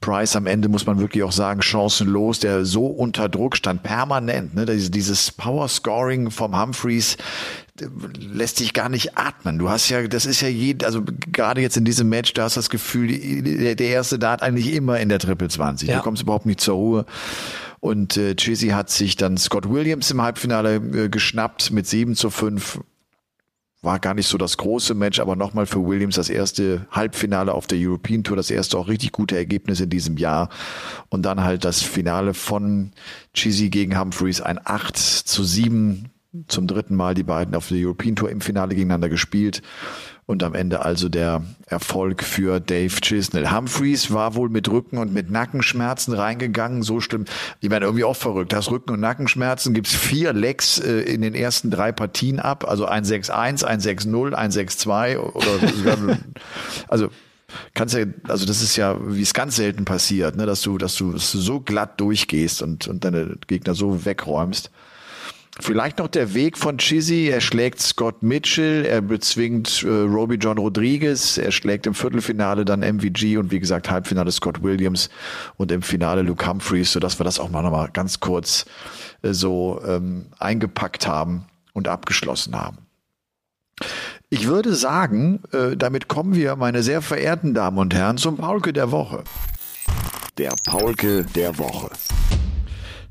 Price 0.00 0.36
am 0.36 0.46
Ende, 0.46 0.68
muss 0.68 0.86
man 0.86 1.00
wirklich 1.00 1.24
auch 1.24 1.32
sagen, 1.32 1.60
chancenlos, 1.60 2.38
der 2.38 2.64
so 2.64 2.86
unter 2.86 3.28
Druck 3.28 3.56
stand, 3.56 3.82
permanent, 3.82 4.54
ne? 4.54 4.75
Dieses 4.78 5.30
Power 5.32 5.68
Scoring 5.68 6.30
vom 6.30 6.58
Humphreys 6.60 7.16
lässt 8.18 8.60
dich 8.60 8.72
gar 8.72 8.88
nicht 8.88 9.18
atmen. 9.18 9.58
Du 9.58 9.68
hast 9.68 9.88
ja, 9.88 10.06
das 10.06 10.26
ist 10.26 10.40
ja 10.40 10.48
jed, 10.48 10.84
also 10.84 11.02
gerade 11.04 11.60
jetzt 11.60 11.76
in 11.76 11.84
diesem 11.84 12.08
Match, 12.08 12.32
da 12.32 12.44
hast 12.44 12.56
du 12.56 12.60
das 12.60 12.70
Gefühl, 12.70 13.42
der, 13.42 13.74
der 13.74 13.88
erste 13.88 14.18
Dart 14.18 14.42
eigentlich 14.42 14.72
immer 14.72 14.98
in 14.98 15.08
der 15.08 15.18
Triple 15.18 15.48
20. 15.48 15.88
Ja. 15.88 15.96
Du 15.96 16.02
kommst 16.02 16.22
überhaupt 16.22 16.46
nicht 16.46 16.60
zur 16.60 16.74
Ruhe. 16.74 17.06
Und 17.80 18.16
äh, 18.16 18.34
Chizzy 18.34 18.68
hat 18.68 18.90
sich 18.90 19.16
dann 19.16 19.36
Scott 19.36 19.70
Williams 19.70 20.10
im 20.10 20.22
Halbfinale 20.22 20.76
äh, 20.76 21.08
geschnappt 21.08 21.70
mit 21.70 21.86
7 21.86 22.14
zu 22.14 22.30
5 22.30 22.80
war 23.82 23.98
gar 24.00 24.14
nicht 24.14 24.26
so 24.26 24.38
das 24.38 24.56
große 24.56 24.94
Match, 24.94 25.20
aber 25.20 25.36
nochmal 25.36 25.66
für 25.66 25.84
Williams 25.86 26.16
das 26.16 26.28
erste 26.28 26.86
Halbfinale 26.90 27.52
auf 27.52 27.66
der 27.66 27.78
European 27.78 28.24
Tour, 28.24 28.36
das 28.36 28.50
erste 28.50 28.78
auch 28.78 28.88
richtig 28.88 29.12
gute 29.12 29.36
Ergebnis 29.36 29.80
in 29.80 29.90
diesem 29.90 30.16
Jahr. 30.16 30.48
Und 31.08 31.22
dann 31.22 31.44
halt 31.44 31.64
das 31.64 31.82
Finale 31.82 32.34
von 32.34 32.92
Chizzy 33.34 33.70
gegen 33.70 33.98
Humphreys, 33.98 34.40
ein 34.40 34.58
8 34.62 34.96
zu 34.96 35.44
7 35.44 36.10
zum 36.48 36.66
dritten 36.66 36.96
Mal 36.96 37.14
die 37.14 37.22
beiden 37.22 37.54
auf 37.54 37.68
der 37.68 37.78
European 37.78 38.16
Tour 38.16 38.30
im 38.30 38.40
Finale 38.40 38.74
gegeneinander 38.74 39.08
gespielt. 39.08 39.62
Und 40.26 40.42
am 40.42 40.54
Ende 40.54 40.84
also 40.84 41.08
der 41.08 41.44
Erfolg 41.66 42.24
für 42.24 42.58
Dave 42.58 43.00
Chisnell. 43.00 43.52
Humphreys 43.52 44.10
war 44.10 44.34
wohl 44.34 44.48
mit 44.48 44.68
Rücken- 44.68 44.98
und 44.98 45.14
mit 45.14 45.30
Nackenschmerzen 45.30 46.14
reingegangen. 46.14 46.82
So 46.82 47.00
schlimm. 47.00 47.26
Ich 47.60 47.70
meine, 47.70 47.84
irgendwie 47.84 48.02
auch 48.02 48.16
verrückt. 48.16 48.52
Hast 48.52 48.72
Rücken- 48.72 48.90
und 48.90 48.98
Nackenschmerzen, 48.98 49.72
gibt's 49.72 49.94
vier 49.94 50.32
Lecks 50.32 50.80
äh, 50.80 50.98
in 51.02 51.22
den 51.22 51.34
ersten 51.34 51.70
drei 51.70 51.92
Partien 51.92 52.40
ab. 52.40 52.68
Also 52.68 52.88
1-6-1, 52.88 53.64
1-6-0, 53.64 54.34
1-6-2 54.34 55.16
oder 55.18 56.18
also 56.88 57.08
kannst 57.74 57.94
ja, 57.94 58.04
also 58.26 58.46
das 58.46 58.62
ist 58.62 58.74
ja, 58.74 58.98
wie 59.00 59.22
es 59.22 59.32
ganz 59.32 59.54
selten 59.56 59.84
passiert, 59.84 60.36
ne, 60.36 60.44
dass 60.46 60.62
du, 60.62 60.76
dass 60.76 60.96
du, 60.96 61.12
dass 61.12 61.30
du 61.30 61.38
so 61.38 61.60
glatt 61.60 62.00
durchgehst 62.00 62.62
und, 62.62 62.88
und 62.88 63.04
deine 63.04 63.36
Gegner 63.46 63.74
so 63.74 64.04
wegräumst. 64.04 64.70
Vielleicht 65.60 65.98
noch 65.98 66.08
der 66.08 66.34
Weg 66.34 66.58
von 66.58 66.76
Chizzy. 66.76 67.28
Er 67.28 67.40
schlägt 67.40 67.80
Scott 67.80 68.22
Mitchell, 68.22 68.84
er 68.84 69.00
bezwingt 69.00 69.82
äh, 69.82 69.88
Roby 69.88 70.34
John 70.34 70.58
Rodriguez, 70.58 71.38
er 71.38 71.50
schlägt 71.50 71.86
im 71.86 71.94
Viertelfinale 71.94 72.66
dann 72.66 72.80
MVG 72.80 73.38
und 73.38 73.50
wie 73.50 73.58
gesagt 73.58 73.90
Halbfinale 73.90 74.30
Scott 74.32 74.62
Williams 74.62 75.08
und 75.56 75.72
im 75.72 75.80
Finale 75.80 76.22
Luke 76.22 76.46
Humphreys, 76.46 76.92
sodass 76.92 77.18
wir 77.18 77.24
das 77.24 77.40
auch 77.40 77.48
mal 77.48 77.62
noch 77.62 77.70
mal 77.70 77.88
ganz 77.90 78.20
kurz 78.20 78.66
äh, 79.22 79.32
so 79.32 79.80
ähm, 79.86 80.26
eingepackt 80.38 81.06
haben 81.06 81.46
und 81.72 81.88
abgeschlossen 81.88 82.54
haben. 82.54 82.78
Ich 84.28 84.46
würde 84.46 84.74
sagen, 84.74 85.42
äh, 85.52 85.76
damit 85.76 86.08
kommen 86.08 86.34
wir, 86.34 86.56
meine 86.56 86.82
sehr 86.82 87.00
verehrten 87.00 87.54
Damen 87.54 87.78
und 87.78 87.94
Herren, 87.94 88.18
zum 88.18 88.36
Paulke 88.36 88.74
der 88.74 88.90
Woche. 88.90 89.24
Der 90.36 90.52
Paulke 90.66 91.24
der 91.34 91.56
Woche. 91.58 91.90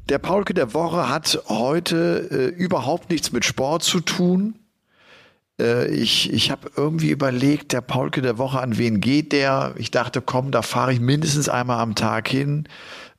Der 0.08 0.20
Paulke 0.20 0.54
der 0.54 0.76
Woche 0.76 1.10
hat 1.10 1.40
heute 1.48 2.28
äh, 2.30 2.46
überhaupt 2.62 3.10
nichts 3.10 3.32
mit 3.32 3.44
Sport 3.44 3.82
zu 3.82 4.02
tun. 4.02 4.54
Äh, 5.60 5.88
ich 5.88 6.32
ich 6.32 6.52
habe 6.52 6.70
irgendwie 6.78 7.10
überlegt, 7.10 7.74
der 7.74 7.82
Paulke 7.82 8.22
der 8.22 8.38
Woche, 8.38 8.60
an 8.60 8.78
wen 8.78 9.02
geht 9.02 9.32
der? 9.32 9.74
Ich 9.78 9.90
dachte, 9.90 10.22
komm, 10.22 10.52
da 10.52 10.62
fahre 10.62 10.94
ich 10.94 11.00
mindestens 11.00 11.50
einmal 11.50 11.80
am 11.80 11.96
Tag 11.96 12.28
hin. 12.28 12.68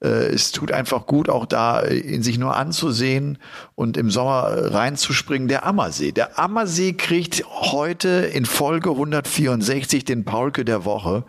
Äh, 0.01 0.29
es 0.29 0.53
tut 0.53 0.71
einfach 0.71 1.07
gut, 1.07 1.29
auch 1.29 1.45
da 1.45 1.81
äh, 1.81 1.97
in 1.99 2.23
sich 2.23 2.39
nur 2.39 2.55
anzusehen 2.55 3.39
und 3.75 3.97
im 3.97 4.09
Sommer 4.09 4.45
reinzuspringen. 4.73 5.49
Der 5.49 5.67
Ammersee. 5.67 6.13
Der 6.13 6.39
Ammersee 6.39 6.93
kriegt 6.93 7.43
heute 7.49 8.31
in 8.33 8.45
Folge 8.47 8.91
164 8.91 10.05
den 10.05 10.25
Paulke 10.25 10.65
der 10.65 10.85
Woche 10.85 11.25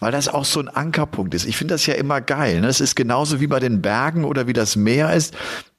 weil 0.00 0.12
das 0.12 0.28
auch 0.28 0.44
so 0.44 0.60
ein 0.60 0.68
Ankerpunkt 0.68 1.34
ist. 1.34 1.46
Ich 1.46 1.56
finde 1.56 1.74
das 1.74 1.86
ja 1.86 1.94
immer 1.94 2.20
geil. 2.20 2.60
Ne? 2.60 2.68
Es 2.68 2.80
ist 2.80 2.94
genauso 2.94 3.40
wie 3.40 3.46
bei 3.46 3.60
den 3.60 3.82
Bergen 3.82 4.24
oder 4.24 4.46
wie 4.46 4.52
das 4.52 4.76
Meer 4.76 5.12
ist. 5.12 5.34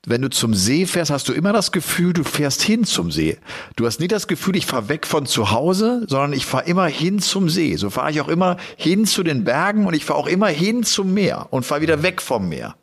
Wenn 0.05 0.21
du 0.21 0.29
zum 0.29 0.53
See 0.53 0.86
fährst, 0.86 1.12
hast 1.12 1.27
du 1.27 1.34
immer 1.34 1.53
das 1.53 1.71
Gefühl, 1.71 2.13
du 2.13 2.23
fährst 2.23 2.62
hin 2.62 2.86
zum 2.86 3.12
See. 3.12 3.38
Du 3.75 3.86
hast 3.86 3.99
nie 3.99 4.08
das 4.08 4.27
Gefühl, 4.27 4.55
ich 4.55 4.65
fahre 4.65 4.89
weg 4.89 5.05
von 5.05 5.25
zu 5.25 5.51
Hause, 5.51 6.05
sondern 6.08 6.34
ich 6.34 6.45
fahre 6.45 6.65
immer 6.65 6.88
hin 6.88 7.19
zum 7.19 7.49
See. 7.49 7.75
So 7.75 7.89
fahre 7.89 8.12
ich 8.12 8.21
auch 8.21 8.29
immer 8.29 8.58
hin 8.77 9.05
zu 9.05 9.23
den 9.23 9.43
Bergen 9.43 9.86
und 9.86 9.93
ich 9.93 10.05
fahre 10.05 10.19
auch 10.19 10.27
immer 10.27 10.47
hin 10.47 10.84
zum 10.84 11.13
Meer 11.13 11.47
und 11.51 11.65
fahre 11.65 11.82
wieder 11.82 12.01
weg 12.01 12.21
vom 12.21 12.47
Meer. 12.49 12.75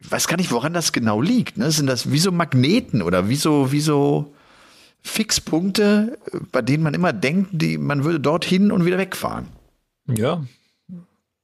Ich 0.00 0.10
weiß 0.10 0.28
gar 0.28 0.36
nicht, 0.36 0.52
woran 0.52 0.74
das 0.74 0.92
genau 0.92 1.20
liegt. 1.20 1.56
Ne? 1.56 1.70
Sind 1.70 1.86
das 1.86 2.12
wie 2.12 2.18
so 2.18 2.32
Magneten 2.32 3.02
oder 3.02 3.28
wie 3.28 3.36
so, 3.36 3.72
wie 3.72 3.80
so 3.80 4.34
Fixpunkte, 5.02 6.18
bei 6.52 6.62
denen 6.62 6.82
man 6.82 6.94
immer 6.94 7.12
denkt, 7.12 7.50
die, 7.52 7.78
man 7.78 8.04
würde 8.04 8.20
dorthin 8.20 8.70
und 8.70 8.84
wieder 8.84 8.98
wegfahren? 8.98 9.57
Ja, 10.08 10.42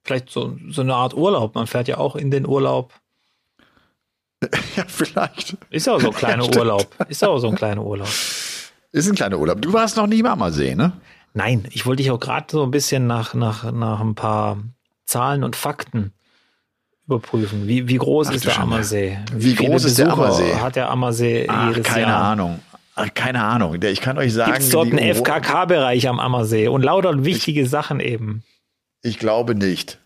vielleicht 0.05 0.31
so, 0.31 0.57
so 0.69 0.83
eine 0.83 0.95
Art 0.95 1.15
Urlaub. 1.15 1.55
Man 1.55 1.67
fährt 1.67 1.89
ja 1.89 1.99
auch 1.99 2.17
in 2.17 2.31
den 2.31 2.47
Urlaub. 2.47 2.93
Ja, 4.77 4.85
vielleicht. 4.87 5.57
Ist 5.71 5.89
auch 5.89 6.01
so 6.01 6.09
ein 6.09 6.15
kleiner 6.15 6.45
ja, 6.53 6.59
Urlaub. 6.59 6.89
Ist 7.09 7.25
auch 7.25 7.39
so 7.39 7.49
ein 7.49 7.55
kleiner 7.55 7.83
Urlaub. 7.83 8.09
Ist 8.93 9.09
ein 9.09 9.15
kleiner 9.15 9.39
Urlaub. 9.39 9.63
Du 9.63 9.73
warst 9.73 9.97
noch 9.97 10.07
nie 10.07 10.19
im 10.19 10.27
Ammersee, 10.27 10.75
ne? 10.75 10.93
Nein, 11.33 11.67
ich 11.71 11.87
wollte 11.87 12.03
dich 12.03 12.11
auch 12.11 12.21
gerade 12.21 12.47
so 12.51 12.63
ein 12.63 12.71
bisschen 12.71 13.07
nach, 13.07 13.35
nach, 13.35 13.73
nach 13.73 14.01
ein 14.01 14.15
paar 14.15 14.59
Zahlen 15.07 15.45
und 15.45 15.57
Fakten 15.57 16.13
überprüfen. 17.07 17.67
Wie, 17.67 17.89
wie 17.89 17.97
groß 17.97 18.29
Ach, 18.29 18.35
ist 18.35 18.47
der 18.47 18.61
Ammersee? 18.61 19.19
Wie, 19.33 19.59
wie 19.59 19.67
groß 19.67 19.85
ist 19.85 19.99
der 19.99 20.13
Ammersee? 20.13 20.55
Hat 20.57 20.77
der 20.77 20.91
Ammersee 20.91 21.47
Ach, 21.49 21.71
jedes 21.71 21.85
keine 21.85 22.09
Jahr? 22.09 22.25
Ahnung. 22.25 22.61
Ach, 22.97 23.09
keine 23.15 23.43
Ahnung. 23.43 23.83
Ich 23.83 24.01
kann 24.01 24.19
euch 24.19 24.33
sagen. 24.33 24.53
Gibt 24.53 24.73
dort 24.73 24.93
einen 24.93 25.15
FKK-Bereich 25.15 26.09
am 26.09 26.21
Ammersee 26.21 26.69
und 26.69 26.83
lauter 26.83 27.25
wichtige 27.25 27.63
ich, 27.63 27.71
Sachen 27.71 28.01
eben. 28.01 28.45
Ich 29.05 29.19
glaube 29.19 29.55
nicht. 29.55 30.01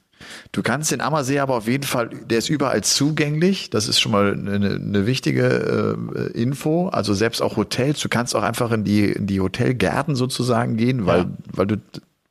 Du 0.51 0.63
kannst 0.63 0.91
den 0.91 1.01
Ammersee 1.01 1.39
aber 1.39 1.55
auf 1.55 1.69
jeden 1.69 1.85
Fall, 1.85 2.09
der 2.09 2.39
ist 2.39 2.49
überall 2.49 2.83
zugänglich. 2.83 3.71
Das 3.71 3.87
ist 3.87 4.01
schon 4.01 4.11
mal 4.11 4.33
eine, 4.33 4.75
eine 4.75 5.07
wichtige 5.07 5.97
äh, 6.17 6.41
Info. 6.41 6.89
Also 6.89 7.15
selbst 7.15 7.41
auch 7.41 7.57
Hotels, 7.57 8.01
du 8.01 8.09
kannst 8.09 8.35
auch 8.35 8.43
einfach 8.43 8.73
in 8.73 8.83
die, 8.83 9.05
in 9.05 9.29
die 9.29 9.41
Hotelgärten 9.41 10.17
sozusagen 10.17 10.77
gehen, 10.77 11.07
weil, 11.07 11.21
ja. 11.21 11.31
weil 11.53 11.67
du, 11.69 11.77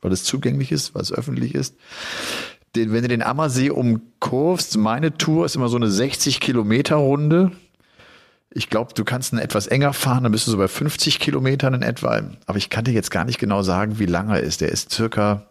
weil 0.01 0.11
es 0.11 0.25
zugänglich 0.25 0.73
ist, 0.73 0.93
weil 0.93 1.03
es 1.03 1.13
öffentlich 1.13 1.55
ist. 1.55 1.75
Den, 2.75 2.91
wenn 2.91 3.03
du 3.03 3.07
den 3.07 3.23
Ammersee 3.23 3.69
umkurvst, 3.69 4.77
meine 4.77 5.17
Tour 5.17 5.45
ist 5.45 5.55
immer 5.55 5.69
so 5.69 5.77
eine 5.77 5.89
60 5.89 6.41
Kilometer 6.41 6.97
Runde. 6.97 7.51
Ich 8.51 8.69
glaube, 8.69 8.93
du 8.93 9.05
kannst 9.05 9.31
einen 9.31 9.41
etwas 9.41 9.67
enger 9.67 9.93
fahren, 9.93 10.23
dann 10.23 10.33
bist 10.33 10.47
du 10.47 10.51
so 10.51 10.57
bei 10.57 10.67
50 10.67 11.19
Kilometern 11.19 11.75
in 11.75 11.81
etwa. 11.81 12.21
Aber 12.45 12.57
ich 12.57 12.69
kann 12.69 12.83
dir 12.83 12.91
jetzt 12.91 13.11
gar 13.11 13.23
nicht 13.23 13.39
genau 13.39 13.61
sagen, 13.61 13.99
wie 13.99 14.05
lang 14.05 14.29
er 14.29 14.41
ist. 14.41 14.59
Der 14.59 14.69
ist 14.69 14.91
circa 14.91 15.47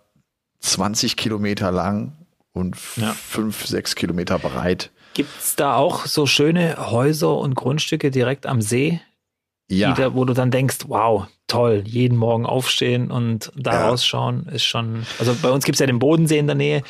20 0.60 1.16
Kilometer 1.16 1.70
lang 1.70 2.12
und 2.52 2.76
ja. 2.96 3.12
5, 3.12 3.66
6 3.66 3.94
Kilometer 3.94 4.38
breit. 4.38 4.90
Gibt 5.14 5.38
es 5.38 5.56
da 5.56 5.76
auch 5.76 6.06
so 6.06 6.26
schöne 6.26 6.90
Häuser 6.90 7.36
und 7.36 7.54
Grundstücke 7.54 8.10
direkt 8.10 8.46
am 8.46 8.60
See? 8.60 9.00
Ja. 9.68 9.94
Da, 9.94 10.14
wo 10.14 10.24
du 10.24 10.32
dann 10.32 10.50
denkst, 10.50 10.78
wow, 10.86 11.26
toll, 11.48 11.82
jeden 11.86 12.16
Morgen 12.16 12.46
aufstehen 12.46 13.10
und 13.10 13.50
da 13.56 13.72
ja. 13.72 13.88
rausschauen 13.88 14.46
ist 14.46 14.64
schon. 14.64 15.06
Also 15.18 15.34
bei 15.40 15.50
uns 15.50 15.64
gibt 15.64 15.76
es 15.76 15.80
ja 15.80 15.86
den 15.86 15.98
Bodensee 15.98 16.38
in 16.38 16.46
der 16.46 16.56
Nähe 16.56 16.82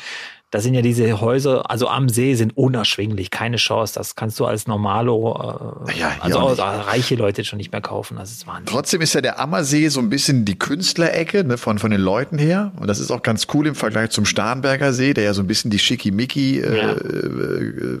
da 0.49 0.61
sind 0.61 0.73
ja 0.73 0.81
diese 0.81 1.19
Häuser, 1.19 1.69
also 1.69 1.89
am 1.89 2.07
See 2.07 2.33
sind 2.35 2.55
unerschwinglich, 2.55 3.31
keine 3.31 3.57
Chance. 3.57 3.93
Das 3.95 4.15
kannst 4.15 4.39
du 4.39 4.45
als 4.45 4.65
Normalo, 4.65 5.83
äh, 5.87 5.99
ja, 5.99 6.15
also 6.21 6.39
auch, 6.39 6.57
reiche 6.57 7.15
Leute 7.15 7.43
schon 7.43 7.57
nicht 7.57 7.73
mehr 7.73 7.81
kaufen. 7.81 8.15
Das 8.17 8.31
ist 8.31 8.47
Wahnsinn. 8.47 8.65
Trotzdem 8.65 9.01
ist 9.01 9.13
ja 9.13 9.19
der 9.19 9.39
Ammersee 9.41 9.89
so 9.89 9.99
ein 9.99 10.09
bisschen 10.09 10.45
die 10.45 10.57
Künstlerecke 10.57 11.43
ne, 11.43 11.57
von, 11.57 11.79
von 11.79 11.91
den 11.91 11.99
Leuten 11.99 12.37
her. 12.37 12.71
Und 12.79 12.87
das 12.87 12.99
ist 12.99 13.11
auch 13.11 13.23
ganz 13.23 13.47
cool 13.53 13.67
im 13.67 13.75
Vergleich 13.75 14.11
zum 14.11 14.23
Starnberger 14.23 14.93
See, 14.93 15.13
der 15.13 15.25
ja 15.25 15.33
so 15.33 15.41
ein 15.41 15.47
bisschen 15.47 15.69
die 15.69 15.79
Schickimicki 15.79 16.59
äh, 16.59 16.77
ja. 16.77 16.91
äh, 16.93 17.99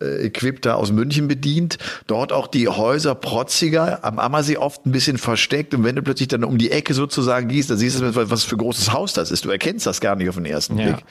äh, 0.00 0.26
Equip 0.26 0.62
da 0.62 0.74
aus 0.74 0.92
München 0.92 1.28
bedient. 1.28 1.78
Dort 2.06 2.32
auch 2.32 2.46
die 2.46 2.68
Häuser 2.68 3.14
protziger, 3.14 4.04
am 4.04 4.18
Ammersee 4.18 4.56
oft 4.56 4.86
ein 4.86 4.92
bisschen 4.92 5.18
versteckt. 5.18 5.74
Und 5.74 5.84
wenn 5.84 5.96
du 5.96 6.02
plötzlich 6.02 6.28
dann 6.28 6.44
um 6.44 6.58
die 6.58 6.70
Ecke 6.70 6.94
sozusagen 6.94 7.48
gehst, 7.48 7.70
dann 7.70 7.78
siehst 7.78 8.00
du, 8.00 8.30
was 8.30 8.44
für 8.44 8.56
ein 8.56 8.58
großes 8.58 8.92
Haus 8.92 9.12
das 9.12 9.30
ist. 9.30 9.44
Du 9.44 9.50
erkennst 9.50 9.86
das 9.86 10.00
gar 10.00 10.16
nicht 10.16 10.28
auf 10.28 10.36
den 10.36 10.44
ersten 10.44 10.78
ja. 10.78 10.86
Blick. 10.86 11.04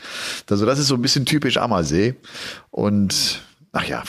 Also 0.49 0.65
das 0.65 0.79
ist 0.79 0.87
so 0.87 0.95
ein 0.95 1.01
bisschen 1.01 1.25
typisch 1.25 1.57
Ammersee. 1.57 2.15
Und 2.71 3.41
Ach 3.77 3.83
ja, 3.83 4.03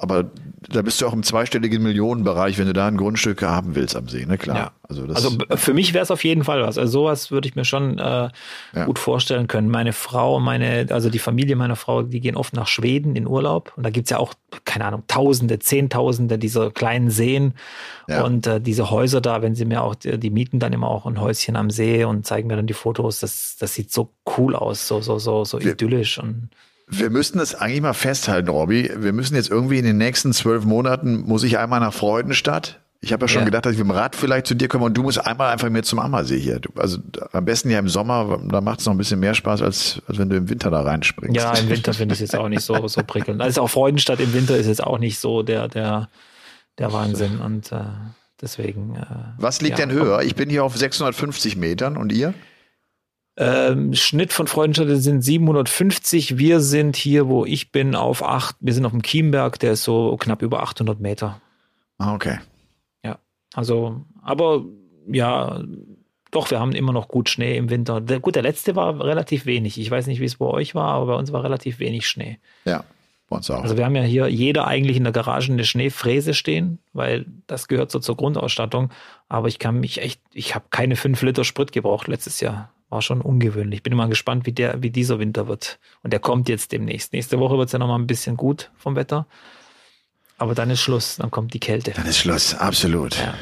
aber 0.00 0.32
da 0.68 0.82
bist 0.82 1.00
du 1.00 1.06
auch 1.06 1.12
im 1.12 1.22
zweistelligen 1.22 1.80
Millionenbereich, 1.80 2.58
wenn 2.58 2.66
du 2.66 2.72
da 2.72 2.88
ein 2.88 2.96
Grundstück 2.96 3.40
haben 3.40 3.76
willst 3.76 3.94
am 3.94 4.08
See, 4.08 4.26
ne 4.26 4.36
klar. 4.36 4.56
Ja. 4.56 4.72
Also, 4.82 5.04
also 5.04 5.38
für 5.54 5.74
mich 5.74 5.94
wäre 5.94 6.02
es 6.02 6.10
auf 6.10 6.24
jeden 6.24 6.42
Fall 6.42 6.60
was. 6.62 6.76
Also 6.76 6.90
sowas 6.90 7.30
würde 7.30 7.48
ich 7.48 7.54
mir 7.54 7.64
schon 7.64 8.00
äh, 8.00 8.02
ja. 8.02 8.84
gut 8.84 8.98
vorstellen 8.98 9.46
können. 9.46 9.70
Meine 9.70 9.92
Frau, 9.92 10.40
meine, 10.40 10.88
also 10.90 11.08
die 11.08 11.20
Familie 11.20 11.54
meiner 11.54 11.76
Frau, 11.76 12.02
die 12.02 12.18
gehen 12.18 12.34
oft 12.34 12.52
nach 12.52 12.66
Schweden 12.66 13.14
in 13.14 13.28
Urlaub 13.28 13.72
und 13.76 13.84
da 13.84 13.90
gibt's 13.90 14.10
ja 14.10 14.18
auch, 14.18 14.34
keine 14.64 14.86
Ahnung, 14.86 15.04
Tausende, 15.06 15.60
Zehntausende 15.60 16.36
dieser 16.36 16.72
kleinen 16.72 17.10
Seen 17.10 17.54
ja. 18.08 18.24
und 18.24 18.48
äh, 18.48 18.60
diese 18.60 18.90
Häuser 18.90 19.20
da, 19.20 19.40
wenn 19.40 19.54
sie 19.54 19.66
mir 19.66 19.84
auch, 19.84 19.94
die, 19.94 20.18
die 20.18 20.30
mieten 20.30 20.58
dann 20.58 20.72
immer 20.72 20.88
auch 20.88 21.06
ein 21.06 21.20
Häuschen 21.20 21.54
am 21.54 21.70
See 21.70 22.02
und 22.02 22.26
zeigen 22.26 22.48
mir 22.48 22.56
dann 22.56 22.66
die 22.66 22.74
Fotos. 22.74 23.20
Das, 23.20 23.56
das 23.56 23.72
sieht 23.72 23.92
so 23.92 24.10
cool 24.36 24.56
aus, 24.56 24.88
so 24.88 25.00
so 25.00 25.20
so 25.20 25.44
so 25.44 25.60
idyllisch 25.60 26.18
und 26.18 26.50
wir 26.88 27.10
müssten 27.10 27.38
das 27.38 27.54
eigentlich 27.54 27.80
mal 27.80 27.94
festhalten, 27.94 28.48
Robby. 28.48 28.90
Wir 28.96 29.12
müssen 29.12 29.34
jetzt 29.34 29.50
irgendwie 29.50 29.78
in 29.78 29.84
den 29.84 29.98
nächsten 29.98 30.32
zwölf 30.32 30.64
Monaten, 30.64 31.22
muss 31.26 31.42
ich 31.42 31.58
einmal 31.58 31.80
nach 31.80 31.92
Freudenstadt. 31.92 32.80
Ich 33.00 33.12
habe 33.12 33.24
ja 33.24 33.28
schon 33.28 33.40
ja. 33.40 33.46
gedacht, 33.46 33.66
dass 33.66 33.72
ich 33.72 33.78
mit 33.78 33.88
dem 33.88 33.90
Rad 33.92 34.16
vielleicht 34.16 34.46
zu 34.46 34.54
dir 34.54 34.68
komme 34.68 34.84
und 34.84 34.94
du 34.94 35.02
musst 35.02 35.24
einmal 35.24 35.52
einfach 35.52 35.68
mit 35.68 35.84
zum 35.84 35.98
Ammersee 35.98 36.38
hier. 36.38 36.60
Also 36.76 36.98
am 37.32 37.44
besten 37.44 37.70
ja 37.70 37.78
im 37.78 37.88
Sommer, 37.88 38.40
da 38.48 38.60
macht 38.60 38.80
es 38.80 38.86
noch 38.86 38.94
ein 38.94 38.98
bisschen 38.98 39.20
mehr 39.20 39.34
Spaß, 39.34 39.62
als, 39.62 40.00
als 40.06 40.18
wenn 40.18 40.30
du 40.30 40.36
im 40.36 40.48
Winter 40.48 40.70
da 40.70 40.80
reinspringst. 40.80 41.36
Ja, 41.36 41.52
im 41.54 41.68
Winter 41.68 41.92
finde 41.92 42.14
ich 42.14 42.20
es 42.20 42.32
jetzt 42.32 42.36
auch 42.36 42.48
nicht 42.48 42.62
so, 42.62 42.88
so 42.88 43.02
prickelnd. 43.02 43.40
Also 43.42 43.62
auch 43.62 43.68
Freudenstadt 43.70 44.20
im 44.20 44.32
Winter 44.32 44.56
ist 44.56 44.66
jetzt 44.66 44.82
auch 44.82 44.98
nicht 44.98 45.18
so 45.18 45.42
der, 45.42 45.68
der, 45.68 46.08
der 46.78 46.92
Wahnsinn. 46.92 47.40
Und 47.40 47.70
äh, 47.70 47.80
deswegen. 48.40 48.96
Äh, 48.96 49.04
Was 49.38 49.60
liegt 49.60 49.78
ja. 49.78 49.86
denn 49.86 49.94
höher? 49.94 50.22
Ich 50.22 50.34
bin 50.34 50.48
hier 50.48 50.64
auf 50.64 50.76
650 50.76 51.56
Metern 51.56 51.96
und 51.96 52.12
ihr? 52.12 52.32
Ähm, 53.38 53.92
Schnitt 53.94 54.32
von 54.32 54.46
Freudenstadt 54.46 54.88
sind 54.88 55.22
750. 55.22 56.38
Wir 56.38 56.60
sind 56.60 56.96
hier, 56.96 57.28
wo 57.28 57.44
ich 57.44 57.70
bin, 57.70 57.94
auf 57.94 58.22
acht. 58.24 58.56
Wir 58.60 58.72
sind 58.72 58.86
auf 58.86 58.92
dem 58.92 59.02
Chiemberg, 59.02 59.58
der 59.58 59.72
ist 59.72 59.84
so 59.84 60.16
knapp 60.16 60.42
über 60.42 60.62
800 60.62 61.00
Meter. 61.00 61.40
Ah, 61.98 62.14
okay. 62.14 62.38
Ja, 63.04 63.18
also 63.54 64.04
aber 64.22 64.64
ja, 65.06 65.62
doch, 66.30 66.50
wir 66.50 66.60
haben 66.60 66.72
immer 66.72 66.92
noch 66.92 67.08
gut 67.08 67.28
Schnee 67.28 67.56
im 67.56 67.70
Winter. 67.70 68.00
Der, 68.00 68.20
gut, 68.20 68.34
der 68.34 68.42
letzte 68.42 68.74
war 68.74 69.02
relativ 69.04 69.46
wenig. 69.46 69.78
Ich 69.78 69.90
weiß 69.90 70.06
nicht, 70.06 70.20
wie 70.20 70.24
es 70.24 70.36
bei 70.36 70.46
euch 70.46 70.74
war, 70.74 70.94
aber 70.94 71.06
bei 71.06 71.14
uns 71.14 71.32
war 71.32 71.44
relativ 71.44 71.78
wenig 71.78 72.08
Schnee. 72.08 72.38
Ja, 72.64 72.84
bei 73.28 73.36
uns 73.36 73.50
auch. 73.50 73.62
Also 73.62 73.76
wir 73.76 73.84
haben 73.84 73.96
ja 73.96 74.02
hier 74.02 74.28
jeder 74.28 74.66
eigentlich 74.66 74.96
in 74.96 75.04
der 75.04 75.12
Garage 75.12 75.52
eine 75.52 75.64
Schneefräse 75.64 76.34
stehen, 76.34 76.78
weil 76.92 77.26
das 77.46 77.68
gehört 77.68 77.90
so 77.90 77.98
zur 77.98 78.16
Grundausstattung. 78.16 78.90
Aber 79.28 79.48
ich 79.48 79.58
kann 79.58 79.78
mich 79.78 80.00
echt, 80.00 80.20
ich 80.32 80.54
habe 80.54 80.66
keine 80.70 80.96
fünf 80.96 81.22
Liter 81.22 81.44
Sprit 81.44 81.72
gebraucht 81.72 82.08
letztes 82.08 82.40
Jahr. 82.40 82.70
War 82.88 83.02
schon 83.02 83.20
ungewöhnlich. 83.20 83.82
Bin 83.82 83.92
immer 83.92 84.08
gespannt, 84.08 84.46
wie 84.46 84.52
der, 84.52 84.82
wie 84.82 84.90
dieser 84.90 85.18
Winter 85.18 85.48
wird. 85.48 85.78
Und 86.02 86.12
der 86.12 86.20
kommt 86.20 86.48
jetzt 86.48 86.70
demnächst. 86.72 87.12
Nächste 87.12 87.38
Woche 87.40 87.58
wird 87.58 87.66
es 87.66 87.72
ja 87.72 87.78
nochmal 87.78 87.98
ein 87.98 88.06
bisschen 88.06 88.36
gut 88.36 88.70
vom 88.76 88.94
Wetter. 88.94 89.26
Aber 90.38 90.54
dann 90.54 90.70
ist 90.70 90.80
Schluss, 90.80 91.16
dann 91.16 91.30
kommt 91.30 91.54
die 91.54 91.60
Kälte. 91.60 91.92
Dann 91.92 92.06
ist 92.06 92.18
Schluss, 92.18 92.54
absolut. 92.54 93.16
Ja. 93.18 93.34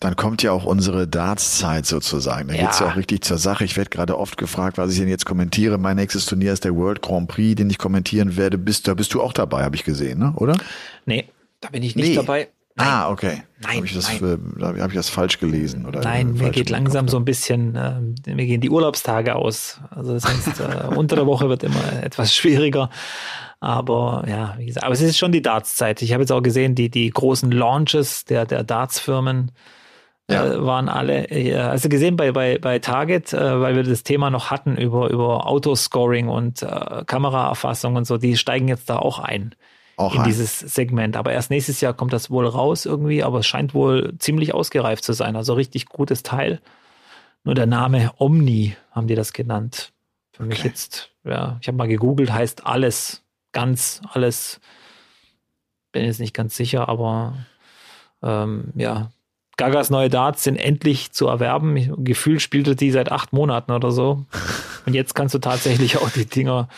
Dann 0.00 0.16
kommt 0.16 0.42
ja 0.42 0.52
auch 0.52 0.64
unsere 0.64 1.08
Darts-Zeit 1.08 1.86
sozusagen. 1.86 2.48
Da 2.48 2.54
Ja. 2.54 2.62
geht's 2.66 2.80
ja 2.80 2.90
auch 2.90 2.96
richtig 2.96 3.24
zur 3.24 3.38
Sache. 3.38 3.64
Ich 3.64 3.76
werde 3.78 3.88
gerade 3.88 4.18
oft 4.18 4.36
gefragt, 4.36 4.76
was 4.76 4.92
ich 4.92 4.98
denn 4.98 5.08
jetzt 5.08 5.24
kommentiere. 5.24 5.78
Mein 5.78 5.96
nächstes 5.96 6.26
Turnier 6.26 6.52
ist 6.52 6.64
der 6.64 6.74
World 6.74 7.00
Grand 7.00 7.28
Prix, 7.28 7.54
den 7.56 7.70
ich 7.70 7.78
kommentieren 7.78 8.36
werde. 8.36 8.58
Bist, 8.58 8.86
da 8.86 8.92
bist 8.94 9.14
du 9.14 9.22
auch 9.22 9.32
dabei, 9.32 9.62
habe 9.62 9.76
ich 9.76 9.84
gesehen, 9.84 10.18
ne? 10.18 10.34
oder? 10.36 10.58
Nee, 11.06 11.28
da 11.60 11.70
bin 11.70 11.82
ich 11.82 11.96
nicht 11.96 12.08
Nee. 12.08 12.14
dabei. 12.16 12.48
Nein. 12.76 12.86
Ah, 12.88 13.10
okay. 13.10 13.42
Nein, 13.60 13.76
Habe 13.76 13.86
ich, 13.86 13.94
das, 13.94 14.20
nein. 14.20 14.56
äh, 14.58 14.80
hab 14.80 14.88
ich 14.88 14.94
das 14.96 15.08
falsch 15.08 15.38
gelesen? 15.38 15.86
Oder 15.86 16.00
Nein, 16.00 16.32
mir 16.34 16.50
geht 16.50 16.70
langsam 16.70 17.06
so 17.06 17.16
ein 17.18 17.24
bisschen, 17.24 17.76
äh, 17.76 18.00
mir 18.34 18.46
gehen 18.46 18.60
die 18.60 18.70
Urlaubstage 18.70 19.36
aus. 19.36 19.80
Also 19.90 20.14
das 20.14 20.24
heißt, 20.24 20.60
äh, 20.60 20.86
unter 20.96 21.14
der 21.14 21.26
Woche 21.26 21.48
wird 21.48 21.62
immer 21.62 22.02
etwas 22.02 22.34
schwieriger. 22.34 22.90
Aber 23.60 24.24
ja, 24.28 24.54
wie 24.58 24.66
gesagt, 24.66 24.84
aber 24.84 24.92
es 24.92 25.00
ist 25.00 25.16
schon 25.16 25.30
die 25.30 25.40
Darts-Zeit. 25.40 26.02
Ich 26.02 26.12
habe 26.12 26.22
jetzt 26.22 26.32
auch 26.32 26.42
gesehen, 26.42 26.74
die, 26.74 26.90
die 26.90 27.08
großen 27.10 27.50
Launches 27.52 28.24
der, 28.24 28.44
der 28.44 28.64
Darts-Firmen 28.64 29.52
Ja. 30.28 30.44
äh, 30.44 30.64
waren 30.66 30.88
alle, 30.88 31.28
also 31.70 31.88
gesehen 31.88 32.16
bei, 32.16 32.32
bei, 32.32 32.58
bei 32.58 32.80
Target, 32.80 33.32
äh, 33.32 33.60
weil 33.60 33.76
wir 33.76 33.84
das 33.84 34.02
Thema 34.02 34.30
noch 34.30 34.50
hatten 34.50 34.76
über, 34.76 35.10
über 35.10 35.46
Autoscoring 35.46 36.28
und 36.28 36.66
Kameraerfassung 37.06 37.94
und 37.94 38.04
so, 38.06 38.18
die 38.18 38.36
steigen 38.36 38.66
jetzt 38.66 38.90
da 38.90 38.96
auch 38.96 39.20
ein 39.20 39.54
Auch 39.96 40.14
in 40.14 40.20
ein. 40.20 40.26
dieses 40.26 40.58
Segment. 40.58 41.16
Aber 41.16 41.32
erst 41.32 41.50
nächstes 41.50 41.80
Jahr 41.80 41.94
kommt 41.94 42.12
das 42.12 42.30
wohl 42.30 42.46
raus 42.46 42.86
irgendwie, 42.86 43.22
aber 43.22 43.40
es 43.40 43.46
scheint 43.46 43.74
wohl 43.74 44.14
ziemlich 44.18 44.54
ausgereift 44.54 45.04
zu 45.04 45.12
sein. 45.12 45.36
Also 45.36 45.54
richtig 45.54 45.86
gutes 45.86 46.22
Teil. 46.22 46.60
Nur 47.44 47.54
der 47.54 47.66
Name 47.66 48.10
Omni 48.18 48.76
haben 48.90 49.06
die 49.06 49.14
das 49.14 49.32
genannt. 49.32 49.92
Für 50.32 50.44
mich 50.44 50.60
Okay. 50.60 50.68
jetzt, 50.68 51.10
ja, 51.24 51.58
ich 51.60 51.68
habe 51.68 51.76
mal 51.78 51.86
gegoogelt, 51.88 52.32
heißt 52.32 52.66
alles, 52.66 53.22
ganz 53.52 54.00
alles. 54.10 54.60
Bin 55.92 56.04
jetzt 56.04 56.18
nicht 56.20 56.34
ganz 56.34 56.56
sicher, 56.56 56.88
aber 56.88 57.34
ähm, 58.22 58.72
ja. 58.74 59.10
Gagas 59.56 59.90
neue 59.90 60.08
Darts 60.08 60.42
sind 60.42 60.56
endlich 60.56 61.12
zu 61.12 61.28
erwerben. 61.28 62.02
Gefühlt 62.04 62.42
spielte 62.42 62.74
die 62.74 62.90
seit 62.90 63.12
acht 63.12 63.32
Monaten 63.32 63.70
oder 63.70 63.92
so. 63.92 64.24
Und 64.86 64.94
jetzt 64.94 65.14
kannst 65.14 65.34
du 65.34 65.38
tatsächlich 65.38 65.98
auch 65.98 66.10
die 66.10 66.26
Dinger 66.26 66.68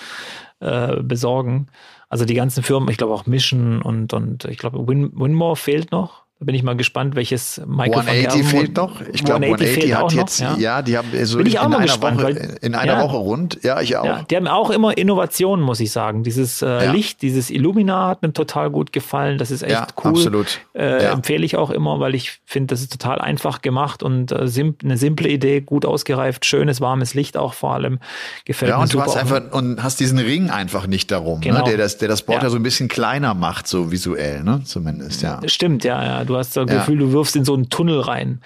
äh, 0.61 0.97
besorgen. 0.97 1.69
Also 2.09 2.25
die 2.25 2.35
ganzen 2.35 2.63
Firmen, 2.63 2.89
ich 2.89 2.99
glaube 2.99 3.15
auch 3.15 3.27
Mission 3.27 3.83
und, 3.83 4.13
und 4.13 4.45
ich 4.45 4.59
glaube 4.59 4.87
Win, 4.87 5.13
Winmore 5.15 5.57
fehlt 5.57 5.91
noch. 5.91 6.26
Bin 6.47 6.55
ich 6.55 6.63
mal 6.63 6.77
gespannt, 6.77 7.17
welches 7.17 7.61
Michael 7.67 7.97
van 7.97 8.07
180 8.07 8.41
Gerwen- 8.41 8.45
fehlt 8.45 8.77
noch. 8.77 9.01
Ich 9.13 9.25
glaube, 9.25 9.47
180 9.47 9.75
fehlt 9.83 9.95
hat 9.97 10.03
auch 10.05 10.13
noch, 10.13 10.19
jetzt, 10.21 10.41
ja. 10.41 10.81
die 10.81 10.97
haben 10.97 11.09
so 11.25 11.39
Bin 11.39 11.47
ich 11.49 11.55
in, 11.55 11.59
auch 11.59 11.65
in 11.65 11.71
mal 11.71 11.77
einer 11.79 11.87
gespannt, 11.87 12.19
Woche, 12.19 12.25
weil- 12.37 12.59
in 12.63 12.75
einer 12.77 12.93
ja. 12.95 13.03
Woche 13.03 13.17
rund. 13.17 13.59
Ja, 13.65 13.81
ich 13.81 13.97
auch. 13.97 14.05
Ja, 14.05 14.23
die 14.23 14.37
haben 14.37 14.47
auch 14.47 14.71
immer 14.71 14.97
Innovationen, 14.97 15.65
muss 15.65 15.81
ich 15.81 15.91
sagen. 15.91 16.23
Dieses 16.23 16.63
äh, 16.63 16.85
Ja. 16.85 16.93
Licht, 16.93 17.21
dieses 17.23 17.51
Illumina 17.51 18.07
hat 18.07 18.23
mir 18.23 18.33
total 18.33 18.71
gut 18.71 18.93
gefallen. 18.93 19.39
Das 19.39 19.51
ist 19.51 19.63
echt 19.63 19.73
Ja, 19.73 19.87
cool. 20.05 20.13
absolut. 20.13 20.61
Äh, 20.75 21.03
Ja. 21.03 21.11
Empfehle 21.13 21.45
ich 21.45 21.57
auch 21.57 21.71
immer, 21.71 21.99
weil 21.99 22.15
ich 22.15 22.39
finde, 22.45 22.69
das 22.75 22.81
ist 22.81 22.93
total 22.93 23.19
einfach 23.21 23.61
gemacht 23.61 24.05
und 24.05 24.31
äh, 24.31 24.47
sim 24.47 24.77
eine 24.85 24.97
simple 24.97 25.29
Idee, 25.29 25.61
gut 25.63 25.85
ausgereift, 25.85 26.45
schönes, 26.47 26.81
warmes 26.81 27.15
Licht 27.15 27.37
auch 27.37 27.55
vor 27.55 27.75
allem. 27.75 27.99
Gefällt 28.45 28.71
Ja, 28.71 28.77
mir 28.77 28.83
und 28.85 28.93
du 28.95 28.99
super. 28.99 29.07
hast 29.07 29.17
Auch- 29.17 29.21
einfach 29.33 29.53
und 29.53 29.83
hast 29.83 29.99
diesen 29.99 30.19
Ring 30.21 30.49
einfach 30.51 30.87
nicht 30.87 31.11
darum, 31.11 31.41
Genau. 31.41 31.59
ne? 31.59 31.65
der 31.65 31.77
das, 31.79 31.99
der 31.99 32.07
das 32.07 32.23
Board 32.23 32.43
Ja. 32.43 32.45
ja 32.45 32.51
so 32.51 32.57
ein 32.57 32.63
bisschen 32.63 32.87
kleiner 32.89 33.35
macht, 33.35 33.67
so 33.67 33.91
visuell, 33.91 34.45
ne? 34.45 34.61
Zumindest, 34.65 35.23
ja. 35.23 35.41
Stimmt, 35.47 35.83
ja, 35.83 36.05
ja. 36.05 36.25
Du 36.25 36.36
hast 36.37 36.57
das 36.57 36.69
Ja. 36.71 36.77
Gefühl, 36.79 36.99
du 36.99 37.13
wirfst 37.13 37.37
in 37.37 37.45
so 37.45 37.55
einen 37.55 37.69
Tunnel 37.69 38.01
rein. 38.01 38.41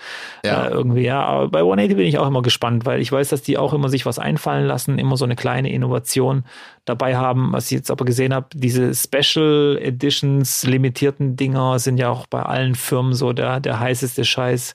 Ja. 0.45 0.67
Äh, 0.67 0.71
irgendwie, 0.71 1.03
ja. 1.03 1.23
Aber 1.23 1.49
bei 1.49 1.61
180 1.61 1.97
bin 1.97 2.07
ich 2.07 2.19
auch 2.19 2.27
immer 2.27 2.43
gespannt, 2.43 2.87
weil 2.87 3.01
ich 3.01 3.11
weiß, 3.13 3.29
dass 3.29 3.43
die 3.43 3.59
auch 3.59 3.73
immer 3.73 3.89
sich 3.89 4.07
was 4.07 4.19
einfallen 4.19 4.67
lassen, 4.67 4.99
immer 4.99 5.17
so 5.17 5.25
eine 5.25 5.37
kleine 5.37 5.71
Innovation 5.73 6.45
dabei 6.85 7.17
haben. 7.17 7.53
Was 7.53 7.67
ich 7.67 7.73
jetzt 7.73 7.91
aber 7.91 8.05
gesehen 8.05 8.35
habe, 8.35 8.47
diese 8.55 8.95
Special 8.95 9.79
Editions, 9.81 10.65
limitierten 10.65 11.37
Dinger 11.37 11.79
sind 11.79 11.99
ja 11.99 12.09
auch 12.11 12.27
bei 12.27 12.43
allen 12.43 12.75
Firmen 12.75 13.13
so 13.15 13.33
der, 13.33 13.61
der 13.61 13.79
heißeste 13.81 14.25
Scheiß. 14.25 14.75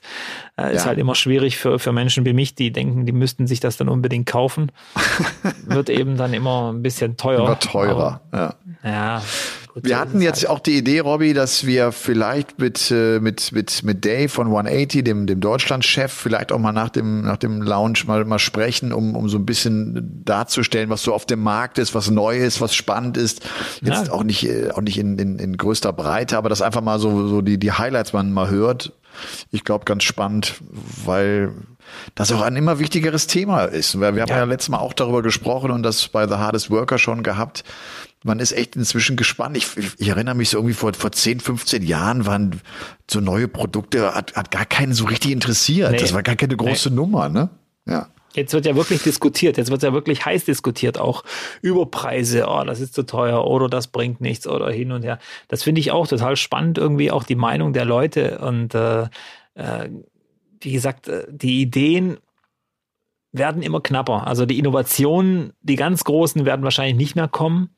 Äh, 0.56 0.74
Ist 0.74 0.82
Ja. 0.82 0.88
halt 0.88 0.98
immer 0.98 1.14
schwierig 1.14 1.56
für, 1.58 1.78
für 1.78 1.92
Menschen 1.92 2.24
wie 2.24 2.32
mich, 2.32 2.54
die 2.54 2.72
denken, 2.72 3.04
die 3.06 3.12
müssten 3.12 3.46
sich 3.46 3.60
das 3.60 3.76
dann 3.76 3.88
unbedingt 3.88 4.26
kaufen. 4.26 4.72
Wird 5.66 5.90
eben 5.90 6.16
dann 6.16 6.32
immer 6.32 6.72
ein 6.72 6.82
bisschen 6.82 7.16
teuer. 7.16 7.40
Immer 7.44 7.58
teurer. 7.58 8.20
Ja. 8.32 8.54
Aber, 8.82 8.90
ja. 8.90 9.20
so 9.20 9.65
Wir 9.82 9.98
hatten 9.98 10.22
jetzt 10.22 10.48
auch 10.48 10.58
die 10.58 10.78
Idee, 10.78 11.00
Robby, 11.00 11.34
dass 11.34 11.66
wir 11.66 11.92
vielleicht 11.92 12.58
mit, 12.58 12.90
äh, 12.90 13.20
mit, 13.20 13.52
mit, 13.52 13.82
mit 13.82 14.04
Dave 14.06 14.28
von 14.30 14.46
180, 14.46 15.04
dem, 15.04 15.26
dem 15.26 15.40
Deutschlandchef, 15.40 16.10
vielleicht 16.12 16.50
auch 16.50 16.58
mal 16.58 16.72
nach 16.72 16.88
dem, 16.88 17.22
nach 17.22 17.36
dem 17.36 17.60
Lounge 17.60 17.98
mal, 18.06 18.24
mal 18.24 18.38
sprechen, 18.38 18.92
um, 18.92 19.14
um 19.14 19.28
so 19.28 19.36
ein 19.36 19.44
bisschen 19.44 20.22
darzustellen, 20.24 20.88
was 20.88 21.02
so 21.02 21.12
auf 21.12 21.26
dem 21.26 21.42
Markt 21.42 21.78
ist, 21.78 21.94
was 21.94 22.10
neu 22.10 22.38
ist, 22.38 22.60
was 22.62 22.74
spannend 22.74 23.16
ist. 23.18 23.42
Jetzt 23.82 24.06
Ja. 24.06 24.12
auch 24.12 24.24
nicht, 24.24 24.44
äh, 24.48 24.70
auch 24.70 24.80
nicht 24.80 24.98
in, 24.98 25.18
in, 25.18 25.38
in 25.38 25.56
größter 25.58 25.92
Breite, 25.92 26.38
aber 26.38 26.48
dass 26.48 26.62
einfach 26.62 26.80
mal 26.82 26.98
so, 26.98 27.28
so 27.28 27.42
die, 27.42 27.58
die 27.58 27.72
Highlights 27.72 28.14
man 28.14 28.32
mal 28.32 28.48
hört. 28.48 28.92
Ich 29.50 29.64
glaube, 29.64 29.84
ganz 29.84 30.04
spannend, 30.04 30.54
weil 31.04 31.52
das 32.14 32.32
auch 32.32 32.42
ein 32.42 32.56
immer 32.56 32.78
wichtigeres 32.78 33.26
Thema 33.26 33.64
ist. 33.64 33.98
Wir, 34.00 34.14
wir 34.14 34.22
haben 34.22 34.28
ja. 34.30 34.38
Ja. 34.38 34.44
letztes 34.44 34.68
Mal 34.70 34.78
auch 34.78 34.92
darüber 34.92 35.22
gesprochen 35.22 35.70
und 35.70 35.82
das 35.82 36.08
bei 36.08 36.26
The 36.26 36.34
Hardest 36.34 36.70
Worker 36.70 36.98
schon 36.98 37.22
gehabt. 37.22 37.64
Man 38.24 38.40
ist 38.40 38.52
echt 38.52 38.76
inzwischen 38.76 39.16
gespannt. 39.16 39.56
Ich, 39.56 39.76
ich, 39.76 39.92
ich 39.98 40.08
erinnere 40.08 40.34
mich 40.34 40.48
so 40.50 40.58
irgendwie 40.58 40.74
vor, 40.74 40.92
vor 40.94 41.12
10, 41.12 41.40
15 41.40 41.82
Jahren 41.82 42.26
waren 42.26 42.60
so 43.08 43.20
neue 43.20 43.46
Produkte, 43.46 44.14
hat, 44.14 44.34
hat 44.34 44.50
gar 44.50 44.66
keinen 44.66 44.94
so 44.94 45.04
richtig 45.04 45.30
interessiert. 45.30 45.92
Nee. 45.92 45.98
Das 45.98 46.12
war 46.12 46.22
gar 46.22 46.36
keine 46.36 46.56
große 46.56 46.90
Nummer, 46.90 47.28
ne? 47.28 47.50
Ja. 47.86 48.08
Jetzt 48.36 48.52
wird 48.52 48.66
ja 48.66 48.76
wirklich 48.76 49.02
diskutiert, 49.02 49.56
jetzt 49.56 49.70
wird 49.70 49.82
ja 49.82 49.94
wirklich 49.94 50.26
heiß 50.26 50.44
diskutiert, 50.44 50.98
auch 50.98 51.24
über 51.62 51.86
Preise, 51.86 52.46
oh, 52.48 52.64
das 52.64 52.80
ist 52.80 52.92
zu 52.92 53.04
teuer 53.04 53.46
oder 53.46 53.68
das 53.68 53.86
bringt 53.86 54.20
nichts 54.20 54.46
oder 54.46 54.70
hin 54.70 54.92
und 54.92 55.04
her. 55.04 55.18
Das 55.48 55.62
finde 55.62 55.80
ich 55.80 55.90
auch 55.90 56.06
total 56.06 56.36
spannend, 56.36 56.76
irgendwie 56.76 57.10
auch 57.10 57.24
die 57.24 57.34
Meinung 57.34 57.72
der 57.72 57.86
Leute 57.86 58.38
und 58.40 58.74
äh, 58.74 59.04
äh, 59.54 59.88
wie 60.60 60.72
gesagt, 60.72 61.08
äh, 61.08 61.24
die 61.30 61.62
Ideen 61.62 62.18
werden 63.32 63.62
immer 63.62 63.80
knapper. 63.80 64.26
Also 64.26 64.46
die 64.46 64.58
Innovationen, 64.58 65.52
die 65.62 65.76
ganz 65.76 66.04
großen 66.04 66.44
werden 66.44 66.62
wahrscheinlich 66.62 66.96
nicht 66.96 67.16
mehr 67.16 67.28
kommen. 67.28 67.70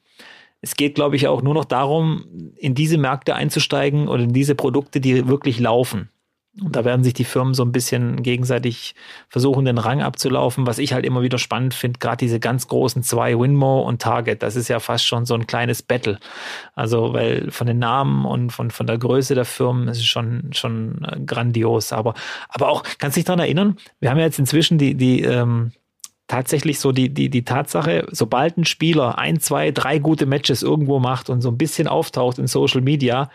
Es 0.61 0.77
geht, 0.77 0.95
glaube 0.95 1.17
ich, 1.17 1.29
auch 1.29 1.43
nur 1.43 1.55
noch 1.55 1.65
darum, 1.65 2.53
in 2.57 2.75
diese 2.75 2.99
Märkte 2.99 3.35
einzusteigen 3.35 4.09
oder 4.09 4.25
in 4.25 4.33
diese 4.33 4.55
Produkte, 4.55 5.01
die 5.01 5.29
wirklich 5.29 5.61
laufen. 5.61 6.11
Und 6.61 6.75
da 6.75 6.85
werden 6.85 7.05
sich 7.05 7.15
die 7.15 7.25
Firmen 7.25 7.55
so 7.55 7.63
ein 7.63 7.73
bisschen 7.73 8.23
gegenseitig 8.23 8.95
versuchen, 9.29 9.65
den 9.65 9.79
Rang 9.79 10.03
abzulaufen, 10.03 10.67
was 10.67 10.79
ich 10.79 10.93
halt 10.93 11.07
immer 11.07 11.23
wieder 11.23 11.39
spannend 11.39 11.73
finde, 11.73 11.99
gerade 12.01 12.17
diese 12.17 12.41
ganz 12.41 12.67
großen 12.67 13.03
zwei, 13.03 13.39
Winmo 13.39 13.83
und 13.83 14.03
Target, 14.03 14.43
das 14.43 14.57
ist 14.57 14.69
ja 14.69 14.81
fast 14.81 15.07
schon 15.07 15.25
so 15.25 15.35
ein 15.35 15.47
kleines 15.47 15.83
Battle. 15.83 16.19
Also, 16.75 17.13
weil 17.13 17.51
von 17.51 17.67
den 17.67 17.79
Namen 17.79 18.25
und 18.25 18.51
von, 18.51 18.71
von 18.71 18.87
der 18.87 18.99
Größe 18.99 19.35
der 19.35 19.45
Firmen 19.45 19.89
ist 19.89 19.99
es 19.99 20.07
schon, 20.07 20.51
schon 20.53 21.05
äh, 21.05 21.21
grandios. 21.21 21.93
Aber, 21.93 22.15
aber 22.49 22.69
auch, 22.71 22.83
kannst 22.99 23.17
du 23.17 23.21
dich 23.21 23.27
daran 23.27 23.41
erinnern, 23.41 23.77
wir 24.01 24.11
haben 24.11 24.19
ja 24.19 24.25
jetzt 24.25 24.39
inzwischen 24.39 24.79
die, 24.79 24.95
die, 24.95 25.23
ähm, 25.23 25.73
tatsächlich 26.29 26.79
so 26.79 26.93
die, 26.93 27.13
die, 27.13 27.31
die 27.31 27.45
Tatsache, 27.45 28.07
sobald 28.11 28.59
ein 28.59 28.67
Spieler 28.67 29.19
ein, 29.19 29.41
zwei, 29.41 29.71
drei 29.73 29.99
gute 29.99 30.27
Matches 30.27 30.63
irgendwo 30.63 31.01
macht 31.01 31.31
und 31.31 31.41
so 31.41 31.51
ein 31.51 31.59
bisschen 31.59 31.89
auftaucht 31.89 32.39
in 32.39 32.47
Social 32.47 32.83
Media, 32.83 33.31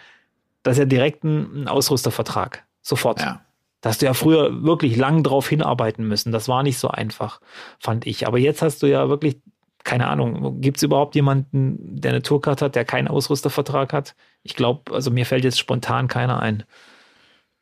dass 0.62 0.78
er 0.78 0.86
direkt 0.86 1.26
einen 1.26 1.68
Ausrüstervertrag. 1.68 2.64
Sofort. 2.82 3.20
Ja. 3.20 3.42
Da 3.82 3.90
hast 3.90 4.02
du 4.02 4.06
ja 4.06 4.14
früher 4.14 4.64
wirklich 4.64 4.96
lang 4.96 5.24
drauf 5.24 5.50
hinarbeiten 5.50 6.08
müssen. 6.08 6.32
Das 6.32 6.48
war 6.48 6.64
nicht 6.64 6.78
so 6.78 6.88
einfach, 6.88 7.42
fand 7.80 8.08
ich. 8.08 8.28
Aber 8.28 8.38
jetzt 8.38 8.62
hast 8.62 8.82
du 8.82 8.88
ja 8.88 9.10
wirklich, 9.10 9.38
keine 9.84 10.08
Ahnung, 10.08 10.62
gibt 10.62 10.78
es 10.78 10.84
überhaupt 10.84 11.16
jemanden, 11.16 11.78
der 12.00 12.12
eine 12.12 12.22
Tourcard 12.22 12.62
hat, 12.62 12.76
der 12.76 12.86
keinen 12.86 13.10
Ausrüstervertrag 13.10 13.92
hat? 13.92 14.16
Ich 14.44 14.56
glaube, 14.56 14.94
also 14.94 15.12
mir 15.12 15.26
fällt 15.26 15.44
jetzt 15.44 15.60
spontan 15.60 16.08
keiner 16.08 16.40
ein. 16.40 16.64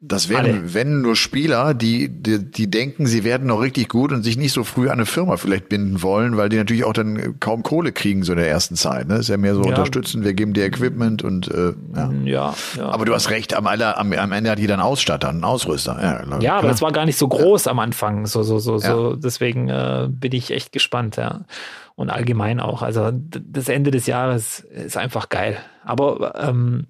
Das 0.03 0.29
wären, 0.29 0.45
Alle. 0.45 0.73
wenn 0.73 1.01
nur 1.01 1.15
Spieler, 1.15 1.75
die, 1.75 2.09
die, 2.09 2.39
die 2.49 2.71
denken, 2.71 3.05
sie 3.05 3.23
werden 3.23 3.45
noch 3.45 3.61
richtig 3.61 3.87
gut 3.87 4.11
und 4.11 4.23
sich 4.23 4.35
nicht 4.35 4.51
so 4.51 4.63
früh 4.63 4.87
an 4.87 4.93
eine 4.93 5.05
Firma 5.05 5.37
vielleicht 5.37 5.69
binden 5.69 6.01
wollen, 6.01 6.37
weil 6.37 6.49
die 6.49 6.57
natürlich 6.57 6.85
auch 6.85 6.93
dann 6.93 7.39
kaum 7.39 7.61
Kohle 7.61 7.91
kriegen 7.91 8.23
so 8.23 8.31
in 8.31 8.39
der 8.39 8.49
ersten 8.49 8.75
Zeit. 8.75 9.07
Ne? 9.07 9.17
Ist 9.17 9.29
ja 9.29 9.37
mehr 9.37 9.53
so 9.53 9.61
Ja. 9.61 9.67
unterstützen, 9.69 10.23
wir 10.23 10.33
geben 10.33 10.53
dir 10.53 10.65
Equipment 10.65 11.23
und 11.23 11.49
äh, 11.49 11.73
ja. 11.95 12.11
Ja, 12.23 12.53
ja. 12.77 12.85
Aber 12.89 13.05
du 13.05 13.13
hast 13.13 13.29
recht, 13.29 13.53
am, 13.53 13.67
Ende- 13.67 13.95
am, 13.95 14.11
am 14.11 14.31
Ende 14.31 14.49
hat 14.49 14.57
jeder 14.57 14.73
einen 14.73 14.81
Ausstatter, 14.81 15.29
einen 15.29 15.43
Ausrüster. 15.43 15.95
Ja. 16.01 16.39
Ja, 16.39 16.53
aber 16.53 16.61
Klar. 16.61 16.71
das 16.71 16.81
war 16.81 16.91
gar 16.91 17.05
nicht 17.05 17.19
so 17.19 17.27
groß 17.27 17.67
am 17.67 17.77
Anfang. 17.77 18.25
So, 18.25 18.41
so, 18.41 18.57
so, 18.57 18.79
Ja. 18.79 18.91
so. 18.95 19.15
Deswegen 19.15 19.69
äh, 19.69 20.07
bin 20.09 20.31
ich 20.31 20.49
echt 20.49 20.71
gespannt, 20.71 21.17
ja. 21.17 21.45
Und 21.93 22.09
allgemein 22.09 22.59
auch. 22.59 22.81
Also 22.81 23.11
das 23.13 23.69
Ende 23.69 23.91
des 23.91 24.07
Jahres 24.07 24.61
ist 24.61 24.97
einfach 24.97 25.29
geil. 25.29 25.57
Aber 25.83 26.33
ähm, 26.43 26.87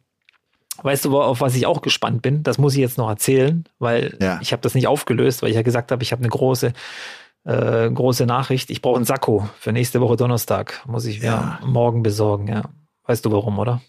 Weißt 0.84 1.06
du, 1.06 1.22
auf 1.22 1.42
was 1.42 1.56
ich 1.56 1.66
auch 1.66 1.82
gespannt 1.82 2.22
bin? 2.22 2.44
Das 2.44 2.58
muss 2.58 2.74
ich 2.74 2.80
jetzt 2.80 2.98
noch 2.98 3.10
erzählen, 3.10 3.66
weil 3.80 4.18
Ja. 4.22 4.40
ich 4.42 4.52
habe 4.52 4.62
das 4.62 4.74
nicht 4.74 4.88
aufgelöst, 4.88 5.42
weil 5.42 5.50
ich 5.50 5.56
ja 5.56 5.62
gesagt 5.62 5.92
habe, 5.92 6.02
ich 6.04 6.12
habe 6.12 6.22
eine 6.22 6.30
große, 6.30 6.74
äh, 7.46 7.90
große 7.90 8.26
Nachricht. 8.26 8.70
Ich 8.70 8.82
brauche 8.82 8.96
einen 8.98 9.06
Sakko 9.06 9.50
für 9.60 9.72
nächste 9.72 10.02
Woche 10.02 10.16
Donnerstag. 10.18 10.82
Muss 10.86 11.06
ich 11.06 11.20
mir 11.22 11.26
Ja. 11.28 11.60
morgen 11.66 12.04
besorgen, 12.04 12.48
ja. 12.48 12.64
Weißt 13.06 13.26
du 13.26 13.32
warum, 13.32 13.60
oder? 13.60 13.82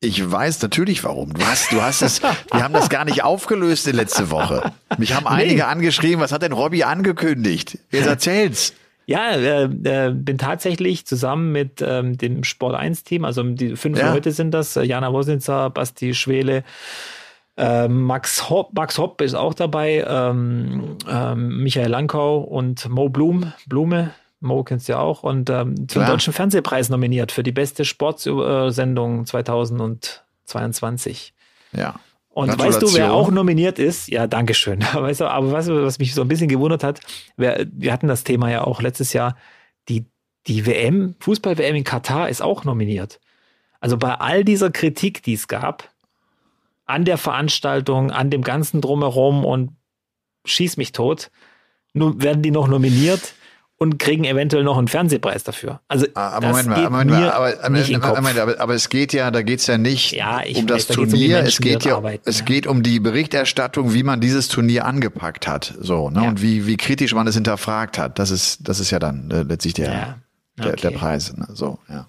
Ich 0.00 0.30
weiß 0.30 0.60
natürlich 0.60 1.02
warum. 1.02 1.32
Du 1.32 1.46
hast, 1.46 1.72
du 1.72 1.80
hast 1.80 2.02
es, 2.02 2.20
wir 2.22 2.62
haben 2.62 2.74
das 2.74 2.90
gar 2.90 3.06
nicht 3.06 3.24
aufgelöst 3.24 3.88
in 3.88 3.96
letzte 3.96 4.30
Woche. 4.30 4.72
Mich 4.98 5.14
haben 5.14 5.26
einige 5.26 5.66
angeschrieben, 5.66 6.20
was 6.20 6.30
hat 6.30 6.42
denn 6.42 6.52
Robby 6.52 6.82
angekündigt? 6.84 7.78
Jetzt 7.90 8.06
erzähl's. 8.06 8.74
Ja, 9.06 9.32
äh, 9.32 9.64
äh, 9.64 10.10
bin 10.12 10.38
tatsächlich 10.38 11.06
zusammen 11.06 11.52
mit 11.52 11.82
ähm, 11.86 12.16
dem 12.16 12.42
Sport 12.44 12.74
1 12.74 13.04
Team, 13.04 13.24
also 13.24 13.42
die 13.42 13.76
fünf 13.76 13.98
Ja. 13.98 14.14
Leute 14.14 14.32
sind 14.32 14.52
das, 14.52 14.76
äh, 14.76 14.82
Jana 14.82 15.12
Wosnitzer, 15.12 15.68
Basti 15.70 16.14
Schwele, 16.14 16.64
äh, 17.56 17.86
Max 17.88 18.48
Hopp, 18.48 18.72
Max 18.74 18.96
Hopp 18.98 19.20
ist 19.20 19.34
auch 19.34 19.54
dabei, 19.54 20.04
ähm, 20.08 20.96
ähm, 21.08 21.62
Michael 21.62 21.90
Lankau 21.90 22.38
und 22.38 22.88
Mo 22.88 23.08
Blum, 23.10 23.52
Blume, 23.66 24.10
Mo 24.40 24.62
kennst 24.64 24.88
du 24.88 24.92
ja 24.92 25.00
auch, 25.00 25.22
und 25.22 25.50
ähm, 25.50 25.76
zum 25.88 26.02
Klar. 26.02 26.12
Deutschen 26.12 26.32
Fernsehpreis 26.32 26.88
nominiert 26.88 27.30
für 27.32 27.42
die 27.42 27.52
beste 27.52 27.84
Sportsendung 27.84 29.26
2022. 29.26 31.34
Ja. 31.72 31.94
Und 32.34 32.58
weißt 32.58 32.82
du, 32.82 32.92
wer 32.94 33.12
auch 33.12 33.30
nominiert 33.30 33.78
ist? 33.78 34.08
Ja, 34.08 34.26
danke 34.26 34.54
schön. 34.54 34.80
Weißt 34.92 35.20
du, 35.20 35.26
aber 35.26 35.52
weißt 35.52 35.68
du, 35.68 35.84
was 35.84 36.00
mich 36.00 36.14
so 36.14 36.22
ein 36.22 36.26
bisschen 36.26 36.48
gewundert 36.48 36.82
hat? 36.82 36.98
Wir, 37.36 37.64
wir 37.70 37.92
hatten 37.92 38.08
das 38.08 38.24
Thema 38.24 38.50
ja 38.50 38.64
auch 38.64 38.82
letztes 38.82 39.12
Jahr. 39.12 39.36
Die, 39.88 40.06
die 40.48 40.66
WM, 40.66 41.14
Fußball-WM 41.20 41.76
in 41.76 41.84
Katar 41.84 42.28
ist 42.28 42.42
auch 42.42 42.64
nominiert. 42.64 43.20
Also 43.78 43.96
bei 43.96 44.16
all 44.16 44.44
dieser 44.44 44.72
Kritik, 44.72 45.22
die 45.22 45.34
es 45.34 45.46
gab, 45.46 45.90
an 46.86 47.04
der 47.04 47.18
Veranstaltung, 47.18 48.10
an 48.10 48.30
dem 48.30 48.42
ganzen 48.42 48.80
Drumherum 48.80 49.44
und 49.44 49.76
schieß 50.44 50.76
mich 50.76 50.90
tot, 50.90 51.30
nun 51.92 52.20
werden 52.20 52.42
die 52.42 52.50
noch 52.50 52.66
nominiert 52.66 53.34
und 53.76 53.98
kriegen 53.98 54.24
eventuell 54.24 54.62
noch 54.64 54.78
einen 54.78 54.88
Fernsehpreis 54.88 55.42
dafür. 55.44 55.80
Also 55.88 56.06
Ah, 56.14 56.28
Aber 56.36 56.48
das 56.48 56.50
Moment 56.66 56.90
mal, 56.92 57.04
geht 57.04 57.12
mir 57.12 57.34
aber, 57.34 57.54
aber, 57.60 57.70
nicht 57.70 57.88
in 57.88 57.94
den 57.94 58.02
Kopf. 58.02 58.16
Moment, 58.16 58.38
aber, 58.38 58.60
aber 58.60 58.74
es 58.74 58.88
geht 58.88 59.12
ja, 59.12 59.30
da 59.30 59.42
geht's 59.42 59.66
ja 59.66 59.78
nicht 59.78 60.12
Ja, 60.12 60.40
um 60.54 60.66
das 60.66 60.76
weiß, 60.76 60.86
da 60.88 60.94
Turnier, 60.94 61.38
es 61.40 61.58
geht 61.58 61.84
ja, 61.84 61.96
arbeiten, 61.96 62.22
es 62.28 62.38
ja. 62.40 62.44
geht 62.44 62.66
um 62.66 62.82
die 62.82 63.00
Berichterstattung, 63.00 63.92
wie 63.92 64.02
man 64.04 64.20
dieses 64.20 64.48
Turnier 64.48 64.84
angepackt 64.84 65.48
hat, 65.48 65.74
so, 65.80 66.08
ne, 66.10 66.22
Ja. 66.22 66.28
und 66.28 66.40
wie, 66.40 66.66
wie 66.66 66.76
kritisch 66.76 67.14
man 67.14 67.26
es 67.26 67.34
hinterfragt 67.34 67.98
hat. 67.98 68.18
Das 68.18 68.30
ist, 68.30 68.68
das 68.68 68.78
ist 68.80 68.90
ja 68.90 68.98
dann 69.00 69.30
äh, 69.30 69.42
letztlich 69.42 69.74
der, 69.74 69.92
Ja, 69.92 70.18
der, 70.58 70.76
der 70.76 70.90
okay. 70.90 70.98
Preis, 70.98 71.36
ne, 71.36 71.48
so, 71.52 71.78
ja. 71.88 72.06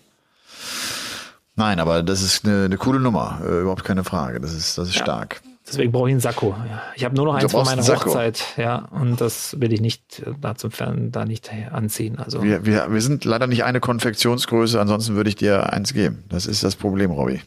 Nein, 1.55 1.79
aber 1.79 2.03
das 2.03 2.21
ist 2.21 2.45
eine, 2.45 2.65
eine 2.65 2.77
coole 2.77 2.99
Nummer, 2.99 3.41
äh, 3.43 3.61
überhaupt 3.61 3.83
keine 3.85 4.03
Frage. 4.03 4.39
Das 4.41 4.53
ist, 4.53 4.77
das 4.77 4.89
ist 4.89 4.95
stark. 4.95 5.41
Deswegen 5.67 5.91
brauche 5.91 6.09
ich 6.09 6.13
einen 6.13 6.19
Sakko. 6.21 6.55
Ich 6.95 7.03
habe 7.05 7.15
nur 7.15 7.25
noch 7.25 7.33
eins 7.33 7.51
von 7.51 7.65
meiner. 7.65 7.81
Hochzeit, 7.81 8.43
ja, 8.55 8.85
und 8.91 9.19
das 9.19 9.59
will 9.59 9.73
ich 9.73 9.81
nicht 9.81 10.19
äh, 10.19 10.33
da 10.39 10.55
zum 10.55 10.71
Fern 10.71 11.11
da 11.11 11.25
nicht 11.25 11.51
anziehen. 11.71 12.19
Also 12.19 12.43
Wir, 12.43 12.65
wir, 12.65 12.91
wir 12.91 13.01
sind 13.01 13.25
leider 13.25 13.47
nicht 13.47 13.63
eine 13.63 13.79
Konfektionsgröße, 13.79 14.79
ansonsten 14.79 15.15
würde 15.15 15.29
ich 15.29 15.35
dir 15.35 15.73
eins 15.73 15.93
geben. 15.93 16.23
Das 16.29 16.45
ist 16.45 16.63
das 16.63 16.75
Problem, 16.75 17.09
Robby. 17.11 17.41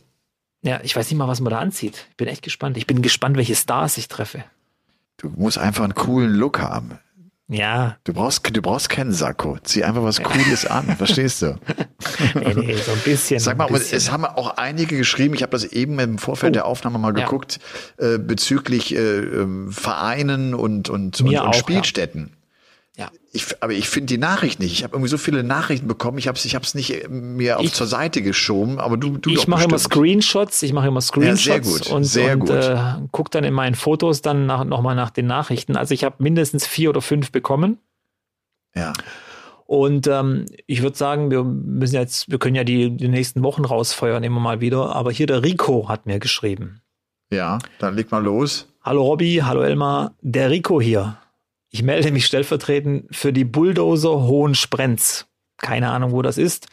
ja, 0.62 0.81
ich 0.83 0.97
weiß 0.97 1.09
nicht 1.11 1.19
mal, 1.19 1.29
was 1.29 1.41
man 1.41 1.53
da 1.53 1.59
anzieht. 1.61 2.07
Ich 2.11 2.16
bin 2.16 2.27
echt 2.27 2.43
gespannt. 2.43 2.77
Ich 2.77 2.87
bin 2.89 3.03
gespannt, 3.03 3.37
welche 3.37 3.55
Stars 3.55 3.97
ich 3.99 4.09
treffe. 4.09 4.43
Du 5.16 5.29
musst 5.37 5.59
einfach 5.59 5.85
einen 5.85 5.95
coolen 5.95 6.33
Look 6.35 6.61
haben. 6.61 6.99
Ja, 7.51 7.96
Du 8.05 8.12
brauchst, 8.12 8.55
du 8.55 8.61
brauchst 8.61 8.90
keinen 8.90 9.12
Sakko. 9.12 9.57
Zieh 9.62 9.82
einfach 9.82 10.03
was 10.03 10.22
Cooles 10.22 10.66
an, 10.66 10.84
verstehst 10.99 11.40
du? 11.40 11.59
nee, 12.34 12.55
nee, 12.55 12.76
so 12.76 12.92
ein 12.92 12.99
bisschen. 13.05 13.40
Sag 13.40 13.57
mal, 13.57 13.68
bisschen. 13.68 13.96
es 13.96 14.12
haben 14.12 14.26
auch 14.26 14.59
einige 14.59 14.99
geschrieben, 14.99 15.32
ich 15.34 15.42
habe 15.42 15.53
das 15.53 15.64
eben 15.64 15.99
im 15.99 16.18
Vorfeld 16.18 16.51
Oh. 16.51 16.53
der 16.53 16.66
Aufnahme 16.66 16.99
mal 16.99 17.16
Ja. 17.18 17.24
geguckt, 17.24 17.59
äh, 17.96 18.18
bezüglich 18.18 18.94
äh, 18.94 18.99
ähm, 18.99 19.72
Vereinen 19.72 20.53
und, 20.55 20.90
und, 20.90 21.20
und, 21.20 21.26
Mir 21.30 21.42
und 21.42 21.49
auch, 21.49 21.55
Spielstätten. 21.55 22.30
Ja. 22.32 22.38
Ich, 23.32 23.62
aber 23.62 23.72
ich 23.72 23.88
finde 23.88 24.07
die 24.07 24.18
Nachricht 24.18 24.59
nicht. 24.59 24.72
Ich 24.72 24.82
habe 24.82 24.94
irgendwie 24.96 25.11
so 25.11 25.18
viele 25.18 25.44
Nachrichten 25.44 25.86
bekommen, 25.86 26.18
ich 26.18 26.26
habe 26.26 26.36
es 26.36 26.44
ich 26.44 26.55
hab's 26.55 26.74
nicht 26.74 27.05
äh, 27.05 27.09
mir 27.09 27.59
auf 27.59 27.64
Ich- 27.64 27.74
zur 27.74 27.86
Seite 27.86 28.22
geschoben, 28.22 28.80
aber 28.80 28.96
du, 28.96 29.18
du 29.18 29.30
ich 29.30 29.46
mache 29.46 29.64
immer. 29.64 29.78
Screenshots, 29.78 30.62
ich 30.62 30.72
mache 30.72 30.88
immer 30.88 31.01
Screenshots 31.01 31.44
sehr 31.44 31.61
gut, 31.61 31.86
und, 31.92 32.05
sehr 32.05 32.32
und 32.32 32.40
gut. 32.40 32.51
Äh, 32.51 32.78
gucke 33.12 33.30
dann 33.30 33.44
in 33.44 33.55
meinen 33.55 33.74
Fotos 33.76 34.22
dann 34.22 34.46
nach, 34.46 34.64
nochmal 34.64 34.96
nach 34.96 35.11
den 35.11 35.26
Nachrichten. 35.26 35.76
Also 35.76 35.94
ich 35.94 36.03
habe 36.05 36.16
mindestens 36.18 36.66
vier 36.66 36.90
oder 36.90 37.01
fünf 37.03 37.30
bekommen. 37.30 37.78
Ja. 38.74 38.92
Und 39.66 40.07
ähm, 40.07 40.46
ich 40.66 40.82
würde 40.82 40.96
sagen, 40.96 41.30
wir 41.30 41.44
müssen 41.44 41.94
jetzt, 41.94 42.30
wir 42.30 42.38
können 42.38 42.57
ja 42.57 42.64
die, 42.64 42.96
die 42.96 43.09
nächsten 43.09 43.42
Wochen 43.42 43.64
rausfeuern 43.66 44.24
immer 44.24 44.40
mal 44.40 44.61
wieder. 44.62 44.96
Aber 44.96 45.12
hier 45.12 45.26
der 45.26 45.42
Rico 45.44 45.88
hat 45.88 46.07
mir 46.07 46.18
geschrieben. 46.18 46.80
ja, 47.30 47.59
dann 47.78 47.94
leg 47.94 48.11
mal 48.11 48.24
los. 48.24 48.66
Hallo 48.82 49.03
Robby, 49.03 49.42
hallo 49.44 49.61
Elmar, 49.61 50.14
der 50.22 50.49
Rico 50.51 50.80
hier. 50.80 51.18
Ich 51.71 51.83
melde 51.83 52.11
mich 52.11 52.27
stellvertretend 52.27 53.14
für 53.14 53.33
die 53.33 53.45
Bulldozer 53.45 54.23
Hohensprenz. 54.23 55.27
Keine 55.59 55.91
Ahnung, 55.91 56.12
wo 56.12 56.23
das 56.23 56.39
ist. 56.39 56.69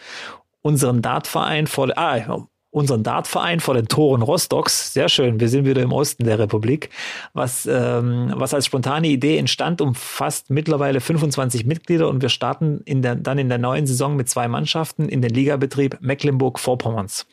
Unseren 0.61 1.01
Dartverein 1.01 1.67
vor, 1.67 1.89
ah, 1.97 2.47
unseren 2.71 3.03
Dartverein 3.03 3.59
vor 3.59 3.73
den 3.73 3.87
Toren 3.87 4.21
Rostocks. 4.21 4.93
Sehr 4.93 5.09
schön, 5.09 5.39
wir 5.39 5.49
sind 5.49 5.65
wieder 5.65 5.81
im 5.81 5.91
Osten 5.91 6.23
der 6.23 6.39
Republik. 6.39 6.89
Was, 7.33 7.65
ähm, 7.65 8.33
was 8.35 8.53
als 8.53 8.65
spontane 8.65 9.07
Idee 9.07 9.37
entstand, 9.37 9.81
umfasst 9.81 10.49
mittlerweile 10.49 11.01
25 11.01 11.65
Mitglieder 11.65 12.07
und 12.09 12.21
wir 12.21 12.29
starten 12.29 12.81
in 12.85 13.01
der, 13.01 13.15
dann 13.15 13.37
in 13.37 13.49
der 13.49 13.57
neuen 13.57 13.87
Saison 13.87 14.15
mit 14.15 14.29
zwei 14.29 14.47
Mannschaften 14.47 15.09
in 15.09 15.21
den 15.21 15.31
Ligabetrieb 15.31 15.97
Mecklenburg-Vorpommerns. 16.01 17.27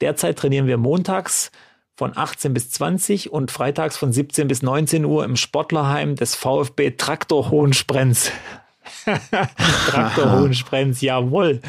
Derzeit 0.00 0.38
trainieren 0.38 0.66
wir 0.66 0.78
montags 0.78 1.52
von 1.94 2.16
18 2.16 2.54
bis 2.54 2.70
20 2.70 3.32
und 3.32 3.50
freitags 3.50 3.96
von 3.96 4.12
17 4.12 4.48
bis 4.48 4.62
19 4.62 5.04
Uhr 5.04 5.24
im 5.24 5.36
Sportlerheim 5.36 6.16
des 6.16 6.34
VfB 6.34 6.92
Traktor 6.92 7.50
Hohensprenz. 7.50 8.32
Traktor 9.88 10.32
Hohensprenz, 10.32 11.00
jawohl. 11.00 11.60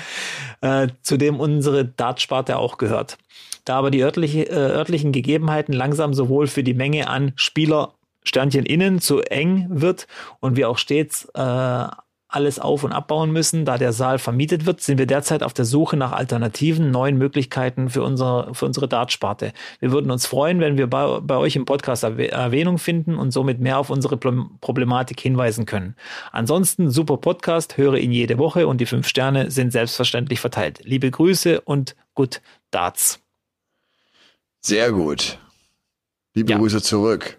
Äh, 0.61 0.87
zu 1.01 1.17
dem 1.17 1.39
unsere 1.39 1.85
Dartsparte 1.85 2.57
auch 2.57 2.77
gehört. 2.77 3.17
Da 3.65 3.77
aber 3.77 3.91
die 3.91 4.01
örtliche, 4.01 4.49
äh, 4.49 4.53
örtlichen 4.53 5.11
Gegebenheiten 5.11 5.73
langsam 5.73 6.13
sowohl 6.13 6.47
für 6.47 6.63
die 6.63 6.73
Menge 6.73 7.09
an 7.09 7.33
Spieler 7.35 7.93
Sternchen 8.23 8.65
innen 8.65 9.01
zu 9.01 9.21
eng 9.21 9.67
wird 9.69 10.07
und 10.39 10.55
wir 10.55 10.69
auch 10.69 10.77
stets 10.77 11.25
äh, 11.33 11.87
alles 12.33 12.59
auf- 12.59 12.83
und 12.83 12.91
abbauen 12.91 13.31
müssen, 13.31 13.63
da 13.65 13.77
der 13.77 13.93
Saal 13.93 14.19
vermietet 14.19 14.65
wird, 14.65 14.81
sind 14.81 14.97
wir 14.97 15.05
derzeit 15.05 15.43
auf 15.43 15.53
der 15.53 15.65
Suche 15.65 15.95
nach 15.97 16.11
alternativen, 16.11 16.89
neuen 16.91 17.17
Möglichkeiten 17.17 17.89
für 17.89 18.01
unsere, 18.03 18.53
für 18.55 18.65
unsere 18.65 18.87
Dartsparte. 18.87 19.53
Wir 19.79 19.91
würden 19.91 20.09
uns 20.09 20.25
freuen, 20.25 20.59
wenn 20.59 20.77
wir 20.77 20.87
bei, 20.87 21.19
bei 21.19 21.37
euch 21.37 21.55
im 21.55 21.65
Podcast 21.65 22.03
Erwäh- 22.03 22.29
Erwähnung 22.29 22.77
finden 22.79 23.15
und 23.17 23.31
somit 23.31 23.59
mehr 23.59 23.77
auf 23.77 23.89
unsere 23.89 24.17
Problematik 24.17 25.19
hinweisen 25.19 25.65
können. 25.65 25.95
Ansonsten 26.31 26.89
super 26.89 27.17
Podcast, 27.17 27.77
höre 27.77 27.97
ihn 27.97 28.11
jede 28.11 28.37
Woche 28.37 28.67
und 28.67 28.81
die 28.81 28.85
fünf 28.85 29.07
Sterne 29.07 29.51
sind 29.51 29.71
selbstverständlich 29.71 30.39
verteilt. 30.39 30.79
Liebe 30.83 31.11
Grüße 31.11 31.61
und 31.61 31.95
gut 32.15 32.41
Darts. 32.71 33.19
Sehr 34.61 34.91
gut. 34.91 35.37
Liebe 36.33 36.51
Ja. 36.51 36.57
Grüße 36.57 36.81
zurück. 36.81 37.37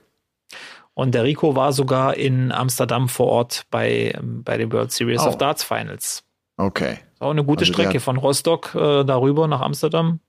Und 0.94 1.14
der 1.14 1.24
Rico 1.24 1.56
war 1.56 1.72
sogar 1.72 2.16
in 2.16 2.52
Amsterdam 2.52 3.08
vor 3.08 3.26
Ort 3.26 3.66
bei, 3.70 4.16
bei 4.22 4.56
den 4.56 4.72
World 4.72 4.92
Series 4.92 5.22
Oh. 5.22 5.28
of 5.28 5.38
Darts 5.38 5.64
Finals. 5.64 6.22
Okay. 6.56 6.98
Auch 7.18 7.30
eine 7.30 7.44
gute 7.44 7.62
Also 7.62 7.72
Strecke 7.72 7.94
hat- 7.94 8.02
von 8.02 8.16
Rostock 8.16 8.74
äh, 8.76 9.04
darüber 9.04 9.48
nach 9.48 9.60
Amsterdam. 9.60 10.20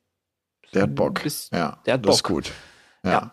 Der 0.73 0.83
hat 0.83 0.95
Bock. 0.95 1.21
Bis- 1.23 1.49
ja, 1.53 1.77
der 1.85 1.93
hat 1.95 2.05
das 2.05 2.15
ist 2.17 2.23
Bock. 2.23 2.31
gut. 2.31 2.51
Ja. 3.03 3.11
Ja. 3.11 3.31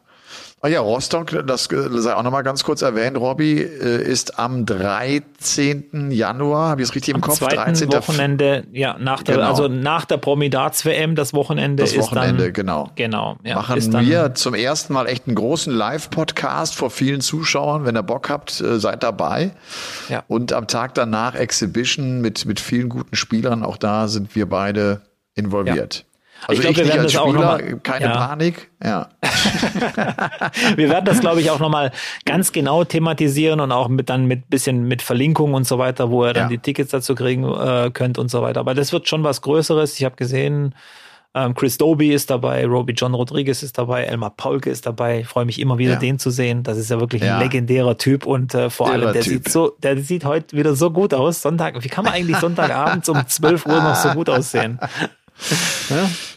Ah 0.65 0.69
ja, 0.69 0.81
Rostock, 0.81 1.45
das 1.45 1.67
äh, 1.73 1.89
sei 1.91 2.15
auch 2.15 2.23
nochmal 2.23 2.45
ganz 2.45 2.63
kurz 2.63 2.83
erwähnt, 2.83 3.17
Robby, 3.17 3.61
äh, 3.61 4.01
ist 4.01 4.39
am 4.39 4.65
13. 4.65 6.13
Januar, 6.13 6.69
habe 6.69 6.83
ich 6.83 6.89
es 6.89 6.95
richtig 6.95 7.15
im 7.15 7.17
Am 7.17 7.21
Kopf? 7.23 7.39
zweiten 7.39 7.57
13. 7.57 7.93
Wochenende, 7.93 8.65
ja, 8.71 8.97
nach 8.97 9.25
der, 9.25 9.39
Genau. 9.39 9.49
also 9.49 9.67
nach 9.67 10.05
der 10.05 10.19
Promidats 10.19 10.85
WM, 10.85 11.17
das 11.17 11.35
Wochenende 11.35 11.83
Das 11.83 11.93
ist 11.93 11.99
Wochenende, 11.99 12.45
dann, 12.45 12.53
genau. 12.53 12.91
genau, 12.95 13.39
ja, 13.43 13.57
Machen 13.57 13.93
wir 14.07 14.35
zum 14.35 14.55
ersten 14.55 14.93
Mal 14.93 15.09
echt 15.09 15.27
einen 15.27 15.35
großen 15.35 15.75
Live-Podcast 15.75 16.77
vor 16.77 16.91
vielen 16.91 17.23
Zuschauern. 17.23 17.85
Wenn 17.85 17.97
ihr 17.97 18.05
Bock 18.05 18.31
habt, 18.31 18.61
äh, 18.61 18.79
seid 18.79 19.03
dabei. 19.03 19.51
Ja. 20.09 20.23
Und 20.29 20.53
am 20.53 20.69
Tag 20.69 20.95
danach 20.95 21.35
Exhibition 21.35 22.21
mit, 22.21 22.47
mit 22.47 22.61
vielen 22.61 22.89
guten 22.89 23.17
Spielern. 23.17 23.65
Auch 23.65 23.79
da 23.79 24.07
sind 24.07 24.37
wir 24.37 24.49
beide 24.49 25.01
involviert. 25.35 26.05
Also 26.49 26.61
Ich 26.63 26.69
glaub, 26.69 26.77
wir 26.77 26.87
werden 26.89 27.01
als 27.03 27.13
das 27.13 27.21
auch 27.23 27.29
Spieler, 27.29 27.41
noch 27.41 27.59
mal- 27.71 27.81
keine 27.83 28.05
ja. 28.07 28.27
Panik. 28.27 28.71
Ja. 28.85 29.09
Wir 30.77 30.89
werden 30.91 31.05
das, 31.05 31.21
glaube 31.21 31.41
ich, 31.41 31.51
auch 31.51 31.59
nochmal 31.61 31.93
ganz 32.25 32.53
genau 32.53 32.85
thematisieren 32.85 33.61
und 33.61 33.71
auch 33.73 33.89
mit 33.89 34.09
dann 34.11 34.27
mit 34.27 34.49
bisschen 34.51 34.85
mit 34.89 35.03
Verlinkungen 35.03 35.55
und 35.55 35.67
so 35.67 35.79
weiter, 35.79 36.11
wo 36.11 36.25
ihr 36.27 36.33
dann 36.33 36.45
Ja. 36.45 36.49
die 36.49 36.59
Tickets 36.59 36.91
dazu 36.91 37.15
kriegen 37.15 37.45
äh, 37.45 37.91
könnt 37.93 38.19
und 38.19 38.31
so 38.31 38.43
weiter. 38.43 38.61
Aber 38.61 38.75
das 38.75 38.93
wird 38.93 39.09
schon 39.09 39.23
was 39.25 39.41
Größeres. 39.43 39.99
Ich 39.99 40.05
habe 40.05 40.17
gesehen, 40.17 40.75
ähm, 41.35 41.55
Chris 41.55 41.79
Doby 41.79 42.13
ist 42.13 42.29
dabei, 42.31 42.67
Roby 42.67 42.93
John 42.93 43.15
Rodriguez 43.15 43.63
ist 43.63 43.79
dabei, 43.79 44.05
Elmar 44.05 44.31
Paulke 44.37 44.69
ist 44.69 44.85
dabei. 44.85 45.21
Ich 45.21 45.29
freue 45.29 45.45
mich 45.47 45.61
immer 45.61 45.79
wieder, 45.79 45.93
Ja. 45.93 45.99
den 45.99 46.19
zu 46.19 46.31
sehen. 46.31 46.63
Das 46.63 46.77
ist 46.77 46.91
ja 46.91 47.01
wirklich 47.01 47.23
Ja. 47.23 47.37
ein 47.37 47.43
legendärer 47.43 47.97
Typ 47.97 48.27
und 48.27 48.55
äh, 48.55 48.69
vor 48.69 48.89
Irrer 48.89 48.95
allem, 49.07 49.13
der 49.15 49.23
Typ. 49.23 49.33
sieht 49.45 49.49
so, 49.49 49.73
der 49.83 49.97
sieht 49.99 50.25
heute 50.25 50.57
wieder 50.57 50.75
so 50.75 50.91
gut 50.91 51.15
aus. 51.15 51.41
Sonntag, 51.41 51.83
wie 51.83 51.89
kann 51.89 52.05
man 52.05 52.13
eigentlich 52.15 52.37
Sonntagabends 52.39 53.09
um 53.09 53.23
12 53.27 53.65
Uhr 53.67 53.81
noch 53.81 53.95
so 53.95 54.11
gut 54.11 54.29
aussehen? 54.29 54.79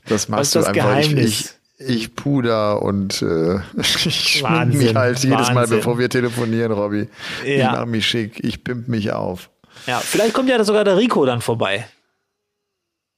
Das 0.07 0.29
machst 0.29 0.47
ist 0.47 0.55
du 0.55 0.59
das 0.59 0.67
einfach. 0.69 0.99
Ich, 0.99 1.09
Geheimnis? 1.09 1.55
ich, 1.77 1.87
ich 1.87 2.15
puder 2.15 2.81
und 2.81 3.21
äh, 3.21 3.59
ich 3.77 4.39
schmink 4.39 4.73
mich 4.73 4.95
halt 4.95 5.19
jedes 5.19 5.51
Mal, 5.51 5.67
bevor 5.67 5.97
wir 5.97 6.09
telefonieren, 6.09 6.71
Robby. 6.71 7.09
Ja. 7.45 7.53
Ich 7.53 7.63
mache 7.63 7.85
mich 7.85 8.07
schick, 8.07 8.43
ich 8.43 8.63
pimp 8.63 8.87
mich 8.87 9.11
auf. 9.11 9.49
Ja, 9.87 9.99
vielleicht 9.99 10.33
kommt 10.33 10.49
ja 10.49 10.63
sogar 10.63 10.83
der 10.83 10.97
Rico 10.97 11.25
dann 11.25 11.41
vorbei. 11.41 11.87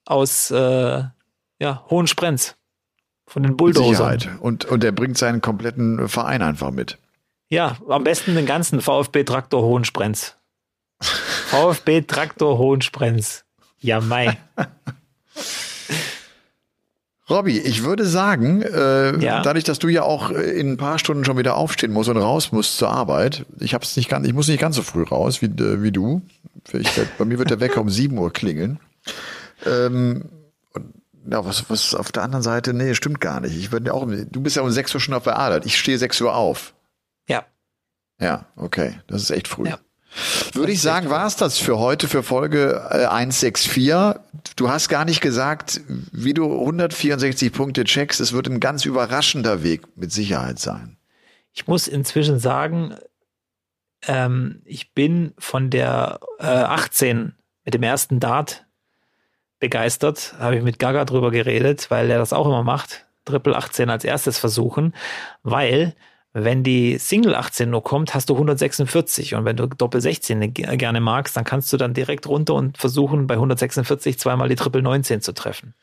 Aus 0.04 0.50
äh, 0.50 1.02
ja, 1.60 1.84
Hohensprenz. 1.90 2.56
Von 3.26 3.42
den 3.42 3.56
Bulldozern. 3.56 4.38
Und, 4.40 4.64
und 4.64 4.82
er 4.82 4.92
bringt 4.92 5.18
seinen 5.18 5.42
kompletten 5.42 6.08
Verein 6.08 6.40
einfach 6.40 6.70
mit. 6.70 6.96
Ja, 7.50 7.76
am 7.88 8.04
besten 8.04 8.34
den 8.34 8.46
ganzen 8.46 8.80
VfB 8.80 9.24
Traktor 9.24 9.62
Hohensprenz. 9.62 10.36
VfB 11.00 12.02
Traktor 12.02 12.58
Hohensprenz. 12.58 13.44
Ja, 13.80 14.00
Mai. 14.00 14.38
Robby, 17.30 17.58
ich 17.58 17.84
würde 17.84 18.06
sagen, 18.06 18.62
äh, 18.62 19.18
ja. 19.18 19.42
dadurch, 19.42 19.64
dass 19.64 19.78
du 19.78 19.88
ja 19.88 20.02
auch 20.02 20.30
in 20.30 20.72
ein 20.72 20.76
paar 20.76 20.98
Stunden 20.98 21.24
schon 21.24 21.36
wieder 21.36 21.56
aufstehen 21.56 21.92
musst 21.92 22.08
und 22.08 22.16
raus 22.16 22.52
musst 22.52 22.78
zur 22.78 22.88
Arbeit, 22.90 23.44
ich 23.60 23.74
hab's 23.74 23.96
nicht 23.96 24.08
ganz, 24.08 24.26
ich 24.26 24.32
muss 24.32 24.48
nicht 24.48 24.60
ganz 24.60 24.76
so 24.76 24.82
früh 24.82 25.02
raus 25.02 25.42
wie, 25.42 25.46
äh, 25.46 25.82
wie 25.82 25.92
du. 25.92 26.22
Ich, 26.72 26.88
bei 27.18 27.24
mir 27.24 27.38
wird 27.38 27.50
der 27.50 27.60
Wecker 27.60 27.80
um 27.80 27.90
7 27.90 28.16
Uhr 28.16 28.32
klingeln. 28.32 28.80
Ähm, 29.66 30.24
und, 30.72 30.94
ja, 31.30 31.44
was, 31.44 31.68
was 31.68 31.94
auf 31.94 32.12
der 32.12 32.22
anderen 32.22 32.42
Seite, 32.42 32.72
nee, 32.72 32.94
stimmt 32.94 33.20
gar 33.20 33.40
nicht. 33.40 33.56
Ich 33.56 33.72
würde 33.72 33.88
ja 33.88 33.92
auch, 33.92 34.06
du 34.06 34.40
bist 34.40 34.56
ja 34.56 34.62
um 34.62 34.70
6 34.70 34.94
Uhr 34.94 35.00
schon 35.00 35.14
auf 35.14 35.24
der 35.24 35.36
Arbeit. 35.36 35.66
Ich 35.66 35.78
stehe 35.78 35.98
6 35.98 36.20
Uhr 36.22 36.34
auf. 36.34 36.74
Ja. 37.28 37.44
Ja, 38.20 38.46
okay. 38.56 39.00
Das 39.06 39.22
ist 39.22 39.30
echt 39.30 39.48
früh. 39.48 39.68
Ja. 39.68 39.78
Würde 40.52 40.72
ich 40.72 40.80
sagen, 40.80 41.10
war 41.10 41.26
es 41.26 41.36
das 41.36 41.58
für 41.58 41.78
heute, 41.78 42.08
für 42.08 42.22
Folge 42.22 42.88
äh, 42.90 43.06
164. 43.06 44.14
Du 44.56 44.70
hast 44.70 44.88
gar 44.88 45.04
nicht 45.04 45.20
gesagt, 45.20 45.80
wie 46.12 46.34
du 46.34 46.60
164 46.60 47.52
Punkte 47.52 47.84
checkst. 47.84 48.20
Es 48.20 48.32
wird 48.32 48.48
ein 48.48 48.60
ganz 48.60 48.84
überraschender 48.84 49.62
Weg 49.62 49.82
mit 49.96 50.12
Sicherheit 50.12 50.58
sein. 50.58 50.96
Ich 51.52 51.66
muss 51.66 51.88
inzwischen 51.88 52.38
sagen, 52.38 52.94
ähm, 54.06 54.62
ich 54.64 54.94
bin 54.94 55.34
von 55.38 55.70
der 55.70 56.20
äh, 56.38 56.46
18 56.46 57.34
mit 57.64 57.74
dem 57.74 57.82
ersten 57.82 58.20
Dart 58.20 58.64
begeistert. 59.60 60.34
Habe 60.38 60.56
ich 60.56 60.62
mit 60.62 60.78
Gaga 60.78 61.04
drüber 61.04 61.30
geredet, 61.30 61.90
weil 61.90 62.10
er 62.10 62.18
das 62.18 62.32
auch 62.32 62.46
immer 62.46 62.62
macht. 62.62 63.06
Triple 63.24 63.56
18 63.56 63.90
als 63.90 64.04
erstes 64.04 64.38
versuchen, 64.38 64.94
weil 65.42 65.94
wenn 66.32 66.62
die 66.62 66.98
Single 66.98 67.34
18 67.34 67.70
nur 67.70 67.82
kommt, 67.82 68.14
hast 68.14 68.28
du 68.28 68.34
146 68.34 69.34
und 69.34 69.44
wenn 69.44 69.56
du 69.56 69.66
Doppel 69.66 70.00
16 70.00 70.52
gerne 70.52 71.00
magst, 71.00 71.36
dann 71.36 71.44
kannst 71.44 71.72
du 71.72 71.76
dann 71.76 71.94
direkt 71.94 72.26
runter 72.26 72.54
und 72.54 72.78
versuchen 72.78 73.26
bei 73.26 73.34
146 73.34 74.18
zweimal 74.18 74.48
die 74.48 74.56
Triple 74.56 74.82
19 74.82 75.20
zu 75.22 75.32
treffen. 75.32 75.74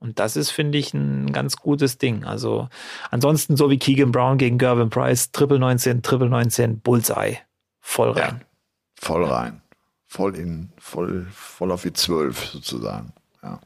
Und 0.00 0.18
das 0.18 0.36
ist, 0.36 0.50
finde 0.50 0.78
ich, 0.78 0.94
ein 0.94 1.30
ganz 1.32 1.58
gutes 1.58 1.98
Ding. 1.98 2.24
Also 2.24 2.70
ansonsten 3.10 3.56
so 3.56 3.68
wie 3.68 3.78
Keegan 3.78 4.12
Brown 4.12 4.38
gegen 4.38 4.56
Gervin 4.56 4.88
Price, 4.88 5.30
Triple 5.30 5.58
19, 5.58 6.02
Triple 6.02 6.30
19, 6.30 6.80
Bullseye. 6.80 7.36
Voll 7.80 8.12
rein. 8.12 8.40
Ja, 8.40 8.46
voll 8.94 9.24
rein. 9.24 9.60
Voll 10.06 10.36
in, 10.36 10.72
voll, 10.78 11.26
voll 11.30 11.70
auf 11.70 11.82
die 11.82 11.92
12 11.92 12.46
sozusagen. 12.46 13.12
Ja. 13.42 13.60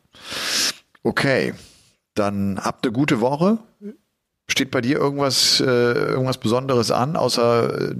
Okay. 1.04 1.54
Dann 2.14 2.60
habt 2.62 2.84
eine 2.84 2.92
gute 2.92 3.20
Woche. 3.20 3.58
Steht 4.48 4.70
bei 4.70 4.80
dir 4.80 4.98
irgendwas, 4.98 5.60
äh, 5.60 5.64
irgendwas 5.64 6.38
Besonderes 6.38 6.90
an, 6.90 7.16
außer 7.16 7.92
äh, 7.92 7.94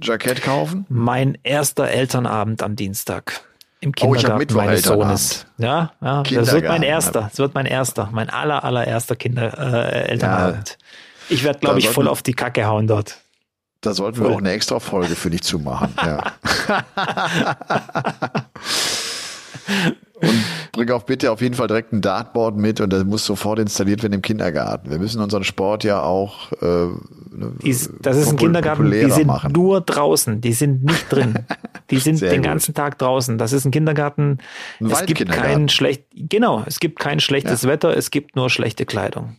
Jackett 0.00 0.42
kaufen? 0.42 0.86
Mein 0.88 1.36
erster 1.42 1.88
Elternabend 1.88 2.62
am 2.62 2.76
Dienstag. 2.76 3.40
Im 3.80 3.92
Kindergarten 3.92 4.54
oh, 4.54 4.56
meines 4.56 4.82
Sohnes. 4.82 5.46
Ja, 5.58 5.92
ja 6.00 6.22
das 6.22 6.52
wird 6.52 6.66
mein 6.66 6.82
erster. 6.82 7.28
Das 7.30 7.38
wird 7.38 7.54
mein 7.54 7.66
erster. 7.66 8.08
Mein 8.12 8.28
aller, 8.28 8.64
allererster 8.64 9.14
Kinder, 9.14 9.56
äh, 9.56 10.08
Elternabend. 10.08 10.70
Ja, 10.70 11.34
ich 11.34 11.44
werde, 11.44 11.60
glaube 11.60 11.78
ich, 11.78 11.88
voll 11.88 12.08
auf 12.08 12.22
die 12.22 12.34
Kacke 12.34 12.66
hauen 12.66 12.86
dort. 12.86 13.18
Da 13.80 13.94
sollten 13.94 14.20
wir 14.20 14.30
auch 14.30 14.38
eine 14.38 14.50
extra 14.50 14.80
Folge 14.80 15.14
für 15.14 15.30
dich 15.30 15.42
zu 15.42 15.60
machen. 15.60 15.94
Ja. 16.04 16.32
Auch 20.90 21.02
bitte 21.02 21.30
auf 21.32 21.40
jeden 21.40 21.54
Fall 21.54 21.66
direkt 21.66 21.92
ein 21.92 22.00
Dartboard 22.00 22.56
mit 22.56 22.80
und 22.80 22.92
das 22.92 23.04
muss 23.04 23.24
sofort 23.24 23.58
installiert 23.58 24.02
werden 24.02 24.14
im 24.14 24.22
Kindergarten. 24.22 24.90
Wir 24.90 24.98
müssen 24.98 25.20
unseren 25.20 25.44
Sport 25.44 25.84
ja 25.84 26.02
auch. 26.02 26.52
Äh, 26.60 26.66
ne, 26.66 27.52
Dies, 27.62 27.90
das 28.00 28.16
ist 28.16 28.28
ein 28.30 28.36
Kindergarten, 28.36 28.90
die 28.90 29.10
sind 29.10 29.26
machen. 29.26 29.52
nur 29.52 29.80
draußen, 29.80 30.40
die 30.40 30.52
sind 30.52 30.84
nicht 30.84 31.12
drin. 31.12 31.34
Die 31.90 31.96
sind 31.96 32.20
den 32.20 32.42
ganzen 32.42 32.74
Tag 32.74 32.98
draußen. 32.98 33.38
Das 33.38 33.54
ist 33.54 33.64
ein 33.64 33.70
Kindergarten. 33.70 34.40
Ein 34.78 34.90
es 34.90 35.06
gibt 35.06 35.26
kein 35.30 35.70
schlecht, 35.70 36.04
genau, 36.12 36.62
es 36.66 36.80
gibt 36.80 36.98
kein 36.98 37.18
schlechtes 37.18 37.62
ja. 37.62 37.70
Wetter, 37.70 37.96
es 37.96 38.10
gibt 38.10 38.36
nur 38.36 38.50
schlechte 38.50 38.84
Kleidung. 38.84 39.36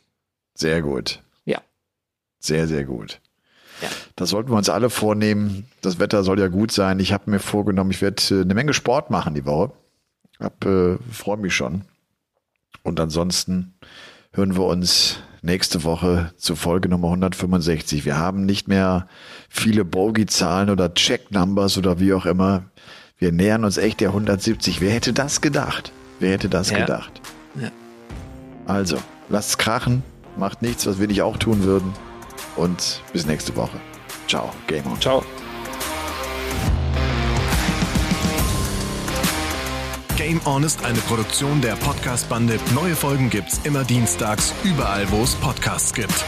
Sehr 0.56 0.82
gut. 0.82 1.22
Ja. 1.46 1.60
Sehr, 2.40 2.68
sehr 2.68 2.86
gut. 2.86 3.20
Ja. 3.82 3.90
Das 4.16 4.30
sollten 4.30 4.50
wir 4.50 4.58
uns 4.58 4.70
alle 4.70 4.90
vornehmen. 4.90 5.68
Das 5.82 6.00
Wetter 6.00 6.24
soll 6.24 6.40
ja 6.40 6.48
gut 6.48 6.72
sein. 6.72 7.00
Ich 7.00 7.14
habe 7.14 7.30
mir 7.30 7.40
vorgenommen, 7.40 7.92
ich 7.92 8.02
werde 8.02 8.22
äh, 8.32 8.42
eine 8.42 8.54
Menge 8.54 8.74
Sport 8.74 9.12
machen 9.12 9.36
die 9.36 9.46
Woche. 9.46 9.72
Hab, 10.40 10.66
äh, 10.66 10.98
freue 11.12 11.38
mich 11.38 11.54
schon. 11.54 11.84
Und 12.84 13.00
ansonsten 13.00 13.74
hören 14.32 14.56
wir 14.56 14.66
uns 14.66 15.20
nächste 15.42 15.84
Woche 15.84 16.32
zur 16.38 16.56
Folge 16.56 16.90
Nummer 16.90 17.08
165. 17.08 18.06
Wir 18.06 18.18
haben 18.18 18.46
nicht 18.46 18.68
mehr 18.68 19.08
viele 19.50 19.86
Bogey-Zahlen 19.86 20.70
oder 20.70 20.94
Check-Numbers 20.94 21.78
oder 21.78 22.00
wie 22.00 22.14
auch 22.14 22.26
immer. 22.26 22.64
Wir 23.18 23.32
nähern 23.32 23.66
uns 23.66 23.78
echt 23.78 24.00
der 24.00 24.10
170. 24.10 24.82
Wer 24.82 24.92
hätte 24.92 25.14
das 25.14 25.42
gedacht? 25.42 25.92
Wer 26.20 26.32
hätte 26.32 26.50
das 26.50 26.70
ja. 26.70 26.80
gedacht? 26.80 27.22
Ja. 27.60 27.70
Also, 28.66 28.98
lasst's 29.30 29.58
krachen. 29.58 30.04
Macht 30.38 30.62
nichts, 30.62 30.86
was 30.86 31.00
wir 31.00 31.08
nicht 31.08 31.22
auch 31.22 31.38
tun 31.38 31.64
würden. 31.64 31.94
Und 32.56 33.02
bis 33.12 33.26
nächste 33.26 33.56
Woche. 33.56 33.80
Ciao. 34.28 34.54
Game 34.68 34.86
on. 34.86 35.02
Ciao. 35.02 35.24
Game 40.20 40.42
On 40.46 40.64
ist 40.64 40.84
eine 40.84 41.00
Produktion 41.00 41.62
der 41.62 41.78
Podcast-Bande. 41.78 42.60
Neue 42.76 42.94
Folgen 42.94 43.30
gibt's 43.30 43.62
immer 43.64 43.86
dienstags, 43.86 44.54
überall, 44.66 45.10
wo 45.12 45.24
es 45.24 45.34
Podcasts 45.36 45.94
gibt. 45.94 46.26